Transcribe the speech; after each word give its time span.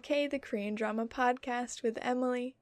K, 0.00 0.26
the 0.26 0.38
Korean 0.38 0.74
drama 0.74 1.06
podcast 1.06 1.82
with 1.82 1.98
Emily. 2.02 2.56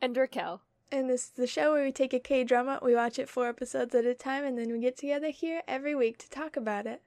And 0.00 0.16
Raquel. 0.16 0.62
And 0.90 1.08
this 1.08 1.24
is 1.24 1.30
the 1.30 1.46
show 1.46 1.72
where 1.72 1.84
we 1.84 1.92
take 1.92 2.12
a 2.12 2.18
K 2.20 2.44
drama, 2.44 2.78
we 2.82 2.94
watch 2.94 3.18
it 3.18 3.28
four 3.28 3.48
episodes 3.48 3.94
at 3.94 4.04
a 4.04 4.14
time, 4.14 4.44
and 4.44 4.58
then 4.58 4.70
we 4.70 4.78
get 4.80 4.96
together 4.96 5.30
here 5.30 5.62
every 5.66 5.94
week 5.94 6.18
to 6.18 6.28
talk 6.30 6.56
about 6.56 6.86
it. 6.86 7.02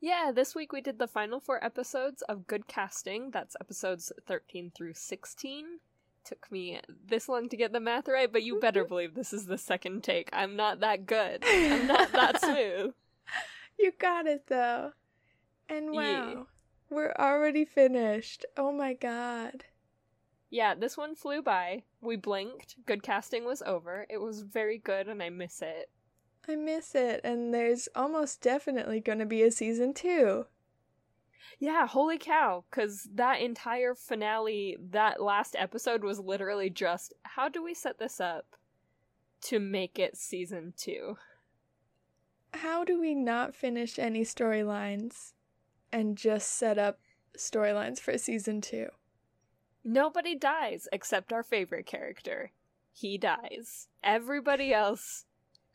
Yeah, 0.00 0.32
this 0.34 0.54
week 0.54 0.72
we 0.72 0.80
did 0.80 0.98
the 0.98 1.06
final 1.06 1.40
four 1.40 1.62
episodes 1.64 2.22
of 2.22 2.46
Good 2.46 2.66
Casting. 2.66 3.30
That's 3.30 3.56
episodes 3.60 4.12
13 4.26 4.72
through 4.74 4.94
16. 4.94 5.66
Took 6.24 6.50
me 6.50 6.80
this 7.06 7.28
long 7.28 7.48
to 7.50 7.56
get 7.56 7.72
the 7.72 7.80
math 7.80 8.08
right, 8.08 8.30
but 8.32 8.42
you 8.42 8.58
better 8.60 8.84
believe 8.88 9.14
this 9.14 9.32
is 9.32 9.46
the 9.46 9.58
second 9.58 10.02
take. 10.02 10.30
I'm 10.32 10.56
not 10.56 10.80
that 10.80 11.06
good. 11.06 11.42
I'm 11.46 11.86
not 11.86 12.12
that 12.12 12.40
smooth. 12.40 12.94
You 13.78 13.92
got 13.98 14.26
it 14.26 14.46
though. 14.46 14.92
And 15.68 15.92
wow, 15.92 16.00
Yeah. 16.00 16.42
We're 16.94 17.14
already 17.18 17.64
finished. 17.64 18.44
Oh 18.56 18.72
my 18.72 18.94
god. 18.94 19.64
Yeah, 20.50 20.74
this 20.74 20.96
one 20.96 21.16
flew 21.16 21.42
by. 21.42 21.82
We 22.00 22.16
blinked. 22.16 22.76
Good 22.86 23.02
casting 23.02 23.44
was 23.44 23.62
over. 23.62 24.06
It 24.08 24.18
was 24.18 24.42
very 24.42 24.78
good 24.78 25.08
and 25.08 25.22
I 25.22 25.30
miss 25.30 25.60
it. 25.62 25.90
I 26.48 26.56
miss 26.56 26.94
it, 26.94 27.22
and 27.24 27.54
there's 27.54 27.88
almost 27.94 28.42
definitely 28.42 29.00
going 29.00 29.18
to 29.18 29.26
be 29.26 29.42
a 29.42 29.50
season 29.50 29.94
two. 29.94 30.46
Yeah, 31.58 31.86
holy 31.86 32.18
cow. 32.18 32.64
Because 32.70 33.08
that 33.14 33.40
entire 33.40 33.94
finale, 33.94 34.76
that 34.90 35.22
last 35.22 35.56
episode 35.58 36.04
was 36.04 36.18
literally 36.18 36.70
just 36.70 37.14
how 37.22 37.48
do 37.48 37.62
we 37.62 37.74
set 37.74 37.98
this 37.98 38.20
up 38.20 38.56
to 39.42 39.58
make 39.58 39.98
it 39.98 40.16
season 40.16 40.74
two? 40.76 41.16
How 42.52 42.84
do 42.84 43.00
we 43.00 43.14
not 43.14 43.54
finish 43.54 43.98
any 43.98 44.22
storylines 44.22 45.32
and 45.94 46.16
just 46.18 46.50
set 46.50 46.76
up 46.76 46.98
storylines 47.38 48.00
for 48.00 48.18
season 48.18 48.60
two? 48.60 48.88
Nobody 49.84 50.34
dies 50.34 50.88
except 50.92 51.32
our 51.32 51.42
favorite 51.42 51.86
character. 51.86 52.50
He 52.92 53.16
dies. 53.16 53.88
Everybody 54.02 54.72
else 54.74 55.24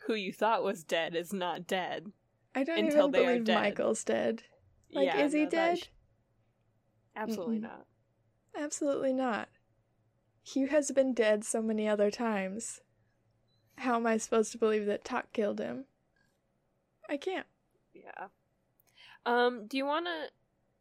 who 0.08 0.14
you 0.16 0.34
thought 0.34 0.64
was 0.64 0.84
dead 0.84 1.16
is 1.16 1.31
not 1.34 1.67
dead. 1.67 2.11
I 2.53 2.64
don't 2.64 2.80
Until 2.80 3.08
even 3.08 3.11
they 3.11 3.20
are 3.20 3.26
believe 3.31 3.44
dead. 3.45 3.61
Michael's 3.61 4.03
dead. 4.03 4.44
Like, 4.92 5.06
Yeah, 5.08 5.22
is 5.22 5.34
he 5.34 5.39
no, 5.39 5.45
that 5.45 5.52
dead? 5.52 5.78
sh- 5.80 5.84
Absolutely 7.16 7.58
Mm-mm. 7.59 7.64
not. 7.64 7.86
Absolutely 8.58 9.14
not. 9.14 9.50
Hugh 10.44 10.67
has 10.67 10.92
been 10.92 11.14
dead 11.14 11.44
so 11.45 11.61
many 11.61 11.88
other 11.88 12.09
times. 12.09 12.81
How 13.78 13.95
am 13.95 14.08
I 14.08 14.17
supposed 14.17 14.52
to 14.54 14.58
believe 14.58 14.86
that 14.88 15.06
Tak 15.06 15.31
killed 15.31 15.59
him? 15.59 15.86
I 17.09 17.17
can't. 17.17 17.45
Yeah. 17.94 18.28
Um, 19.25 19.67
do 19.67 19.78
you 19.78 19.86
wanna 19.86 20.28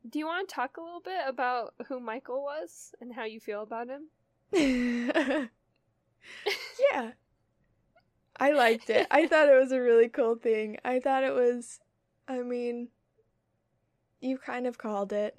do 0.08 0.18
you 0.18 0.26
wanna 0.26 0.46
talk 0.46 0.76
a 0.76 0.80
little 0.80 1.00
bit 1.00 1.20
about 1.26 1.74
who 1.88 2.00
Michael 2.00 2.42
was 2.42 2.94
and 3.00 3.12
how 3.14 3.24
you 3.24 3.40
feel 3.40 3.62
about 3.62 3.88
him? 3.88 4.08
yeah. 6.92 7.10
I 8.40 8.52
liked 8.52 8.88
it. 8.88 9.06
I 9.10 9.26
thought 9.26 9.48
it 9.48 9.58
was 9.60 9.72
a 9.72 9.80
really 9.80 10.08
cool 10.08 10.36
thing. 10.36 10.78
I 10.84 11.00
thought 11.00 11.24
it 11.24 11.34
was, 11.34 11.80
I 12.28 12.42
mean, 12.42 12.88
you 14.20 14.38
kind 14.38 14.66
of 14.66 14.78
called 14.78 15.12
it. 15.12 15.38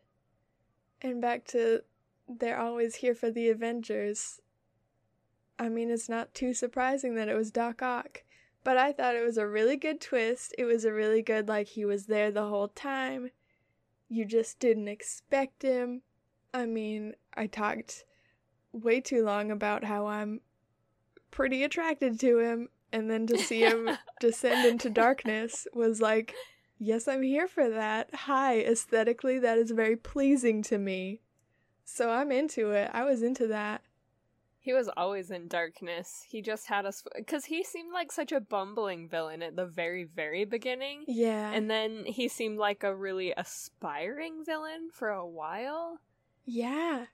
And 1.01 1.22
back 1.22 1.45
to 1.47 1.84
they're 2.28 2.59
always 2.59 2.95
here 2.95 3.16
for 3.16 3.31
the 3.31 3.50
Avengers. 3.50 4.41
I 5.57 5.69
mean, 5.69 5.90
it's 5.90 6.09
not 6.09 6.34
too 6.34 6.53
surprising 6.53 7.16
that 7.16 7.29
it 7.29 7.35
was 7.35 7.51
Doc 7.51 7.81
Ock. 7.81 8.24
But 8.64 8.78
I 8.78 8.92
thought 8.92 9.16
it 9.16 9.25
was 9.25 9.38
a 9.38 9.47
really 9.47 9.78
good 9.78 10.02
twist. 10.02 10.53
It 10.58 10.66
was 10.66 10.86
a 10.86 10.94
really 10.94 11.22
good, 11.22 11.47
like, 11.47 11.68
he 11.68 11.86
was 11.86 12.06
there 12.08 12.31
the 12.31 12.47
whole 12.47 12.68
time. 12.68 13.31
You 14.09 14.25
just 14.25 14.59
didn't 14.59 14.88
expect 14.88 15.64
him. 15.64 16.02
I 16.53 16.66
mean, 16.66 17.14
I 17.36 17.48
talked 17.48 18.06
way 18.72 19.02
too 19.02 19.24
long 19.24 19.52
about 19.52 19.84
how 19.84 20.08
I'm 20.08 20.42
pretty 21.31 21.64
attracted 21.64 22.19
to 22.19 22.40
him, 22.40 22.69
and 22.92 23.09
then 23.09 23.28
to 23.28 23.38
see 23.38 23.62
him 23.62 23.90
descend 24.19 24.68
into 24.68 24.90
darkness 24.90 25.68
was 25.74 26.02
like, 26.02 26.34
yes, 26.80 27.08
I'm 27.08 27.22
here 27.22 27.48
for 27.48 27.69
that. 27.69 28.09
Hi, 28.14 28.59
aesthetically, 28.59 29.40
that 29.40 29.58
is 29.58 29.72
very 29.72 29.96
pleasing 29.96 30.64
to 30.64 30.78
me. 30.78 31.22
So 31.86 32.09
I'm 32.12 32.31
into 32.31 32.72
it. 32.72 32.90
I 32.94 33.03
was 33.03 33.24
into 33.24 33.48
that. 33.48 33.81
He 34.69 34.74
was 34.74 34.88
always 34.96 35.31
in 35.31 35.47
darkness. 35.47 36.24
He 36.30 36.44
just 36.44 36.68
had 36.68 36.85
us 36.85 37.03
because 37.16 37.46
he 37.46 37.63
seemed 37.63 37.91
like 37.91 38.12
such 38.12 38.31
a 38.31 38.40
bumbling 38.40 39.09
villain 39.09 39.41
at 39.41 39.56
the 39.56 39.66
very, 39.66 40.03
very 40.03 40.46
beginning. 40.46 41.06
Yeah. 41.07 41.52
And 41.52 41.72
then 41.72 42.06
he 42.06 42.28
seemed 42.28 42.59
like 42.59 42.84
a 42.84 42.94
really 42.96 43.34
aspiring 43.35 44.46
villain 44.46 44.90
for 44.94 45.09
a 45.09 45.25
while. 45.25 46.02
yeah. 46.46 47.06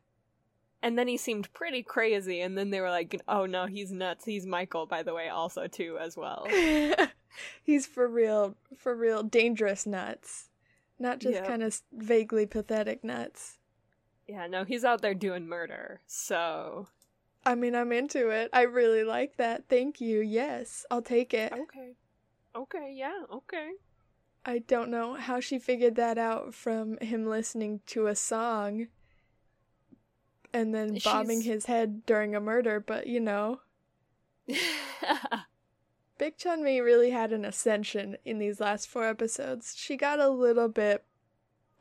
And 0.84 1.00
then 1.00 1.08
he 1.08 1.16
seemed 1.16 1.52
pretty 1.54 1.82
crazy, 1.82 2.42
and 2.42 2.58
then 2.58 2.72
they 2.72 2.82
were 2.82 2.90
like, 2.90 3.22
oh 3.30 3.46
no, 3.46 3.68
he's 3.68 3.90
nuts. 3.94 4.26
He's 4.26 4.46
Michael, 4.46 4.86
by 4.86 5.02
the 5.02 5.14
way, 5.14 5.30
also, 5.30 5.66
too, 5.68 5.98
as 6.00 6.18
well. 6.18 6.46
He's 7.64 7.88
for 7.88 8.06
real, 8.08 8.56
for 8.78 8.94
real 8.94 9.24
dangerous 9.24 9.86
nuts. 9.88 10.50
Not 11.00 11.20
just 11.20 11.36
Yep. 11.36 11.48
kind 11.48 11.64
of 11.64 11.82
vaguely 11.94 12.46
pathetic 12.46 13.02
nuts. 13.04 13.58
yeah, 14.28 14.46
no, 14.48 14.64
he's 14.66 14.84
out 14.84 15.02
there 15.02 15.14
doing 15.16 15.48
murder, 15.48 16.02
so. 16.06 16.88
I 17.46 17.56
mean, 17.56 17.76
I'm 17.76 17.92
into 17.92 18.30
it. 18.30 18.50
I 18.54 18.64
really 18.64 19.04
like 19.04 19.38
that. 19.38 19.66
Thank 19.70 20.02
you. 20.02 20.22
Yes, 20.22 20.86
I'll 20.90 21.02
take 21.02 21.34
it. 21.34 21.54
Okay. 21.54 21.94
Okay, 22.56 22.94
yeah, 22.96 23.24
okay. 23.32 23.72
I 24.46 24.60
don't 24.60 24.90
know 24.90 25.16
how 25.16 25.40
she 25.40 25.60
figured 25.60 25.96
that 25.96 26.18
out 26.18 26.54
from 26.54 26.98
him 27.00 27.26
listening 27.26 27.82
to 27.88 28.08
a 28.08 28.16
song 28.16 28.88
and 30.54 30.74
then 30.74 30.98
bobbing 31.04 31.42
his 31.42 31.66
head 31.66 32.06
during 32.06 32.34
a 32.34 32.40
murder, 32.40 32.80
but 32.80 33.08
you 33.08 33.20
know, 33.20 33.60
Baek 36.20 36.38
Chan 36.38 36.64
Mi 36.64 36.80
really 36.80 37.10
had 37.10 37.34
an 37.34 37.44
ascension 37.44 38.18
in 38.24 38.38
these 38.40 38.62
last 38.62 38.88
four 38.88 39.06
episodes. 39.06 39.74
She 39.76 39.98
got 39.98 40.20
a 40.20 40.30
little 40.30 40.70
bit 40.70 41.04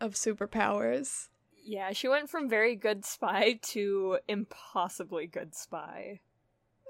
of 0.01 0.15
superpowers. 0.15 1.29
Yeah, 1.65 1.93
she 1.93 2.09
went 2.09 2.29
from 2.31 2.49
very 2.49 2.77
good 2.77 3.05
spy 3.05 3.59
to 3.63 4.19
impossibly 4.29 5.27
good 5.27 5.55
spy. 5.55 6.21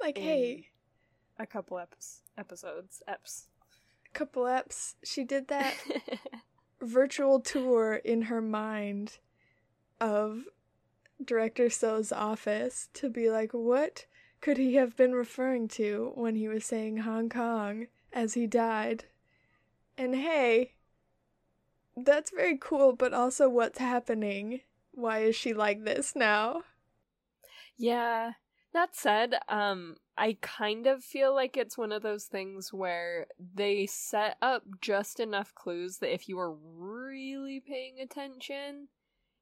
Like, 0.01 0.19
hey, 0.19 0.69
A 1.39 1.47
couple 1.47 1.77
eps- 1.79 2.21
episodes. 2.37 3.03
Eps. 3.09 3.47
A 4.09 4.19
couple 4.19 4.43
eps. 4.45 4.95
She 5.05 5.25
did 5.25 5.49
that 5.49 5.75
virtual 6.83 7.41
tour 7.41 7.95
in 7.95 8.23
her 8.23 8.41
mind 8.41 9.19
of 10.01 10.45
Director 11.25 11.71
So's 11.71 12.13
office 12.13 12.89
to 12.95 13.09
be 13.09 13.31
like, 13.31 13.53
what 13.53 14.07
could 14.41 14.59
he 14.59 14.75
have 14.75 14.97
been 14.97 15.13
referring 15.13 15.69
to 15.69 16.13
when 16.17 16.35
he 16.37 16.49
was 16.49 16.65
saying 16.67 16.99
Hong 16.99 17.29
Kong 17.29 17.87
as 18.13 18.35
he 18.35 18.47
died? 18.47 19.05
And 19.97 20.15
hey, 20.15 20.74
that's 21.97 22.31
very 22.31 22.59
cool, 22.59 22.95
but 22.95 23.15
also 23.15 23.49
what's 23.49 23.79
happening? 23.79 24.61
Why 24.93 25.21
is 25.21 25.37
she 25.37 25.53
like 25.53 25.85
this 25.85 26.15
now? 26.15 26.63
Yeah. 27.77 28.33
That 28.73 28.97
said, 28.97 29.37
um, 29.49 29.97
I 30.17 30.37
kind 30.41 30.87
of 30.89 31.05
feel 31.05 31.33
like 31.35 31.57
it's 31.57 31.79
one 31.79 31.93
of 31.93 32.03
those 32.03 32.25
things 32.25 32.73
where 32.73 33.27
they 33.39 33.87
set 33.87 34.37
up 34.43 34.65
just 34.81 35.21
enough 35.21 35.55
clues 35.55 35.99
that 35.99 36.13
if 36.13 36.29
you 36.29 36.37
were 36.37 36.53
really 36.53 37.63
paying 37.65 38.01
attention, 38.01 38.89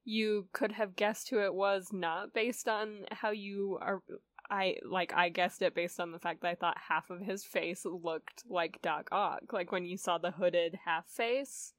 you 0.04 0.48
could 0.52 0.72
have 0.72 0.96
guessed 0.96 1.30
who 1.30 1.40
it 1.40 1.54
was, 1.54 1.88
not 1.92 2.34
based 2.34 2.68
on 2.68 3.06
how 3.10 3.30
you 3.30 3.78
are. 3.80 4.02
I 4.50 4.76
like 4.84 5.14
I 5.14 5.30
guessed 5.30 5.62
it 5.62 5.74
based 5.74 5.98
on 5.98 6.12
the 6.12 6.18
fact 6.18 6.42
that 6.42 6.48
I 6.48 6.54
thought 6.54 6.76
half 6.88 7.08
of 7.08 7.20
his 7.20 7.42
face 7.42 7.86
looked 7.86 8.44
like 8.48 8.82
Doc 8.82 9.08
Ock. 9.12 9.52
Like 9.52 9.72
when 9.72 9.86
you 9.86 9.96
saw 9.96 10.18
the 10.18 10.32
hooded 10.32 10.78
half 10.84 11.06
face, 11.06 11.72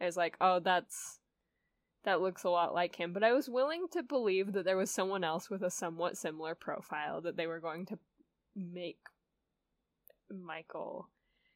I 0.00 0.06
was 0.06 0.16
like, 0.16 0.36
oh, 0.40 0.60
that's 0.60 1.18
that 2.04 2.22
looks 2.22 2.44
a 2.44 2.50
lot 2.50 2.72
like 2.74 2.96
him, 2.96 3.12
but 3.12 3.22
I 3.22 3.32
was 3.32 3.48
willing 3.48 3.86
to 3.92 4.02
believe 4.02 4.52
that 4.54 4.64
there 4.64 4.76
was 4.76 4.90
someone 4.90 5.22
else 5.22 5.50
with 5.50 5.62
a 5.62 5.70
somewhat 5.70 6.16
similar 6.16 6.54
profile 6.54 7.20
that 7.20 7.36
they 7.36 7.46
were 7.46 7.60
going 7.60 7.84
to 7.86 7.98
make 8.56 8.98
Michael. 10.30 11.08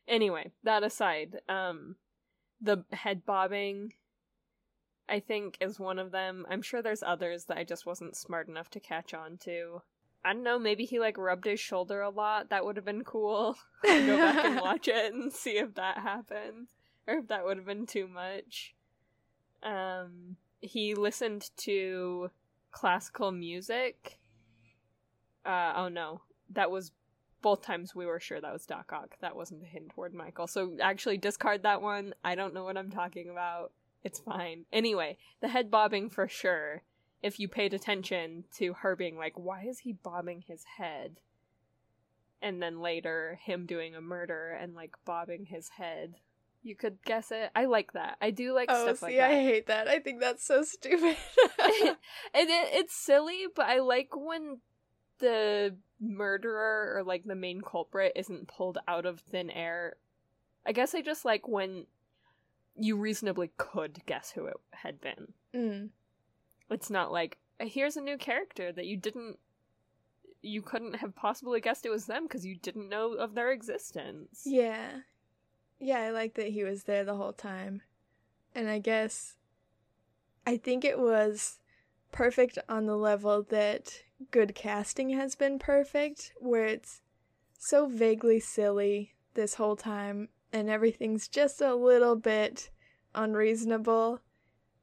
Anyway, 0.06 0.52
that 0.62 0.82
aside, 0.82 1.41
um 1.49 1.96
the 2.61 2.85
head 2.93 3.25
bobbing 3.26 3.93
I 5.08 5.20
think 5.20 5.58
is 5.61 5.79
one 5.79 5.99
of 5.99 6.12
them. 6.12 6.47
I'm 6.49 6.62
sure 6.62 6.81
there's 6.81 7.02
others 7.02 7.44
that 7.47 7.58
I 7.58 7.64
just 7.64 7.85
wasn't 7.85 8.17
smart 8.17 8.49
enough 8.49 8.70
to 8.70 8.81
catch 8.81 9.12
on 9.12 9.37
to. 9.38 9.82
I 10.25 10.32
don't 10.32 10.43
know, 10.43 10.58
maybe 10.58 10.87
he 10.87 10.99
like 10.99 11.19
rubbed 11.19 11.44
his 11.44 11.61
shoulder 11.61 12.00
a 12.00 12.08
lot. 12.08 12.49
That 12.49 12.64
would 12.64 12.76
have 12.76 12.87
been 12.87 13.05
cool. 13.05 13.56
Go 13.82 14.17
back 14.17 14.44
and 14.44 14.61
watch 14.62 14.88
it 14.88 15.12
and 15.12 15.31
see 15.31 15.58
if 15.58 15.75
that 15.75 15.99
happened 15.99 16.69
or 17.06 17.14
if 17.18 17.28
that 17.28 17.44
would 17.44 17.56
have 17.56 17.66
been 17.66 17.86
too 17.86 18.08
much. 18.08 18.74
Um, 19.62 20.36
he 20.60 20.94
listened 20.94 21.50
to 21.58 22.30
classical 22.70 23.32
music. 23.32 24.18
Uh, 25.44 25.72
oh 25.76 25.88
no, 25.88 26.22
that 26.50 26.70
was 26.70 26.92
both 27.42 27.60
times 27.60 27.94
we 27.94 28.06
were 28.06 28.20
sure 28.20 28.40
that 28.40 28.52
was 28.52 28.64
Doc 28.64 28.90
Ock. 28.92 29.16
That 29.20 29.36
wasn't 29.36 29.62
a 29.62 29.66
hint 29.66 29.90
toward 29.90 30.14
Michael. 30.14 30.46
So 30.46 30.76
actually, 30.80 31.18
discard 31.18 31.62
that 31.62 31.82
one. 31.82 32.14
I 32.24 32.34
don't 32.34 32.54
know 32.54 32.64
what 32.64 32.78
I'm 32.78 32.90
talking 32.90 33.28
about. 33.28 33.72
It's 34.02 34.18
fine. 34.18 34.64
Anyway, 34.72 35.18
the 35.40 35.48
head 35.48 35.70
bobbing 35.70 36.10
for 36.10 36.28
sure 36.28 36.82
if 37.22 37.40
you 37.40 37.48
paid 37.48 37.72
attention 37.72 38.44
to 38.54 38.74
her 38.74 38.94
being 38.94 39.16
like, 39.16 39.32
why 39.34 39.64
is 39.66 39.78
he 39.78 39.94
bobbing 39.94 40.44
his 40.46 40.62
head? 40.76 41.20
And 42.42 42.62
then 42.62 42.80
later, 42.80 43.38
him 43.42 43.64
doing 43.64 43.94
a 43.94 44.00
murder 44.02 44.50
and 44.50 44.74
like 44.74 44.94
bobbing 45.06 45.46
his 45.46 45.70
head. 45.70 46.16
You 46.64 46.75
could 46.75 46.96
guess 47.05 47.31
it. 47.31 47.50
I 47.55 47.66
like 47.66 47.93
that. 47.93 48.16
I 48.22 48.31
do 48.31 48.55
like 48.55 48.70
oh, 48.70 48.84
stuff 48.87 48.99
see, 48.99 49.06
like 49.06 49.16
that. 49.16 49.31
I 49.31 49.34
hate 49.34 49.66
that. 49.66 49.87
I 49.87 49.99
think 49.99 50.20
that's 50.20 50.44
so 50.44 50.62
stupid. 50.62 51.16
and 51.62 51.96
it, 52.34 52.69
it's 52.72 52.96
silly, 52.96 53.44
but 53.55 53.66
I 53.66 53.81
like 53.81 54.16
when 54.16 54.61
the 55.19 55.76
murderer 56.00 56.94
or 56.96 57.05
like 57.05 57.25
the 57.25 57.34
main 57.34 57.61
culprit 57.61 58.12
isn't 58.16 58.49
pulled 58.49 58.78
out 58.88 59.05
of 59.05 59.20
thin 59.20 59.50
air. 59.50 59.96
I 60.66 60.72
guess 60.72 60.94
I 60.94 61.02
just 61.02 61.26
like 61.26 61.46
when 61.46 61.87
you 62.76 62.96
reasonably 62.96 63.50
could 63.58 64.00
guess 64.06 64.32
who 64.32 64.46
it 64.46 64.56
had 64.72 65.00
been. 65.00 65.32
mm. 65.55 65.88
It's 66.70 66.88
not 66.88 67.12
like 67.12 67.37
here's 67.61 67.99
a 67.99 68.00
new 68.00 68.16
character 68.16 68.72
that 68.72 68.87
you 68.87 68.96
didn't 68.96 69.38
you 70.40 70.62
couldn't 70.62 70.96
have 70.96 71.14
possibly 71.14 71.61
guessed 71.61 71.87
it 71.87 71.90
was 71.90 72.06
them 72.06 72.25
because 72.25 72.44
you 72.44 72.56
didn't 72.56 72.88
know 72.88 73.12
of 73.12 73.34
their 73.34 73.50
existence. 73.50 74.43
Yeah. 74.44 75.00
Yeah, 75.79 75.99
I 76.00 76.11
like 76.11 76.35
that 76.35 76.49
he 76.49 76.65
was 76.65 76.85
there 76.85 77.05
the 77.05 77.17
whole 77.17 77.32
time. 77.32 77.82
And 78.55 78.69
I 78.69 78.79
guess 78.79 79.37
I 80.47 80.56
think 80.56 80.85
it 80.85 80.99
was 80.99 81.59
perfect 82.12 82.59
on 82.69 82.87
the 82.87 82.97
level 82.97 83.43
that 83.50 84.03
good 84.31 84.55
casting 84.55 85.11
has 85.11 85.35
been 85.35 85.59
perfect, 85.59 86.32
where 86.38 86.67
it's 86.67 87.03
so 87.59 87.87
vaguely 87.87 88.41
silly 88.41 89.15
this 89.35 89.55
whole 89.55 89.76
time 89.76 90.29
and 90.53 90.71
everything's 90.71 91.26
just 91.26 91.61
a 91.61 91.75
little 91.75 92.15
bit 92.15 92.71
unreasonable, 93.15 94.21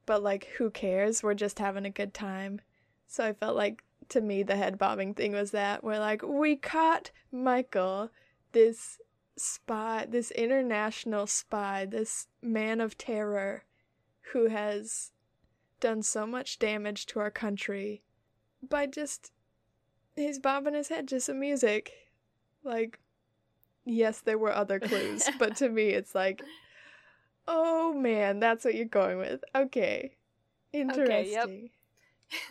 but 0.06 0.22
like 0.22 0.46
who 0.58 0.70
cares? 0.70 1.24
We're 1.24 1.34
just 1.34 1.60
having 1.60 1.86
a 1.86 1.90
good 1.90 2.14
time. 2.14 2.60
So 3.08 3.26
I 3.26 3.34
felt 3.34 3.56
like 3.56 3.84
to 4.10 4.20
me 4.20 4.44
the 4.44 4.58
head 4.58 4.78
bobbing 4.78 5.14
thing 5.14 5.32
was 5.32 5.52
that 5.52 5.84
we're 5.84 6.00
like 6.00 6.22
we 6.24 6.58
caught 6.58 7.12
Michael, 7.32 8.10
this 8.52 9.00
spy, 9.38 10.06
this 10.10 10.32
international 10.32 11.28
spy, 11.28 11.86
this 11.86 12.28
man 12.42 12.82
of 12.82 12.98
terror 12.98 13.64
who 14.34 14.48
has 14.48 15.12
done 15.80 16.04
so 16.04 16.28
much 16.28 16.60
damage 16.60 17.06
to 17.08 17.20
our 17.20 17.32
country 17.32 18.04
by 18.68 18.86
just 18.86 19.32
he's 20.16 20.40
bobbing 20.40 20.76
his 20.76 20.90
head 20.90 21.08
to 21.08 21.20
some 21.20 21.40
music. 21.40 21.92
Like 22.64 23.00
yes, 23.86 24.22
there 24.22 24.38
were 24.38 24.54
other 24.54 24.80
clues, 24.80 25.28
but 25.40 25.56
to 25.58 25.70
me 25.70 25.90
it's 25.90 26.14
like 26.14 26.42
oh 27.48 27.94
man, 27.94 28.40
that's 28.40 28.64
what 28.64 28.76
you're 28.76 28.86
going 28.86 29.18
with. 29.18 29.44
Okay. 29.56 30.16
Interesting. 30.74 31.70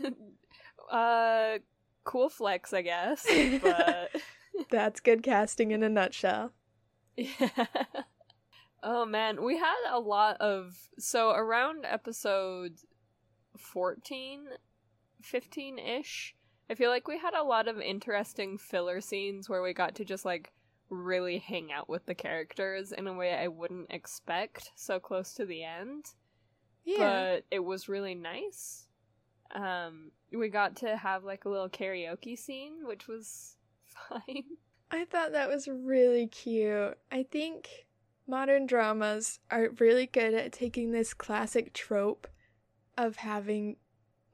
yep. 0.00 0.12
uh 0.90 1.58
cool 2.04 2.28
flex, 2.28 2.72
I 2.72 2.82
guess. 2.82 3.26
But 3.62 4.10
That's 4.70 5.00
good 5.00 5.22
casting 5.22 5.70
in 5.70 5.82
a 5.82 5.88
nutshell. 5.88 6.52
Yeah. 7.16 7.48
Oh 8.82 9.04
man, 9.04 9.42
we 9.44 9.58
had 9.58 9.76
a 9.90 10.00
lot 10.00 10.40
of 10.40 10.74
so 10.98 11.32
around 11.32 11.84
episode 11.84 12.78
14 13.58 14.46
15ish. 15.22 16.32
I 16.70 16.74
feel 16.74 16.88
like 16.88 17.06
we 17.06 17.18
had 17.18 17.34
a 17.34 17.42
lot 17.42 17.68
of 17.68 17.78
interesting 17.80 18.56
filler 18.56 19.00
scenes 19.00 19.48
where 19.48 19.60
we 19.60 19.74
got 19.74 19.96
to 19.96 20.04
just 20.04 20.24
like 20.24 20.52
really 20.88 21.38
hang 21.38 21.70
out 21.70 21.88
with 21.88 22.06
the 22.06 22.14
characters 22.14 22.90
in 22.92 23.06
a 23.06 23.12
way 23.12 23.34
I 23.34 23.48
wouldn't 23.48 23.90
expect 23.90 24.70
so 24.76 24.98
close 24.98 25.34
to 25.34 25.44
the 25.44 25.62
end. 25.62 26.06
Yeah. 26.84 27.34
But 27.34 27.44
it 27.50 27.60
was 27.62 27.88
really 27.88 28.14
nice. 28.14 28.86
Um 29.54 30.10
we 30.32 30.48
got 30.48 30.76
to 30.76 30.96
have 30.96 31.22
like 31.22 31.44
a 31.44 31.50
little 31.50 31.68
karaoke 31.68 32.38
scene, 32.38 32.86
which 32.86 33.08
was 33.08 33.56
fine. 34.08 34.44
I 34.90 35.04
thought 35.04 35.32
that 35.32 35.48
was 35.48 35.68
really 35.68 36.26
cute. 36.26 36.98
I 37.12 37.22
think 37.22 37.86
modern 38.26 38.66
dramas 38.66 39.38
are 39.50 39.70
really 39.78 40.06
good 40.06 40.34
at 40.34 40.52
taking 40.52 40.90
this 40.90 41.14
classic 41.14 41.72
trope 41.72 42.26
of 42.96 43.16
having 43.16 43.76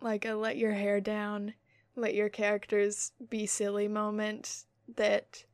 like 0.00 0.24
a 0.24 0.34
let 0.34 0.56
your 0.56 0.72
hair 0.72 1.00
down, 1.00 1.54
let 1.94 2.14
your 2.14 2.28
characters 2.28 3.12
be 3.28 3.46
silly 3.46 3.88
moment 3.88 4.64
that 4.96 5.44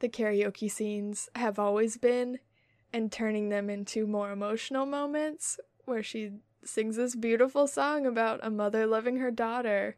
the 0.00 0.08
karaoke 0.08 0.70
scenes 0.70 1.28
have 1.34 1.58
always 1.58 1.96
been 1.96 2.38
and 2.92 3.10
turning 3.10 3.48
them 3.48 3.68
into 3.70 4.06
more 4.06 4.30
emotional 4.30 4.86
moments 4.86 5.58
where 5.84 6.02
she 6.02 6.32
sings 6.64 6.96
this 6.96 7.14
beautiful 7.14 7.66
song 7.66 8.06
about 8.06 8.40
a 8.42 8.50
mother 8.50 8.86
loving 8.86 9.16
her 9.16 9.30
daughter. 9.30 9.96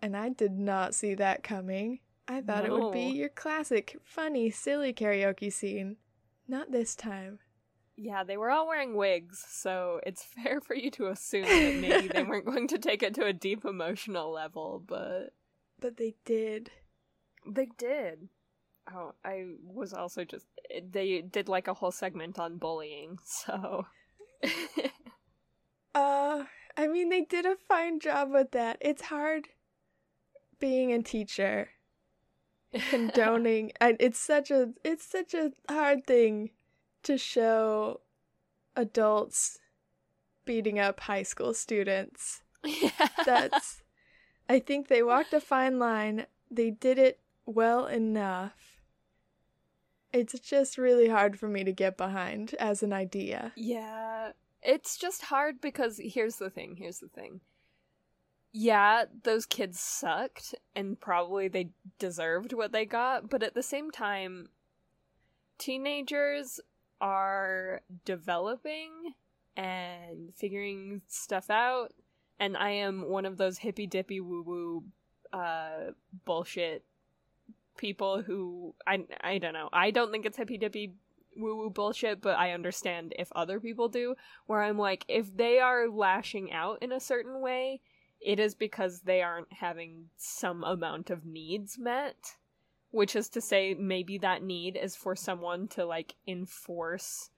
And 0.00 0.16
I 0.16 0.30
did 0.30 0.52
not 0.52 0.94
see 0.94 1.14
that 1.14 1.42
coming. 1.42 2.00
I 2.28 2.40
thought 2.40 2.64
it 2.64 2.72
would 2.72 2.92
be 2.92 3.10
your 3.16 3.28
classic, 3.28 3.96
funny, 4.04 4.50
silly 4.50 4.92
karaoke 4.92 5.52
scene. 5.52 5.96
Not 6.48 6.72
this 6.72 6.94
time. 6.94 7.38
Yeah, 7.96 8.24
they 8.24 8.36
were 8.36 8.50
all 8.50 8.66
wearing 8.66 8.94
wigs, 8.94 9.42
so 9.48 10.00
it's 10.04 10.22
fair 10.42 10.60
for 10.60 10.74
you 10.74 10.90
to 10.92 11.08
assume 11.08 11.44
that 11.44 11.76
maybe 11.80 12.08
they 12.08 12.22
weren't 12.28 12.44
going 12.46 12.68
to 12.68 12.78
take 12.78 13.02
it 13.02 13.14
to 13.14 13.24
a 13.26 13.32
deep 13.32 13.64
emotional 13.64 14.30
level, 14.32 14.82
but 14.86 15.32
But 15.80 15.96
they 15.96 16.14
did. 16.24 16.70
they 17.46 17.68
did. 17.78 18.28
Oh, 18.92 19.14
I 19.24 19.46
was 19.64 19.92
also 19.92 20.24
just 20.24 20.46
they 20.92 21.20
did 21.22 21.48
like 21.48 21.68
a 21.68 21.74
whole 21.74 21.90
segment 21.90 22.38
on 22.38 22.58
bullying, 22.58 23.18
so 23.24 23.86
Uh, 25.94 26.44
I 26.76 26.86
mean, 26.88 27.08
they 27.08 27.22
did 27.22 27.46
a 27.46 27.56
fine 27.56 27.98
job 28.00 28.30
with 28.30 28.50
that. 28.52 28.76
It's 28.80 29.02
hard 29.02 29.48
being 30.60 30.92
a 30.92 31.02
teacher, 31.02 31.70
condoning, 32.90 33.72
and 33.80 33.96
it's 34.00 34.18
such 34.18 34.50
a 34.50 34.70
it's 34.84 35.04
such 35.04 35.34
a 35.34 35.52
hard 35.68 36.06
thing 36.06 36.50
to 37.02 37.18
show 37.18 38.00
adults 38.74 39.58
beating 40.44 40.78
up 40.78 41.00
high 41.00 41.22
school 41.22 41.54
students. 41.54 42.42
Yeah. 42.64 42.90
That's 43.26 43.82
I 44.48 44.60
think 44.60 44.88
they 44.88 45.02
walked 45.02 45.32
a 45.32 45.40
fine 45.40 45.78
line. 45.78 46.26
They 46.50 46.70
did 46.70 46.98
it 46.98 47.20
well 47.44 47.86
enough. 47.86 48.80
It's 50.12 50.38
just 50.38 50.78
really 50.78 51.08
hard 51.08 51.38
for 51.38 51.48
me 51.48 51.64
to 51.64 51.72
get 51.72 51.96
behind 51.96 52.54
as 52.54 52.82
an 52.82 52.92
idea. 52.92 53.52
Yeah, 53.56 54.32
it's 54.62 54.96
just 54.96 55.22
hard 55.22 55.60
because 55.60 56.00
here's 56.02 56.36
the 56.36 56.48
thing, 56.48 56.76
here's 56.76 57.00
the 57.00 57.08
thing. 57.08 57.40
Yeah, 58.58 59.04
those 59.22 59.44
kids 59.44 59.78
sucked 59.78 60.54
and 60.74 60.98
probably 60.98 61.46
they 61.46 61.68
deserved 61.98 62.54
what 62.54 62.72
they 62.72 62.86
got, 62.86 63.28
but 63.28 63.42
at 63.42 63.52
the 63.52 63.62
same 63.62 63.90
time 63.90 64.48
teenagers 65.58 66.58
are 66.98 67.82
developing 68.06 69.12
and 69.58 70.34
figuring 70.34 71.02
stuff 71.06 71.50
out 71.50 71.92
and 72.40 72.56
I 72.56 72.70
am 72.70 73.10
one 73.10 73.26
of 73.26 73.36
those 73.36 73.58
hippy 73.58 73.86
dippy 73.86 74.22
woo 74.22 74.42
woo 74.42 74.84
uh 75.38 75.92
bullshit 76.24 76.82
people 77.76 78.22
who 78.22 78.74
I 78.86 79.04
I 79.20 79.36
don't 79.36 79.52
know. 79.52 79.68
I 79.70 79.90
don't 79.90 80.10
think 80.10 80.24
it's 80.24 80.38
hippy 80.38 80.56
dippy 80.56 80.94
woo 81.36 81.56
woo 81.56 81.68
bullshit, 81.68 82.22
but 82.22 82.38
I 82.38 82.52
understand 82.52 83.12
if 83.18 83.30
other 83.32 83.60
people 83.60 83.90
do. 83.90 84.14
Where 84.46 84.62
I'm 84.62 84.78
like, 84.78 85.04
if 85.08 85.36
they 85.36 85.58
are 85.58 85.90
lashing 85.90 86.52
out 86.52 86.78
in 86.80 86.90
a 86.90 87.00
certain 87.00 87.42
way, 87.42 87.82
it 88.26 88.40
is 88.40 88.54
because 88.56 89.00
they 89.02 89.22
aren't 89.22 89.52
having 89.52 90.06
some 90.16 90.64
amount 90.64 91.10
of 91.10 91.24
needs 91.24 91.78
met. 91.78 92.36
Which 92.90 93.14
is 93.16 93.28
to 93.30 93.40
say, 93.40 93.74
maybe 93.74 94.18
that 94.18 94.42
need 94.42 94.76
is 94.76 94.96
for 94.96 95.14
someone 95.16 95.68
to 95.68 95.84
like 95.84 96.14
enforce 96.26 97.30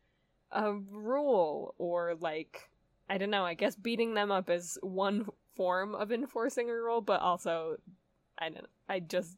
a 0.52 0.72
rule 0.72 1.74
or 1.78 2.14
like 2.20 2.70
I 3.10 3.18
don't 3.18 3.30
know, 3.30 3.44
I 3.44 3.54
guess 3.54 3.74
beating 3.76 4.14
them 4.14 4.30
up 4.30 4.48
is 4.50 4.78
one 4.82 5.26
form 5.56 5.94
of 5.94 6.12
enforcing 6.12 6.70
a 6.70 6.74
rule, 6.74 7.00
but 7.00 7.20
also 7.20 7.76
I 8.38 8.50
don't 8.50 8.66
I 8.88 9.00
just 9.00 9.36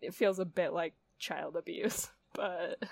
it 0.00 0.14
feels 0.14 0.38
a 0.38 0.44
bit 0.44 0.72
like 0.72 0.94
child 1.18 1.56
abuse, 1.56 2.08
but 2.34 2.82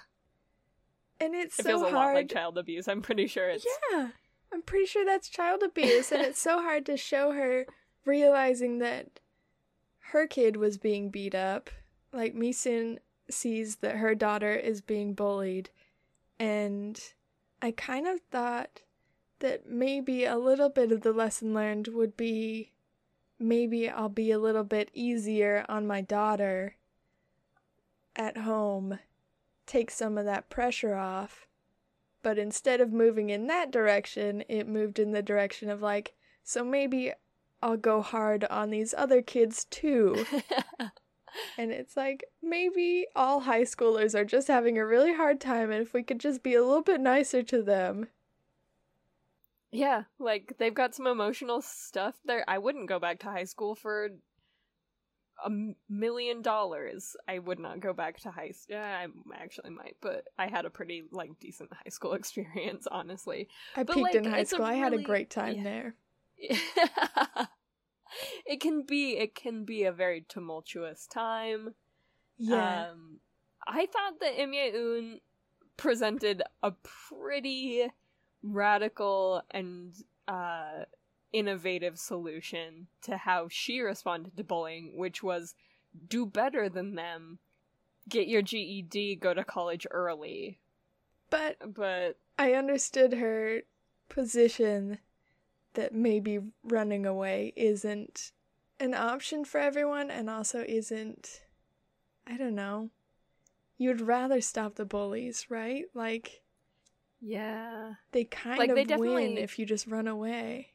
And 1.20 1.34
it's 1.34 1.58
it 1.58 1.62
so 1.62 1.68
feels 1.68 1.82
a 1.82 1.84
hard. 1.90 1.94
lot 1.94 2.14
like 2.14 2.28
child 2.28 2.58
abuse. 2.58 2.86
I'm 2.88 3.02
pretty 3.02 3.26
sure 3.28 3.48
it's 3.48 3.66
Yeah, 3.92 4.08
I'm 4.52 4.62
pretty 4.62 4.86
sure 4.86 5.04
that's 5.04 5.28
child 5.28 5.62
abuse, 5.62 6.12
and 6.12 6.22
it's 6.22 6.40
so 6.40 6.60
hard 6.60 6.86
to 6.86 6.96
show 6.96 7.32
her 7.32 7.66
realizing 8.04 8.78
that 8.78 9.20
her 10.10 10.26
kid 10.26 10.56
was 10.56 10.76
being 10.78 11.08
beat 11.10 11.34
up. 11.34 11.70
Like 12.12 12.34
Misun 12.34 12.98
sees 13.30 13.76
that 13.76 13.96
her 13.96 14.14
daughter 14.14 14.52
is 14.52 14.80
being 14.80 15.14
bullied, 15.14 15.70
and 16.38 17.00
I 17.62 17.70
kind 17.70 18.06
of 18.06 18.20
thought 18.30 18.82
that 19.38 19.68
maybe 19.68 20.24
a 20.24 20.36
little 20.36 20.68
bit 20.68 20.92
of 20.92 21.00
the 21.00 21.12
lesson 21.12 21.54
learned 21.54 21.88
would 21.88 22.16
be 22.16 22.72
maybe 23.38 23.88
I'll 23.88 24.08
be 24.08 24.30
a 24.30 24.38
little 24.38 24.64
bit 24.64 24.90
easier 24.94 25.64
on 25.68 25.86
my 25.86 26.00
daughter 26.00 26.76
at 28.14 28.38
home, 28.38 28.98
take 29.66 29.90
some 29.90 30.18
of 30.18 30.24
that 30.26 30.50
pressure 30.50 30.94
off. 30.94 31.46
But 32.22 32.38
instead 32.38 32.80
of 32.80 32.92
moving 32.92 33.30
in 33.30 33.46
that 33.48 33.70
direction, 33.70 34.44
it 34.48 34.68
moved 34.68 34.98
in 34.98 35.12
the 35.12 35.22
direction 35.22 35.68
of 35.68 35.82
like, 35.82 36.14
so 36.44 36.64
maybe 36.64 37.12
I'll 37.60 37.76
go 37.76 38.00
hard 38.02 38.44
on 38.44 38.70
these 38.70 38.94
other 38.96 39.22
kids 39.22 39.64
too. 39.64 40.24
and 41.58 41.72
it's 41.72 41.96
like 41.96 42.24
maybe 42.42 43.06
all 43.14 43.40
high 43.40 43.62
schoolers 43.62 44.14
are 44.14 44.24
just 44.24 44.48
having 44.48 44.78
a 44.78 44.86
really 44.86 45.14
hard 45.14 45.40
time 45.40 45.70
and 45.70 45.82
if 45.82 45.92
we 45.94 46.02
could 46.02 46.20
just 46.20 46.42
be 46.42 46.54
a 46.54 46.62
little 46.62 46.82
bit 46.82 47.00
nicer 47.00 47.42
to 47.42 47.62
them. 47.62 48.08
Yeah, 49.70 50.04
like 50.18 50.54
they've 50.58 50.74
got 50.74 50.94
some 50.94 51.06
emotional 51.06 51.62
stuff 51.62 52.16
there. 52.24 52.44
I 52.46 52.58
wouldn't 52.58 52.88
go 52.88 52.98
back 52.98 53.20
to 53.20 53.26
high 53.30 53.44
school 53.44 53.74
for 53.74 54.10
a 55.44 55.50
million 55.88 56.42
dollars. 56.42 57.16
I 57.28 57.38
would 57.38 57.58
not 57.58 57.80
go 57.80 57.92
back 57.92 58.20
to 58.20 58.30
high 58.30 58.50
school. 58.50 58.76
Yeah, 58.76 59.06
I 59.06 59.42
actually 59.42 59.70
might, 59.70 59.96
but 60.00 60.28
I 60.38 60.46
had 60.46 60.64
a 60.64 60.70
pretty 60.70 61.04
like 61.10 61.38
decent 61.40 61.72
high 61.72 61.90
school 61.90 62.12
experience, 62.14 62.86
honestly. 62.90 63.48
I 63.76 63.82
but, 63.82 63.96
peaked 63.96 64.14
like, 64.14 64.14
in 64.14 64.24
high 64.24 64.44
school. 64.44 64.60
Really, 64.60 64.72
I 64.72 64.78
had 64.78 64.92
a 64.92 65.02
great 65.02 65.30
time 65.30 65.56
yeah. 65.56 65.62
there. 65.62 65.94
it 68.46 68.60
can 68.60 68.82
be 68.82 69.12
it 69.12 69.34
can 69.34 69.64
be 69.64 69.84
a 69.84 69.92
very 69.92 70.24
tumultuous 70.28 71.06
time. 71.06 71.74
Yeah. 72.38 72.90
Um, 72.90 73.20
I 73.66 73.86
thought 73.86 74.20
that 74.20 74.40
Im 74.40 74.52
Un 74.52 75.20
presented 75.76 76.42
a 76.62 76.72
pretty 76.82 77.86
radical 78.42 79.42
and 79.50 79.94
uh, 80.28 80.84
innovative 81.32 81.98
solution 81.98 82.88
to 83.02 83.16
how 83.16 83.48
she 83.48 83.80
responded 83.80 84.36
to 84.36 84.44
bullying, 84.44 84.96
which 84.96 85.22
was 85.22 85.54
do 86.08 86.26
better 86.26 86.68
than 86.68 86.94
them, 86.94 87.38
get 88.08 88.28
your 88.28 88.42
GED, 88.42 89.16
go 89.16 89.34
to 89.34 89.44
college 89.44 89.86
early. 89.90 90.58
But 91.30 91.74
But 91.74 92.18
I 92.38 92.54
understood 92.54 93.14
her 93.14 93.62
position 94.08 94.98
that 95.74 95.94
maybe 95.94 96.38
running 96.62 97.06
away 97.06 97.52
isn't 97.56 98.32
an 98.78 98.94
option 98.94 99.44
for 99.44 99.58
everyone 99.58 100.10
and 100.10 100.28
also 100.28 100.64
isn't 100.68 101.42
I 102.26 102.36
don't 102.36 102.54
know. 102.54 102.90
You'd 103.78 104.00
rather 104.00 104.40
stop 104.40 104.74
the 104.76 104.84
bullies, 104.84 105.46
right? 105.48 105.86
Like 105.94 106.42
yeah, 107.20 107.94
they 108.10 108.24
kind 108.24 108.58
Like, 108.58 108.70
of 108.70 108.76
they 108.76 108.96
win 108.96 109.38
if 109.38 109.58
you 109.58 109.64
just 109.64 109.86
run 109.86 110.08
away. 110.08 110.71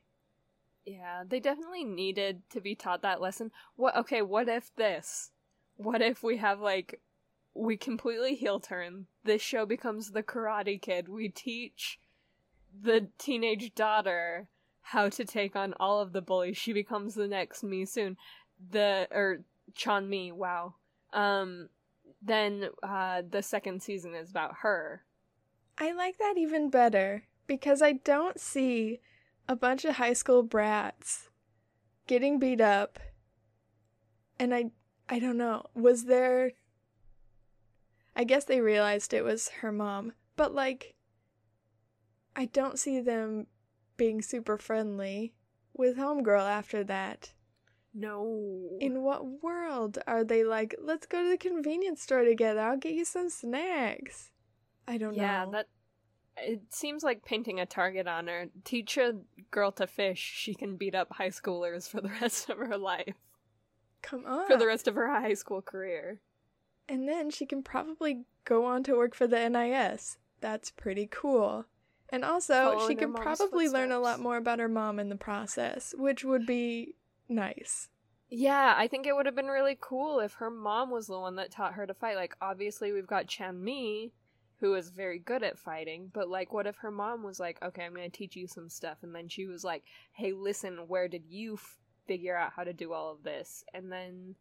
Yeah, 0.87 1.23
they 1.27 1.41
definitely 1.41 1.83
needed 1.83 2.43
to 2.51 2.61
be 2.61 2.73
taught 2.73 3.01
that 3.01 3.19
lesson. 3.19 3.51
What? 3.75 3.97
Okay, 3.97 4.21
what 4.21 4.47
if 4.47 4.73
this? 4.77 5.31
What 5.75 6.01
if 6.01 6.23
we 6.23 6.37
have 6.37 6.61
like 6.61 7.01
we 7.53 7.75
completely 7.75 8.35
heel 8.35 8.61
turn? 8.61 9.07
This 9.25 9.41
show 9.41 9.65
becomes 9.65 10.11
the 10.11 10.23
Karate 10.23 10.81
Kid. 10.81 11.09
We 11.09 11.27
teach 11.27 11.99
the 12.81 13.09
teenage 13.17 13.75
daughter 13.75 14.47
how 14.81 15.09
to 15.09 15.25
take 15.25 15.57
on 15.57 15.73
all 15.77 15.99
of 15.99 16.13
the 16.13 16.21
bullies. 16.21 16.55
She 16.55 16.71
becomes 16.71 17.15
the 17.15 17.27
next 17.27 17.65
Misun. 17.65 18.15
The 18.71 19.09
or 19.11 19.43
Chan 19.75 20.07
Mi. 20.07 20.31
Wow. 20.31 20.75
Um. 21.11 21.67
Then 22.21 22.69
uh, 22.81 23.23
the 23.29 23.43
second 23.43 23.83
season 23.83 24.15
is 24.15 24.29
about 24.29 24.55
her. 24.61 25.03
I 25.77 25.91
like 25.91 26.17
that 26.17 26.35
even 26.37 26.69
better 26.69 27.23
because 27.45 27.81
I 27.81 27.91
don't 27.91 28.39
see 28.39 29.01
a 29.47 29.55
bunch 29.55 29.85
of 29.85 29.95
high 29.95 30.13
school 30.13 30.43
brats 30.43 31.29
getting 32.07 32.39
beat 32.39 32.61
up. 32.61 32.99
And 34.39 34.53
I 34.53 34.71
I 35.09 35.19
don't 35.19 35.37
know, 35.37 35.63
was 35.73 36.05
there 36.05 36.51
I 38.15 38.23
guess 38.23 38.45
they 38.45 38.61
realized 38.61 39.13
it 39.13 39.23
was 39.23 39.49
her 39.61 39.71
mom, 39.71 40.13
but 40.35 40.53
like 40.53 40.95
I 42.35 42.45
don't 42.45 42.79
see 42.79 42.99
them 42.99 43.47
being 43.95 44.21
super 44.21 44.57
friendly 44.57 45.33
with 45.73 45.97
homegirl 45.97 46.47
after 46.47 46.83
that. 46.83 47.33
No. 47.93 48.77
In 48.79 49.01
what 49.01 49.43
world 49.43 49.97
are 50.05 50.23
they 50.23 50.43
like, 50.43 50.75
let's 50.79 51.07
go 51.07 51.23
to 51.23 51.29
the 51.29 51.37
convenience 51.37 52.03
store 52.03 52.23
together. 52.23 52.59
I'll 52.59 52.77
get 52.77 52.93
you 52.93 53.05
some 53.05 53.29
snacks. 53.29 54.29
I 54.87 54.97
don't 54.97 55.17
know. 55.17 55.23
yeah, 55.23 55.45
that 55.51 55.67
it 56.39 56.61
seems 56.73 57.03
like 57.03 57.25
painting 57.25 57.59
a 57.59 57.65
target 57.65 58.07
on 58.07 58.27
her. 58.27 58.47
Teach 58.63 58.97
a 58.97 59.15
girl 59.51 59.71
to 59.73 59.87
fish, 59.87 60.19
she 60.19 60.53
can 60.53 60.75
beat 60.77 60.95
up 60.95 61.13
high 61.13 61.29
schoolers 61.29 61.89
for 61.89 62.01
the 62.01 62.09
rest 62.21 62.49
of 62.49 62.57
her 62.57 62.77
life, 62.77 63.15
Come 64.01 64.25
on. 64.25 64.47
for 64.47 64.57
the 64.57 64.67
rest 64.67 64.87
of 64.87 64.95
her 64.95 65.07
high 65.07 65.33
school 65.33 65.61
career. 65.61 66.19
And 66.89 67.07
then 67.07 67.29
she 67.29 67.45
can 67.45 67.63
probably 67.63 68.23
go 68.45 68.65
on 68.65 68.83
to 68.83 68.95
work 68.95 69.13
for 69.13 69.27
the 69.27 69.49
NIS. 69.49 70.17
That's 70.39 70.71
pretty 70.71 71.07
cool. 71.11 71.65
And 72.09 72.23
also, 72.23 72.53
Follow 72.71 72.87
she 72.87 72.95
can 72.95 73.09
her 73.09 73.15
could 73.17 73.25
mom's 73.25 73.37
probably 73.39 73.67
learn 73.67 73.91
a 73.91 73.99
lot 73.99 74.21
more 74.21 74.37
about 74.37 74.59
her 74.59 74.69
mom 74.69 74.99
in 74.99 75.09
the 75.09 75.17
process, 75.17 75.93
which 75.97 76.23
would 76.23 76.45
be 76.45 76.95
nice. 77.27 77.89
Yeah, 78.29 78.73
I 78.77 78.87
think 78.87 79.05
it 79.05 79.15
would 79.15 79.25
have 79.25 79.35
been 79.35 79.47
really 79.47 79.77
cool 79.79 80.19
if 80.19 80.33
her 80.35 80.49
mom 80.49 80.89
was 80.91 81.07
the 81.07 81.19
one 81.19 81.35
that 81.35 81.51
taught 81.51 81.73
her 81.73 81.85
to 81.85 81.93
fight. 81.93 82.15
Like, 82.15 82.35
obviously, 82.41 82.91
we've 82.93 83.07
got 83.07 83.27
Chan 83.27 83.61
Mi, 83.61 84.13
who 84.59 84.73
is 84.73 84.89
very 84.89 85.19
good 85.19 85.43
at 85.43 85.59
fighting, 85.59 86.09
but 86.13 86.29
like, 86.29 86.51
what 86.51 86.65
if 86.65 86.77
her 86.77 86.91
mom 86.91 87.23
was 87.23 87.39
like, 87.39 87.61
okay, 87.61 87.83
I'm 87.83 87.95
to 87.95 88.09
teach 88.09 88.35
you 88.35 88.47
some 88.47 88.69
stuff, 88.69 88.97
and 89.03 89.13
then 89.13 89.27
she 89.27 89.45
was 89.45 89.63
like, 89.63 89.83
hey, 90.13 90.33
listen, 90.33 90.87
where 90.87 91.07
did 91.07 91.25
you 91.29 91.55
f- 91.55 91.77
figure 92.07 92.35
out 92.35 92.53
how 92.55 92.63
to 92.63 92.73
do 92.73 92.91
all 92.91 93.11
of 93.11 93.23
this? 93.23 93.63
And 93.73 93.91
then 93.91 94.35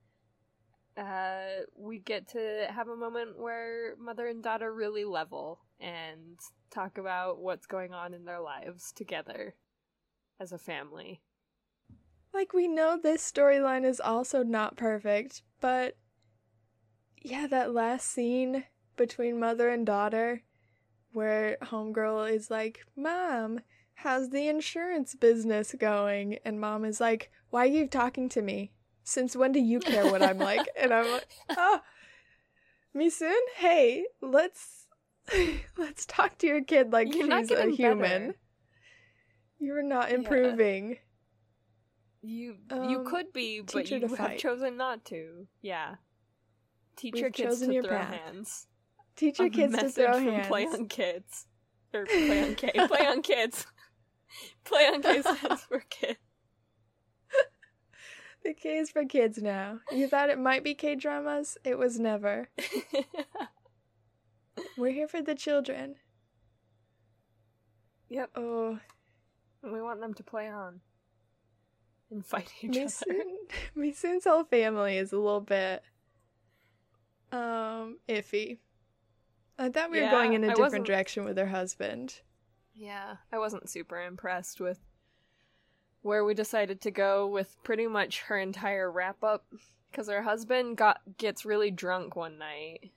uh, 0.96 1.64
we 1.76 1.98
get 1.98 2.28
to 2.28 2.66
have 2.70 2.88
a 2.88 2.96
moment 2.96 3.38
where 3.38 3.94
mother 3.96 4.26
and 4.26 4.42
daughter 4.42 4.72
really 4.72 5.04
level 5.04 5.60
and 5.78 6.38
talk 6.70 6.96
about 6.96 7.38
what's 7.38 7.66
going 7.66 7.92
on 7.92 8.14
in 8.14 8.24
their 8.24 8.40
lives 8.40 8.92
together 8.92 9.54
as 10.40 10.52
a 10.52 10.58
family. 10.58 11.20
Like, 12.32 12.54
we 12.54 12.68
know 12.68 12.98
this 13.02 13.30
storyline 13.30 13.84
is 13.84 14.00
also 14.00 14.42
not 14.42 14.76
perfect, 14.76 15.42
but 15.60 15.96
yeah, 17.20 17.46
that 17.46 17.74
last 17.74 18.10
scene 18.10 18.64
between 18.96 19.38
mother 19.38 19.68
and 19.68 19.86
daughter 19.86 20.42
where 21.12 21.56
Homegirl 21.62 22.30
is 22.30 22.50
like, 22.50 22.80
Mom, 22.96 23.60
how's 23.94 24.30
the 24.30 24.48
insurance 24.48 25.14
business 25.14 25.74
going? 25.78 26.38
And 26.44 26.60
mom 26.60 26.84
is 26.84 27.00
like, 27.00 27.30
Why 27.50 27.62
are 27.64 27.70
you 27.70 27.86
talking 27.86 28.28
to 28.30 28.42
me? 28.42 28.72
Since 29.04 29.36
when 29.36 29.52
do 29.52 29.60
you 29.60 29.78
care 29.80 30.04
what 30.10 30.22
I'm 30.22 30.38
like? 30.38 30.68
And 30.80 30.92
I'm 30.92 31.10
like, 31.10 31.26
Oh, 31.56 31.80
Misun, 32.94 33.34
hey, 33.56 34.04
let's 34.20 34.86
let's 35.76 36.06
talk 36.06 36.38
to 36.38 36.46
your 36.46 36.62
kid 36.62 36.92
like 36.92 37.14
You're 37.14 37.26
she's 37.40 37.50
a 37.50 37.70
human. 37.70 37.98
better. 38.28 38.36
You're 39.58 39.82
not 39.82 40.10
Yeah. 40.10 40.16
improving. 40.16 40.98
You 42.22 42.56
you 42.70 42.98
Um, 42.98 43.06
could 43.06 43.32
be, 43.32 43.60
but 43.60 43.90
you 43.90 44.00
have 44.00 44.16
fight. 44.18 44.38
chosen 44.38 44.76
not 44.76 45.04
to. 45.06 45.46
Yeah. 45.62 45.96
Teach 46.96 47.12
We've 47.14 47.22
your 47.22 47.30
kids 47.30 47.60
to 47.60 47.82
throw 47.82 47.90
path. 47.90 48.14
hands. 48.14 48.66
Teach 49.16 49.38
your 49.38 49.48
A 49.48 49.50
kids 49.50 49.74
to 49.74 49.82
message 49.82 49.94
throw 50.04 50.12
from 50.14 50.24
hands. 50.26 50.46
Play 50.48 50.64
on 50.66 50.86
kids. 50.88 51.46
Or 51.94 52.04
play 52.06 52.42
on 52.44 52.54
K. 52.54 52.70
play 52.86 53.06
on 53.06 53.22
kids. 53.22 53.66
play 54.64 54.86
on 54.86 55.02
K 55.02 55.22
stands 55.22 55.62
for 55.68 55.80
kids. 55.90 56.18
The 58.44 58.54
K 58.54 58.76
is 58.76 58.90
for 58.90 59.04
kids 59.04 59.38
now. 59.38 59.80
You 59.90 60.06
thought 60.06 60.30
it 60.30 60.38
might 60.38 60.62
be 60.62 60.74
K 60.74 60.94
dramas? 60.94 61.58
It 61.64 61.78
was 61.78 61.98
never. 61.98 62.48
We're 64.76 64.92
here 64.92 65.08
for 65.08 65.20
the 65.22 65.34
children. 65.34 65.96
yep. 68.08 68.30
Oh, 68.36 68.78
And 69.62 69.72
we 69.72 69.80
want 69.82 70.00
them 70.00 70.14
to 70.14 70.22
play 70.22 70.48
on. 70.48 70.80
And 72.10 72.24
fight 72.24 72.52
each 72.62 72.70
other. 72.70 72.84
Misun, 72.84 73.22
Misun's 73.74 74.24
whole 74.24 74.44
family 74.44 74.96
is 74.96 75.12
a 75.12 75.18
little 75.18 75.40
bit 75.40 75.82
um 77.32 77.98
iffy. 78.08 78.58
I 79.58 79.70
thought 79.70 79.90
we 79.90 80.02
were 80.02 80.10
going 80.10 80.34
in 80.34 80.44
a 80.44 80.54
different 80.54 80.86
direction 80.86 81.24
with 81.24 81.36
her 81.38 81.46
husband. 81.46 82.20
Yeah, 82.74 83.16
I 83.32 83.38
wasn't 83.38 83.70
super 83.70 84.02
impressed 84.02 84.60
with 84.60 84.78
where 86.02 86.24
we 86.24 86.34
decided 86.34 86.80
to 86.82 86.90
go 86.90 87.26
with 87.26 87.56
pretty 87.64 87.86
much 87.86 88.22
her 88.22 88.38
entire 88.38 88.90
wrap 88.90 89.24
up 89.24 89.44
because 89.90 90.08
her 90.08 90.22
husband 90.22 90.76
got 90.76 91.00
gets 91.16 91.44
really 91.44 91.70
drunk 91.70 92.14
one 92.14 92.38
night. 92.38 92.92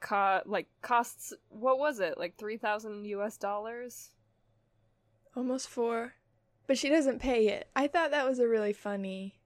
Co- 0.00 0.42
like 0.46 0.68
costs 0.80 1.32
what 1.48 1.78
was 1.78 2.00
it 2.00 2.18
like 2.18 2.36
three 2.36 2.56
thousand 2.56 3.04
U.S. 3.04 3.36
dollars? 3.36 4.10
Almost 5.36 5.68
four. 5.68 6.14
But 6.66 6.78
she 6.78 6.88
doesn't 6.88 7.20
pay 7.20 7.48
it. 7.48 7.68
I 7.76 7.88
thought 7.88 8.10
that 8.10 8.28
was 8.28 8.38
a 8.38 8.48
really 8.48 8.72
funny 8.72 9.38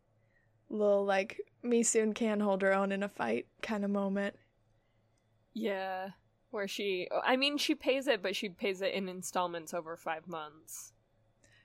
little 0.70 1.04
like 1.04 1.40
Misun 1.64 2.14
can 2.14 2.40
hold 2.40 2.62
her 2.62 2.72
own 2.72 2.92
in 2.92 3.02
a 3.02 3.08
fight 3.08 3.46
kind 3.60 3.84
of 3.84 3.90
moment. 3.90 4.36
Yeah, 5.54 6.11
where 6.50 6.68
she 6.68 7.09
I 7.25 7.37
mean 7.37 7.59
she 7.59 7.75
pays 7.75 8.06
it, 8.06 8.23
but 8.23 8.37
she 8.37 8.49
pays 8.49 8.80
it 8.82 8.94
in 8.94 9.09
installments 9.09 9.75
over 9.75 9.97
five 9.97 10.26
months. 10.28 10.92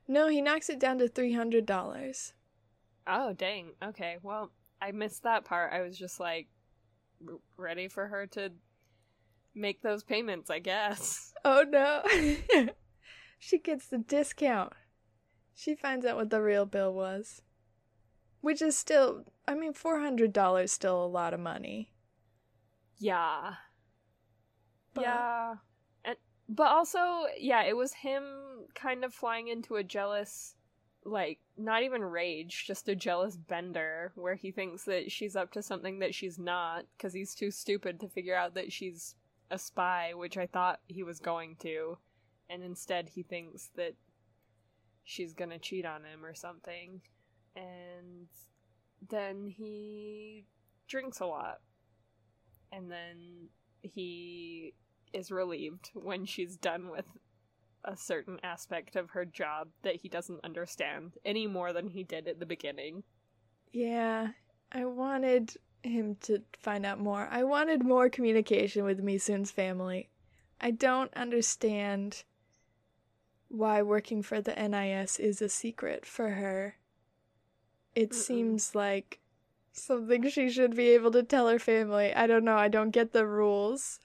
No, 0.08 0.28
he 0.28 0.42
knocks 0.42 0.70
it 0.70 0.80
down 0.80 0.98
to 1.00 1.08
three 1.08 1.34
hundred 1.34 1.66
dollars. 1.66 2.34
Oh 3.06 3.34
dang. 3.34 3.72
Okay, 3.84 4.18
well 4.22 4.52
I 4.82 4.92
missed 4.92 5.24
that 5.24 5.46
part. 5.46 5.74
I 5.74 5.82
was 5.82 5.98
just 5.98 6.20
like 6.20 6.48
ready 7.58 7.88
for 7.88 8.08
her 8.08 8.28
to 8.28 8.52
make 9.56 9.82
those 9.82 10.04
payments, 10.04 10.50
I 10.50 10.60
guess. 10.60 11.34
Oh 11.46 11.64
no. 11.70 12.04
she 13.40 13.58
gets 13.58 13.88
the 13.88 14.00
discount. 14.00 14.74
She 15.54 15.76
finds 15.76 16.06
out 16.06 16.18
what 16.18 16.30
the 16.30 16.42
real 16.42 16.66
bill 16.66 16.94
was. 16.94 17.42
Which 18.42 18.62
is 18.62 18.78
still, 18.78 19.24
I 19.48 19.54
mean, 19.56 19.74
$400 19.74 20.70
still 20.70 21.06
a 21.06 21.08
lot 21.08 21.34
of 21.34 21.40
money. 21.40 21.94
Yeah. 22.98 23.54
But- 24.98 25.04
Yeah. 25.04 25.56
And 26.06 26.18
but 26.50 26.68
also, 26.68 27.26
yeah, 27.38 27.64
it 27.64 27.76
was 27.76 27.94
him 27.94 28.68
kind 28.76 29.04
of 29.06 29.14
flying 29.14 29.48
into 29.48 29.76
a 29.76 29.84
jealous 29.84 30.56
like 31.04 31.40
not 31.58 31.84
even 31.84 32.04
rage, 32.04 32.66
just 32.68 32.90
a 32.90 32.96
jealous 32.96 33.38
bender 33.38 34.12
where 34.16 34.36
he 34.36 34.52
thinks 34.52 34.84
that 34.84 35.10
she's 35.10 35.38
up 35.38 35.52
to 35.54 35.62
something 35.62 36.00
that 36.00 36.14
she's 36.14 36.38
not 36.38 36.86
cuz 37.00 37.14
he's 37.14 37.34
too 37.34 37.50
stupid 37.50 38.00
to 38.02 38.10
figure 38.10 38.36
out 38.36 38.56
that 38.56 38.74
she's 38.74 39.16
a 39.50 39.58
spy, 39.58 40.14
which 40.14 40.38
I 40.38 40.48
thought 40.48 40.82
he 40.88 41.04
was 41.04 41.20
going 41.20 41.56
to. 41.58 41.98
And 42.50 42.64
instead 42.64 43.10
he 43.10 43.24
thinks 43.24 43.68
that 43.76 43.96
she's 45.04 45.34
to 45.52 45.60
cheat 45.60 45.86
on 45.86 46.04
him 46.04 46.26
or 46.26 46.34
something. 46.34 47.02
And 47.56 48.28
then 49.08 49.48
he 49.48 50.46
drinks 50.88 51.20
a 51.20 51.26
lot. 51.26 51.62
And 52.72 52.92
then 52.92 53.50
he 53.82 54.74
is 55.14 55.32
relieved 55.32 55.92
when 55.94 56.26
she's 56.26 56.58
done 56.58 56.90
with 56.90 57.06
a 57.84 57.96
certain 57.96 58.40
aspect 58.44 58.96
of 58.96 59.12
her 59.12 59.26
job 59.26 59.70
that 59.84 59.96
he 59.98 60.10
doesn't 60.10 60.44
understand 60.44 61.18
any 61.26 61.48
more 61.48 61.74
than 61.74 61.88
he 61.88 62.04
did 62.04 62.28
at 62.28 62.40
the 62.40 62.46
beginning. 62.46 63.04
Yeah, 63.72 64.34
I 64.72 64.86
wanted 64.86 65.56
him 65.84 66.16
to 66.22 66.44
find 66.60 66.86
out 66.86 67.00
more. 67.00 67.28
I 67.32 67.44
wanted 67.44 67.84
more 67.84 68.10
communication 68.10 68.84
with 68.84 69.00
Misun's 69.02 69.52
family. 69.52 70.10
I 70.60 70.72
don't 70.72 71.14
understand 71.14 72.24
why 73.50 73.82
working 73.82 74.22
for 74.22 74.42
the 74.42 74.54
NIS 74.56 75.20
is 75.20 75.42
a 75.42 75.50
secret 75.50 76.06
for 76.06 76.30
her. 76.32 76.78
It 77.96 78.12
Mm-mm. 78.12 78.14
seems 78.14 78.76
like 78.76 79.20
something 79.74 80.30
she 80.30 80.50
should 80.50 80.76
be 80.76 80.90
able 80.90 81.12
to 81.12 81.24
tell 81.24 81.48
her 81.50 81.60
family. 81.60 82.14
I 82.14 82.28
don't 82.28 82.46
know, 82.46 82.56
I 82.58 82.70
don't 82.70 82.92
get 82.92 83.12
the 83.14 83.26
rules. 83.28 84.00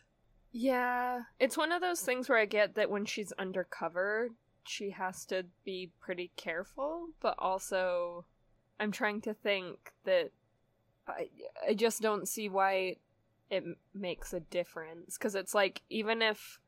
Yeah, 0.53 1.23
it's 1.41 1.57
one 1.57 1.73
of 1.73 1.81
those 1.81 2.03
things 2.03 2.29
where 2.29 2.39
I 2.39 2.45
get 2.45 2.75
that 2.75 2.91
when 2.91 3.07
she's 3.07 3.33
undercover, 3.33 4.29
she 4.65 4.91
has 4.91 5.25
to 5.27 5.47
be 5.65 5.91
pretty 6.01 6.31
careful, 6.37 7.09
but 7.21 7.35
also 7.39 8.27
I'm 8.79 8.93
trying 8.93 9.23
to 9.23 9.35
think 9.35 9.93
that 10.05 10.31
I 11.09 11.29
I 11.69 11.75
just 11.75 12.03
don't 12.03 12.29
see 12.29 12.49
why 12.49 12.97
it 13.51 13.65
makes 13.95 14.33
a 14.33 14.41
difference 14.41 15.19
cuz 15.19 15.35
it's 15.35 15.55
like 15.55 15.83
even 15.91 16.23
if 16.23 16.59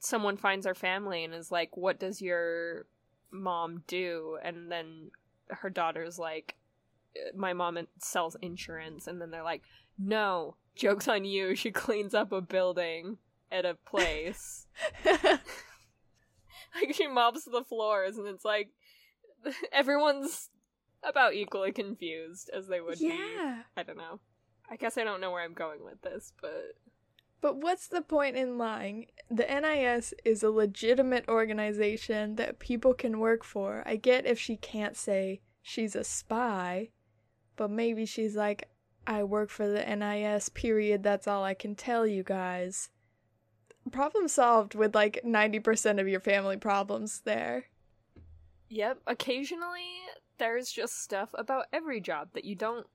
someone 0.00 0.36
finds 0.36 0.66
our 0.66 0.74
family 0.74 1.24
and 1.24 1.34
is 1.34 1.50
like 1.52 1.76
what 1.76 1.98
does 1.98 2.22
your 2.22 2.86
mom 3.30 3.84
do? 3.86 4.38
and 4.42 4.70
then 4.70 5.10
her 5.48 5.70
daughter's 5.70 6.18
like 6.18 6.56
uh, 7.16 7.36
my 7.36 7.52
mom 7.52 7.78
sells 7.98 8.36
insurance 8.42 9.06
and 9.06 9.20
then 9.20 9.30
they're 9.30 9.42
like 9.42 9.62
no 9.98 10.56
jokes 10.74 11.08
on 11.08 11.24
you 11.24 11.54
she 11.54 11.70
cleans 11.70 12.14
up 12.14 12.32
a 12.32 12.40
building 12.40 13.18
at 13.50 13.64
a 13.64 13.76
place 13.86 14.66
like 15.04 15.40
she 16.92 17.06
mops 17.06 17.44
the 17.44 17.64
floors 17.64 18.16
and 18.16 18.26
it's 18.26 18.44
like 18.44 18.70
everyone's 19.72 20.50
about 21.02 21.34
equally 21.34 21.72
confused 21.72 22.50
as 22.54 22.66
they 22.66 22.80
would 22.80 22.98
be 22.98 23.06
yeah. 23.06 23.62
i 23.76 23.82
don't 23.82 23.96
know 23.96 24.20
i 24.70 24.76
guess 24.76 24.98
i 24.98 25.04
don't 25.04 25.20
know 25.20 25.30
where 25.30 25.42
i'm 25.42 25.54
going 25.54 25.84
with 25.84 26.00
this 26.02 26.32
but 26.40 26.74
But 27.40 27.58
what's 27.58 27.86
the 27.86 28.02
point 28.02 28.36
in 28.36 28.58
lying? 28.58 29.06
The 29.30 29.44
NIS 29.44 30.12
is 30.24 30.42
a 30.42 30.50
legitimate 30.50 31.28
organization 31.28 32.34
that 32.34 32.58
people 32.58 32.94
can 32.94 33.20
work 33.20 33.44
for. 33.44 33.84
I 33.86 33.96
get 33.96 34.26
if 34.26 34.38
she 34.40 34.56
can't 34.56 34.96
say 34.96 35.40
she's 35.62 35.94
a 35.94 36.02
spy, 36.02 36.90
but 37.56 37.70
maybe 37.70 38.06
she's 38.06 38.34
like, 38.34 38.68
I 39.08 39.24
work 39.24 39.48
for 39.48 39.66
the 39.66 39.82
NIS, 39.96 40.50
period. 40.50 41.02
That's 41.02 41.26
all 41.26 41.42
I 41.42 41.54
can 41.54 41.74
tell 41.74 42.06
you 42.06 42.22
guys. 42.22 42.90
Problem 43.90 44.28
solved 44.28 44.74
with 44.74 44.94
like 44.94 45.22
90% 45.24 45.98
of 45.98 46.06
your 46.06 46.20
family 46.20 46.58
problems 46.58 47.22
there. 47.24 47.64
Yep, 48.68 49.00
occasionally 49.06 49.94
there's 50.36 50.70
just 50.70 51.02
stuff 51.02 51.30
about 51.32 51.68
every 51.72 52.02
job 52.02 52.28
that 52.34 52.44
you 52.44 52.54
don't 52.54 52.86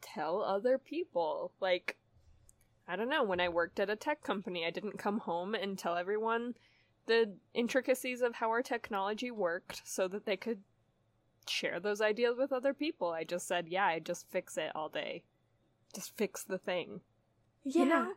tell 0.00 0.40
other 0.40 0.78
people. 0.78 1.50
Like, 1.60 1.96
I 2.86 2.94
don't 2.94 3.10
know, 3.10 3.24
when 3.24 3.40
I 3.40 3.48
worked 3.48 3.80
at 3.80 3.90
a 3.90 3.96
tech 3.96 4.22
company, 4.22 4.64
I 4.64 4.70
didn't 4.70 5.00
come 5.00 5.18
home 5.18 5.56
and 5.56 5.76
tell 5.76 5.96
everyone 5.96 6.54
the 7.06 7.34
intricacies 7.54 8.22
of 8.22 8.36
how 8.36 8.50
our 8.50 8.62
technology 8.62 9.32
worked 9.32 9.82
so 9.84 10.06
that 10.06 10.26
they 10.26 10.36
could 10.36 10.60
share 11.48 11.80
those 11.80 12.00
ideas 12.00 12.36
with 12.38 12.52
other 12.52 12.72
people. 12.72 13.10
I 13.10 13.24
just 13.24 13.48
said, 13.48 13.66
yeah, 13.68 13.86
I 13.86 13.98
just 13.98 14.30
fix 14.30 14.56
it 14.56 14.70
all 14.76 14.88
day. 14.88 15.24
Just 15.94 16.16
fix 16.16 16.44
the 16.44 16.58
thing. 16.58 17.00
Yeah. 17.64 17.82
You 17.82 17.88
know? 17.88 18.12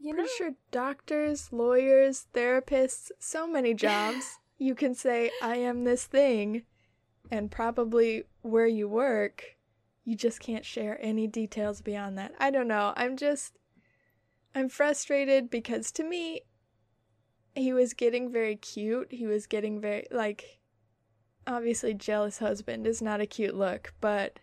You 0.00 0.14
Pretty 0.14 0.30
sure 0.36 0.50
doctors, 0.70 1.48
lawyers, 1.52 2.26
therapists, 2.32 3.10
so 3.18 3.48
many 3.48 3.74
jobs. 3.74 4.38
you 4.58 4.74
can 4.74 4.94
say, 4.94 5.30
I 5.42 5.56
am 5.56 5.84
this 5.84 6.06
thing, 6.06 6.62
and 7.30 7.50
probably 7.50 8.24
where 8.42 8.66
you 8.66 8.88
work, 8.88 9.56
you 10.04 10.14
just 10.14 10.40
can't 10.40 10.64
share 10.64 10.98
any 11.02 11.26
details 11.26 11.80
beyond 11.80 12.16
that. 12.16 12.32
I 12.38 12.50
don't 12.50 12.68
know. 12.68 12.92
I'm 12.96 13.16
just. 13.16 13.58
I'm 14.54 14.68
frustrated 14.68 15.50
because 15.50 15.92
to 15.92 16.04
me, 16.04 16.40
he 17.54 17.72
was 17.72 17.92
getting 17.92 18.32
very 18.32 18.56
cute. 18.56 19.08
He 19.10 19.26
was 19.26 19.46
getting 19.46 19.80
very. 19.80 20.06
Like. 20.10 20.60
Obviously, 21.46 21.94
jealous 21.94 22.38
husband 22.38 22.86
is 22.86 23.00
not 23.00 23.22
a 23.22 23.26
cute 23.26 23.54
look, 23.54 23.94
but 24.02 24.38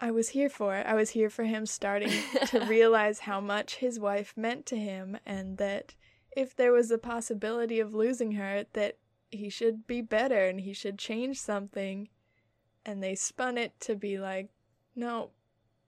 I 0.00 0.10
was 0.10 0.30
here 0.30 0.48
for 0.48 0.74
it. 0.76 0.86
I 0.86 0.94
was 0.94 1.10
here 1.10 1.30
for 1.30 1.44
him 1.44 1.66
starting 1.66 2.10
to 2.46 2.60
realize 2.68 3.20
how 3.20 3.40
much 3.40 3.76
his 3.76 4.00
wife 4.00 4.34
meant 4.36 4.66
to 4.66 4.76
him 4.76 5.18
and 5.24 5.58
that 5.58 5.94
if 6.36 6.56
there 6.56 6.72
was 6.72 6.90
a 6.90 6.98
possibility 6.98 7.78
of 7.78 7.94
losing 7.94 8.32
her 8.32 8.64
that 8.72 8.96
he 9.30 9.48
should 9.48 9.86
be 9.86 10.00
better 10.00 10.46
and 10.46 10.60
he 10.60 10.72
should 10.72 10.98
change 10.98 11.40
something. 11.40 12.08
And 12.84 13.02
they 13.02 13.14
spun 13.14 13.58
it 13.58 13.78
to 13.80 13.94
be 13.94 14.18
like 14.18 14.50
no 14.94 15.30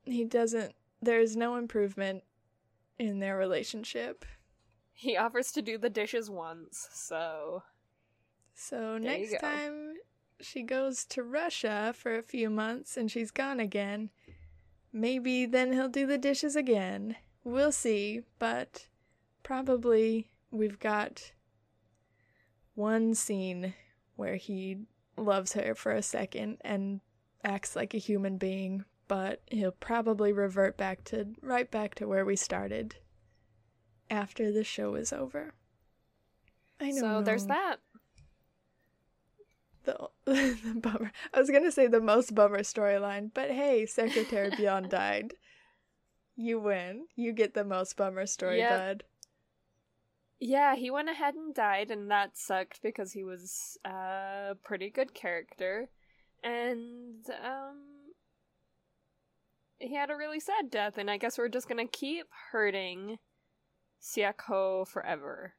he 0.04 0.24
doesn't 0.24 0.74
there's 1.02 1.36
no 1.36 1.56
improvement 1.56 2.22
in 2.98 3.18
their 3.18 3.36
relationship. 3.36 4.24
He 4.92 5.16
offers 5.16 5.50
to 5.52 5.62
do 5.62 5.76
the 5.76 5.90
dishes 5.90 6.30
once, 6.30 6.88
so 6.92 7.64
so 8.54 8.76
There 8.76 9.00
next 9.00 9.40
time 9.40 9.94
she 10.44 10.62
goes 10.62 11.04
to 11.04 11.22
Russia 11.22 11.94
for 11.96 12.16
a 12.16 12.22
few 12.22 12.50
months 12.50 12.96
and 12.96 13.10
she's 13.10 13.30
gone 13.30 13.60
again 13.60 14.10
maybe 14.92 15.46
then 15.46 15.72
he'll 15.72 15.88
do 15.88 16.06
the 16.06 16.18
dishes 16.18 16.54
again 16.54 17.16
we'll 17.42 17.72
see 17.72 18.20
but 18.38 18.86
probably 19.42 20.30
we've 20.50 20.78
got 20.78 21.32
one 22.74 23.14
scene 23.14 23.74
where 24.16 24.36
he 24.36 24.78
loves 25.16 25.52
her 25.52 25.74
for 25.74 25.92
a 25.92 26.02
second 26.02 26.58
and 26.62 27.00
acts 27.44 27.76
like 27.76 27.94
a 27.94 27.98
human 27.98 28.36
being, 28.38 28.84
but 29.08 29.42
he'll 29.46 29.72
probably 29.72 30.32
revert 30.32 30.76
back 30.76 31.04
to 31.04 31.26
right 31.42 31.70
back 31.70 31.94
to 31.96 32.06
where 32.06 32.24
we 32.24 32.36
started 32.36 32.96
after 34.10 34.50
the 34.52 34.64
show 34.64 34.94
is 34.94 35.12
over. 35.12 35.54
I 36.80 36.90
know. 36.90 37.00
so 37.00 37.22
there's 37.22 37.46
that. 37.46 37.76
The, 39.84 40.08
the 40.24 40.74
bummer. 40.80 41.12
I 41.32 41.40
was 41.40 41.50
gonna 41.50 41.72
say 41.72 41.86
the 41.86 42.00
most 42.00 42.34
bummer 42.34 42.60
storyline, 42.60 43.30
but 43.32 43.50
hey, 43.50 43.86
Secretary 43.86 44.50
Byun 44.58 44.88
died. 44.88 45.34
You 46.36 46.58
win. 46.58 47.06
You 47.14 47.32
get 47.32 47.54
the 47.54 47.64
most 47.64 47.96
bummer 47.96 48.26
story, 48.26 48.58
Yep. 48.58 48.70
bud. 48.70 49.04
Yeah, 50.40 50.74
he 50.74 50.90
went 50.90 51.08
ahead 51.08 51.34
and 51.34 51.54
died, 51.54 51.90
and 51.90 52.10
that 52.10 52.36
sucked 52.36 52.82
because 52.82 53.12
he 53.12 53.22
was 53.24 53.78
a 53.84 54.56
pretty 54.64 54.90
good 54.90 55.14
character, 55.14 55.88
and 56.42 57.24
um, 57.42 57.78
he 59.78 59.94
had 59.94 60.10
a 60.10 60.16
really 60.16 60.40
sad 60.40 60.70
death. 60.70 60.98
And 60.98 61.10
I 61.10 61.18
guess 61.18 61.38
we're 61.38 61.48
just 61.48 61.68
gonna 61.68 61.86
keep 61.86 62.26
hurting 62.52 63.18
CEO 64.02 64.86
forever. 64.86 65.54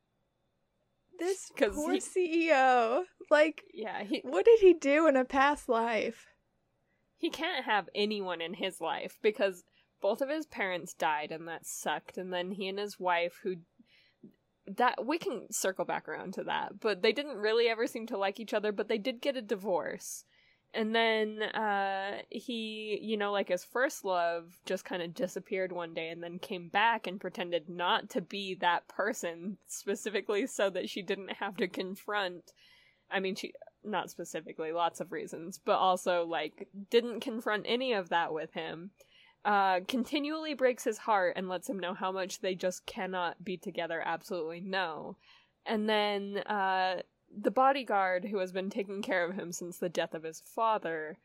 This 1.20 1.52
'Cause 1.58 1.76
poor 1.76 1.94
he- 1.94 2.00
CEO. 2.00 3.06
Like, 3.30 3.64
Yeah, 3.74 4.04
he 4.04 4.22
what 4.24 4.46
did 4.46 4.60
he 4.60 4.74
do 4.74 5.08
in 5.08 5.16
a 5.16 5.26
past 5.26 5.68
life? 5.70 6.28
he 7.18 7.30
can't 7.30 7.66
have 7.66 7.90
anyone 7.96 8.42
in 8.42 8.54
his 8.56 8.80
life 8.82 9.18
because 9.22 9.64
both 10.02 10.22
of 10.22 10.30
his 10.30 10.46
parents 10.46 10.94
died, 10.94 11.32
and 11.32 11.48
that 11.48 11.66
sucked. 11.66 12.18
And 12.18 12.32
then 12.32 12.52
he 12.52 12.68
and 12.68 12.78
his 12.78 13.00
wife, 13.00 13.40
who 13.42 13.56
that 14.68 15.06
we 15.06 15.18
can 15.18 15.52
circle 15.52 15.86
back 15.86 16.08
around 16.08 16.34
to 16.34 16.44
that, 16.44 16.80
but 16.80 17.02
they 17.02 17.12
didn't 17.14 17.38
really 17.38 17.68
ever 17.70 17.88
seem 17.88 18.06
to 18.08 18.18
like 18.18 18.40
each 18.40 18.54
other. 18.54 18.72
But 18.72 18.88
they 18.90 18.98
did 18.98 19.22
get 19.22 19.38
a 19.38 19.42
divorce, 19.42 20.26
and 20.76 20.94
then 20.96 21.42
uh, 21.42 22.20
he, 22.30 23.00
you 23.02 23.18
know, 23.18 23.32
like 23.32 23.50
his 23.50 23.64
first 23.64 24.04
love, 24.06 24.46
just 24.66 24.86
kind 24.86 25.02
of 25.02 25.14
disappeared 25.14 25.72
one 25.72 25.94
day, 25.94 26.10
and 26.10 26.22
then 26.22 26.40
came 26.40 26.70
back 26.70 27.08
and 27.08 27.20
pretended 27.20 27.70
not 27.70 28.10
to 28.12 28.22
be 28.22 28.56
that 28.56 28.88
person 28.88 29.58
specifically, 29.68 30.46
so 30.48 30.70
that 30.70 30.90
she 30.90 31.02
didn't 31.02 31.34
have 31.34 31.58
to 31.58 31.68
confront. 31.68 32.52
I 33.10 33.20
mean, 33.20 33.36
she 33.36 33.54
not 33.84 34.10
specifically, 34.10 34.72
lots 34.72 35.00
of 35.00 35.12
reasons, 35.12 35.60
but 35.64 35.78
also 35.78 36.26
like 36.26 36.68
didn't 36.90 37.22
confront 37.22 37.66
any 37.68 37.94
of 37.94 38.10
that 38.10 38.34
with 38.34 38.52
him. 38.54 38.92
Uh, 39.44 39.82
continually 39.88 40.56
breaks 40.56 40.84
his 40.84 40.98
heart 40.98 41.34
and 41.36 41.48
lets 41.48 41.70
him 41.70 41.80
know 41.80 41.94
how 41.94 42.12
much 42.12 42.42
they 42.42 42.56
just 42.56 42.86
cannot 42.88 43.44
be 43.44 43.58
together. 43.58 44.02
Absolutely 44.04 44.60
no. 44.60 45.18
And 45.68 45.88
then 45.88 46.38
uh, 46.48 47.02
the 47.38 47.52
bodyguard 47.52 48.26
who 48.26 48.38
has 48.38 48.52
been 48.52 48.70
taking 48.70 49.02
care 49.02 49.26
of 49.26 49.36
him 49.36 49.52
since 49.52 49.78
the 49.78 49.90
death 49.90 50.14
of 50.14 50.24
his 50.24 50.42
father 50.42 51.18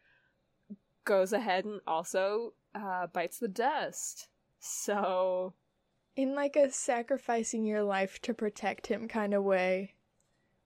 goes 1.05 1.33
ahead 1.33 1.65
and 1.65 1.81
also 1.87 2.53
uh, 2.75 3.07
bites 3.07 3.39
the 3.39 3.49
dust. 3.49 4.29
So. 4.59 5.55
In 6.17 6.35
like 6.35 6.57
a 6.57 6.71
sacrificing 6.71 7.65
your 7.65 7.83
life 7.83 8.21
to 8.23 8.35
protect 8.35 8.89
him 8.89 9.09
kind 9.09 9.33
of 9.33 9.45
way. 9.45 9.95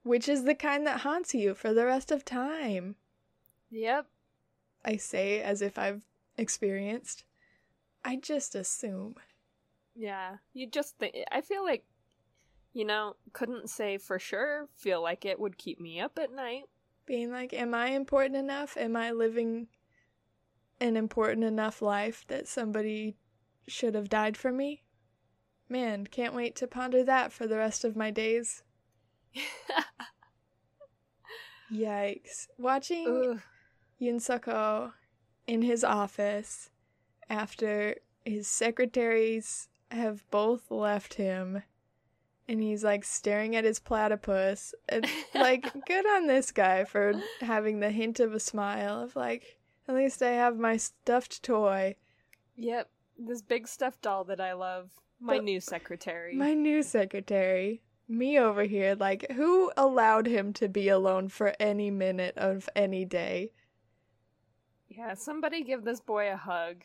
Which 0.02 0.28
is 0.28 0.44
the 0.44 0.54
kind 0.54 0.87
that 0.87 1.00
haunts 1.00 1.35
you 1.35 1.54
for 1.54 1.72
the 1.72 1.87
rest 1.87 2.11
of 2.11 2.24
time. 2.24 2.96
Yep. 3.70 4.07
I 4.85 4.96
say 4.96 5.40
as 5.40 5.62
if 5.62 5.78
I've 5.78 6.02
experienced. 6.37 7.24
I 8.04 8.16
just 8.16 8.54
assume. 8.54 9.14
Yeah. 9.94 10.37
You 10.52 10.66
just 10.66 10.98
think. 10.98 11.14
I 11.30 11.40
feel 11.40 11.64
like, 11.64 11.85
you 12.74 12.84
know, 12.84 13.14
couldn't 13.32 13.70
say 13.70 13.96
for 13.96 14.18
sure, 14.18 14.68
feel 14.76 15.00
like 15.00 15.24
it 15.24 15.38
would 15.38 15.56
keep 15.56 15.80
me 15.80 16.00
up 16.00 16.18
at 16.18 16.32
night. 16.32 16.64
Being 17.06 17.30
like, 17.30 17.54
am 17.54 17.72
I 17.72 17.90
important 17.90 18.37
enough? 18.37 18.76
Am 18.76 18.96
I 18.96 19.12
living 19.12 19.68
an 20.80 20.96
important 20.96 21.44
enough 21.44 21.80
life 21.80 22.24
that 22.26 22.48
somebody 22.48 23.16
should 23.68 23.94
have 23.94 24.08
died 24.08 24.37
for 24.37 24.50
me? 24.50 24.82
Man, 25.68 26.08
can't 26.08 26.34
wait 26.34 26.56
to 26.56 26.66
ponder 26.66 27.04
that 27.04 27.32
for 27.32 27.46
the 27.46 27.56
rest 27.56 27.84
of 27.84 27.96
my 27.96 28.10
days. 28.10 28.64
Yikes. 31.72 32.48
Watching 32.58 33.34
Ugh. 33.34 33.40
Yun 33.98 34.20
in 35.46 35.62
his 35.62 35.84
office 35.84 36.70
after 37.30 37.96
his 38.24 38.48
secretaries 38.48 39.68
have 39.90 40.28
both 40.30 40.70
left 40.70 41.14
him 41.14 41.62
and 42.48 42.62
he's 42.62 42.85
like 42.85 43.04
staring 43.04 43.57
at 43.57 43.64
his 43.64 43.78
platypus 43.80 44.74
and 44.88 45.07
like 45.35 45.70
good 45.87 46.07
on 46.07 46.26
this 46.26 46.50
guy 46.52 46.85
for 46.85 47.14
having 47.40 47.80
the 47.80 47.90
hint 47.90 48.20
of 48.20 48.35
a 48.35 48.40
smile 48.40 49.00
of 49.02 49.16
like 49.16 49.59
at 49.88 49.94
least 49.94 50.22
I 50.22 50.30
have 50.30 50.57
my 50.59 50.76
stuffed 50.76 51.42
toy. 51.42 51.96
Yep. 52.57 52.88
This 53.18 53.42
big 53.42 53.68
stuffed 53.68 54.02
doll 54.02 54.24
that 54.24 54.40
I 54.40 54.54
love. 54.54 54.90
My 55.20 55.37
But- 55.37 55.44
new 55.44 55.61
secretary. 55.61 56.35
My 56.35 56.54
new 56.54 56.83
secretary. 56.83 57.83
Me 58.07 58.38
over 58.38 58.64
here, 58.64 58.94
like, 58.94 59.24
who 59.33 59.72
allowed 59.78 60.26
him 60.26 60.52
to 60.52 60.68
be 60.68 60.88
alone 60.90 61.26
for 61.26 61.54
any 61.59 61.90
minute 61.90 62.37
of 62.37 62.68
any 62.76 63.02
day? 63.07 63.50
Yeah, 64.88 65.14
somebody 65.14 65.64
give 65.64 65.85
this 65.85 66.00
boy 66.00 66.30
a 66.30 66.37
hug. 66.37 66.85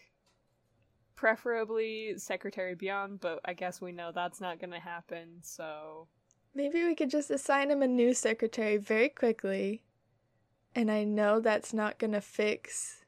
Preferably 1.20 2.18
Secretary 2.18 2.78
Byun, 2.78 3.20
but 3.20 3.42
I 3.44 3.52
guess 3.52 3.82
we 3.82 3.92
know 3.92 4.14
that's 4.14 4.40
not 4.40 4.58
gonna 4.58 4.80
happen, 4.80 5.40
so. 5.42 6.08
Maybe 6.56 6.82
we 6.86 6.96
could 6.96 7.10
just 7.10 7.30
assign 7.30 7.70
him 7.70 7.82
a 7.82 7.88
new 7.88 8.14
secretary 8.14 8.78
very 8.78 9.10
quickly. 9.10 9.84
And 10.74 10.90
I 10.90 11.04
know 11.04 11.42
that's 11.42 11.74
not 11.74 12.00
gonna 12.00 12.22
fix 12.22 13.04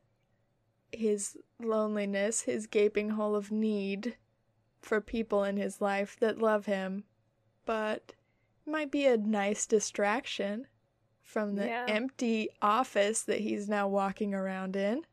his 0.92 1.38
loneliness, 1.58 2.42
his 2.42 2.68
gaping 2.68 3.12
hole 3.12 3.34
of 3.34 3.50
need 3.50 4.18
for 4.82 5.00
people 5.00 5.46
in 5.46 5.56
his 5.56 5.80
life 5.80 6.18
that 6.20 6.38
love 6.38 6.66
him. 6.66 7.06
But 7.64 8.14
it 8.68 8.70
might 8.70 8.92
be 8.92 9.06
a 9.06 9.16
nice 9.16 9.66
distraction 9.66 10.68
from 11.22 11.56
the 11.56 11.68
Yeah. 11.68 11.86
empty 11.88 12.50
office 12.62 13.24
that 13.24 13.40
he's 13.40 13.70
now 13.70 13.88
walking 13.88 14.34
around 14.34 14.76
in. 14.76 15.06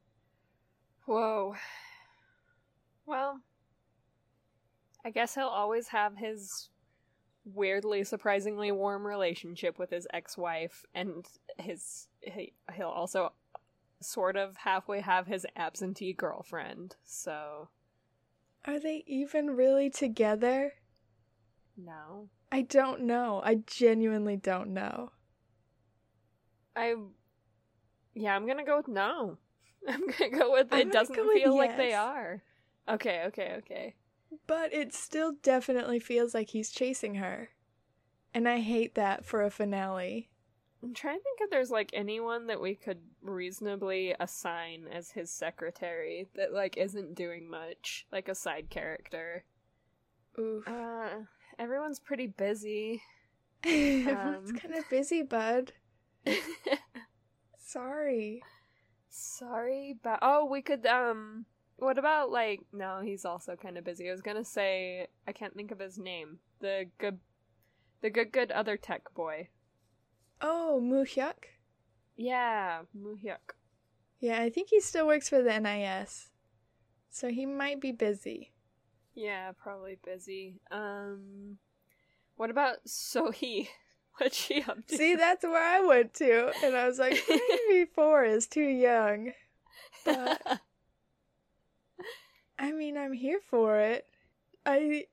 Whoa. 1.05 1.55
Well, 3.09 3.41
I 5.03 5.09
guess 5.09 5.35
he'll 5.35 5.45
always 5.45 5.89
have 5.89 6.19
his 6.19 6.69
weirdly, 7.47 8.05
surprisingly 8.05 8.71
warm 8.71 9.07
relationship 9.07 9.79
with 9.79 9.89
his 9.89 10.07
ex 10.13 10.37
wife, 10.37 10.85
and 10.95 11.27
his. 11.57 12.09
He, 12.21 12.53
he'll 12.75 12.89
also 12.89 13.33
sort 14.03 14.37
of 14.37 14.59
halfway 14.59 15.01
have 15.01 15.27
his 15.27 15.47
absentee 15.57 16.13
girlfriend, 16.13 16.97
so. 17.03 17.71
Are 18.67 18.79
they 18.79 19.05
even 19.07 19.57
really 19.57 19.89
together? 19.89 20.75
No. 21.79 22.29
I 22.53 22.61
don't 22.61 23.03
know. 23.03 23.41
I 23.43 23.63
genuinely 23.67 24.37
don't 24.37 24.75
know. 24.75 25.13
I 26.77 26.95
yeah, 28.15 28.37
I'm 28.37 28.47
gonna 28.47 28.67
go 28.67 28.77
with 28.77 28.89
no. 28.89 29.39
I'm 29.89 30.07
gonna 30.07 30.31
go 30.31 30.53
with 30.53 30.69
I'm 30.73 30.81
it 30.81 30.93
doesn't 30.93 31.17
go 31.17 31.33
feel 31.33 31.57
like 31.57 31.79
they 31.79 31.95
are. 31.95 32.43
Okay, 32.89 33.25
okay, 33.27 33.55
okay. 33.59 33.95
But 34.47 34.73
it 34.73 34.95
still 34.95 35.35
definitely 35.43 35.99
feels 35.99 36.35
like 36.35 36.51
he's 36.51 36.71
chasing 36.71 37.17
her. 37.17 37.51
And 38.35 38.49
I 38.49 38.61
hate 38.61 38.95
that 38.95 39.25
for 39.25 39.43
a 39.43 39.51
finale. 39.51 40.31
I'm 40.83 40.95
trying 40.95 41.19
to 41.19 41.23
think 41.23 41.39
if 41.41 41.51
there's 41.51 41.71
like 41.71 41.91
anyone 41.93 42.47
that 42.47 42.61
we 42.61 42.75
could 42.75 43.01
reasonably 43.21 44.15
assign 44.21 44.87
as 44.93 45.11
his 45.11 45.31
secretary 45.31 46.29
that 46.37 46.53
like 46.53 46.77
isn't 46.77 47.15
doing 47.15 47.51
much, 47.51 48.07
like 48.13 48.29
a 48.29 48.35
side 48.35 48.71
character. 48.71 49.45
Oof. 50.39 50.67
Uh, 50.69 51.23
everyone's 51.59 51.99
pretty 51.99 52.29
busy. 52.29 53.03
Everyone's 53.65 54.51
um. 54.51 54.57
kind 54.57 54.75
of 54.77 54.89
busy, 54.89 55.23
bud. 55.23 55.73
Sorry. 57.59 58.43
Sorry, 59.09 59.99
but 60.01 60.21
oh, 60.23 60.45
we 60.45 60.63
could 60.63 60.87
um. 60.87 61.47
What 61.79 61.97
about 61.99 62.31
like? 62.31 62.61
No, 62.73 63.01
he's 63.03 63.25
also 63.25 63.55
kind 63.57 63.79
of 63.79 63.85
busy. 63.85 64.09
I 64.09 64.13
was 64.13 64.21
gonna 64.21 64.45
say 64.45 65.07
I 65.27 65.33
can't 65.33 65.55
think 65.55 65.71
of 65.71 65.79
his 65.79 65.97
name. 65.99 66.39
The 66.61 66.87
good, 66.99 67.19
the 68.03 68.11
good, 68.11 68.33
good 68.33 68.51
other 68.51 68.77
tech 68.77 69.15
boy. 69.15 69.49
Oh, 70.41 70.81
Muhyuk? 70.83 71.45
Yeah, 72.17 72.81
Muhyuk. 72.97 73.55
Yeah, 74.21 74.41
I 74.43 74.51
think 74.51 74.69
he 74.71 74.81
still 74.81 75.07
works 75.07 75.29
for 75.29 75.41
the 75.43 75.59
NIS. 75.61 76.31
So 77.11 77.29
he 77.29 77.47
might 77.47 77.81
be 77.81 77.93
busy. 77.93 78.53
Yeah, 79.15 79.53
probably 79.61 79.99
busy. 80.05 80.61
Um, 80.71 81.59
what 82.37 82.51
about 82.51 82.85
Sohee? 82.87 83.69
What's 84.19 84.37
she 84.37 84.63
up 84.63 84.85
to? 84.89 84.97
See, 84.97 85.15
that's 85.15 85.45
where 85.45 85.63
I 85.63 85.81
went 85.81 86.15
to. 86.15 86.53
And 86.65 86.77
I 86.77 86.87
was 86.89 86.99
like, 86.99 87.23
maybe 87.29 87.89
four 87.95 88.25
is 88.25 88.49
too 88.49 88.63
young. 88.67 89.33
but- 90.05 90.61
I 92.59 92.73
mean, 92.73 92.97
I'm 92.97 93.13
here 93.13 93.41
for 93.49 93.79
it. 93.79 94.07
I 94.67 95.07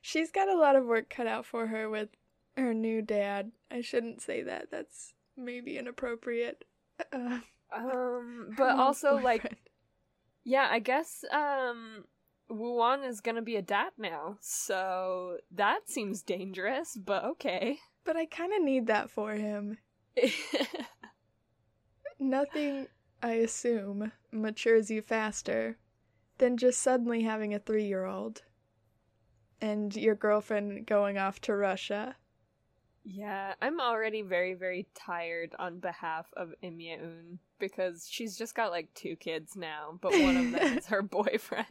she's 0.00 0.30
got 0.30 0.48
a 0.48 0.56
lot 0.56 0.76
of 0.76 0.84
work 0.84 1.10
cut 1.10 1.26
out 1.26 1.46
for 1.46 1.66
her 1.66 1.90
with 1.90 2.10
her 2.56 2.72
new 2.72 3.02
dad. 3.02 3.50
I 3.70 3.80
shouldn't 3.80 4.20
say 4.20 4.42
that. 4.42 4.70
That's 4.70 5.14
maybe 5.36 5.78
inappropriate. 5.78 6.64
Uh, 7.12 7.40
um, 7.74 8.50
but 8.56 8.78
also 8.78 9.16
like, 9.18 9.58
yeah, 10.44 10.68
I 10.70 10.78
guess 10.78 11.24
um, 11.32 12.04
Woo-won 12.48 13.02
is 13.02 13.20
gonna 13.20 13.42
be 13.42 13.56
a 13.56 13.62
dad 13.62 13.92
now, 13.98 14.36
so 14.40 15.38
that 15.50 15.88
seems 15.88 16.22
dangerous. 16.22 16.96
But 16.96 17.24
okay. 17.24 17.78
but 18.04 18.16
I 18.16 18.26
kind 18.26 18.52
of 18.52 18.62
need 18.62 18.86
that 18.86 19.10
for 19.10 19.32
him. 19.32 19.78
Nothing, 22.20 22.86
I 23.22 23.32
assume, 23.32 24.12
matures 24.30 24.90
you 24.90 25.02
faster 25.02 25.78
than 26.38 26.56
just 26.56 26.80
suddenly 26.80 27.22
having 27.22 27.54
a 27.54 27.58
three-year-old 27.58 28.42
and 29.60 29.94
your 29.96 30.14
girlfriend 30.14 30.86
going 30.86 31.18
off 31.18 31.40
to 31.40 31.54
Russia. 31.54 32.16
Yeah, 33.04 33.54
I'm 33.60 33.80
already 33.80 34.22
very, 34.22 34.54
very 34.54 34.86
tired 34.94 35.54
on 35.58 35.78
behalf 35.78 36.26
of 36.36 36.54
Im 36.62 36.80
Ye-eun 36.80 37.38
because 37.58 38.08
she's 38.10 38.36
just 38.36 38.54
got 38.54 38.70
like 38.70 38.92
two 38.94 39.16
kids 39.16 39.56
now, 39.56 39.98
but 40.00 40.12
one 40.12 40.36
of 40.36 40.52
them 40.52 40.78
is 40.78 40.86
her 40.86 41.02
boyfriend. 41.02 41.66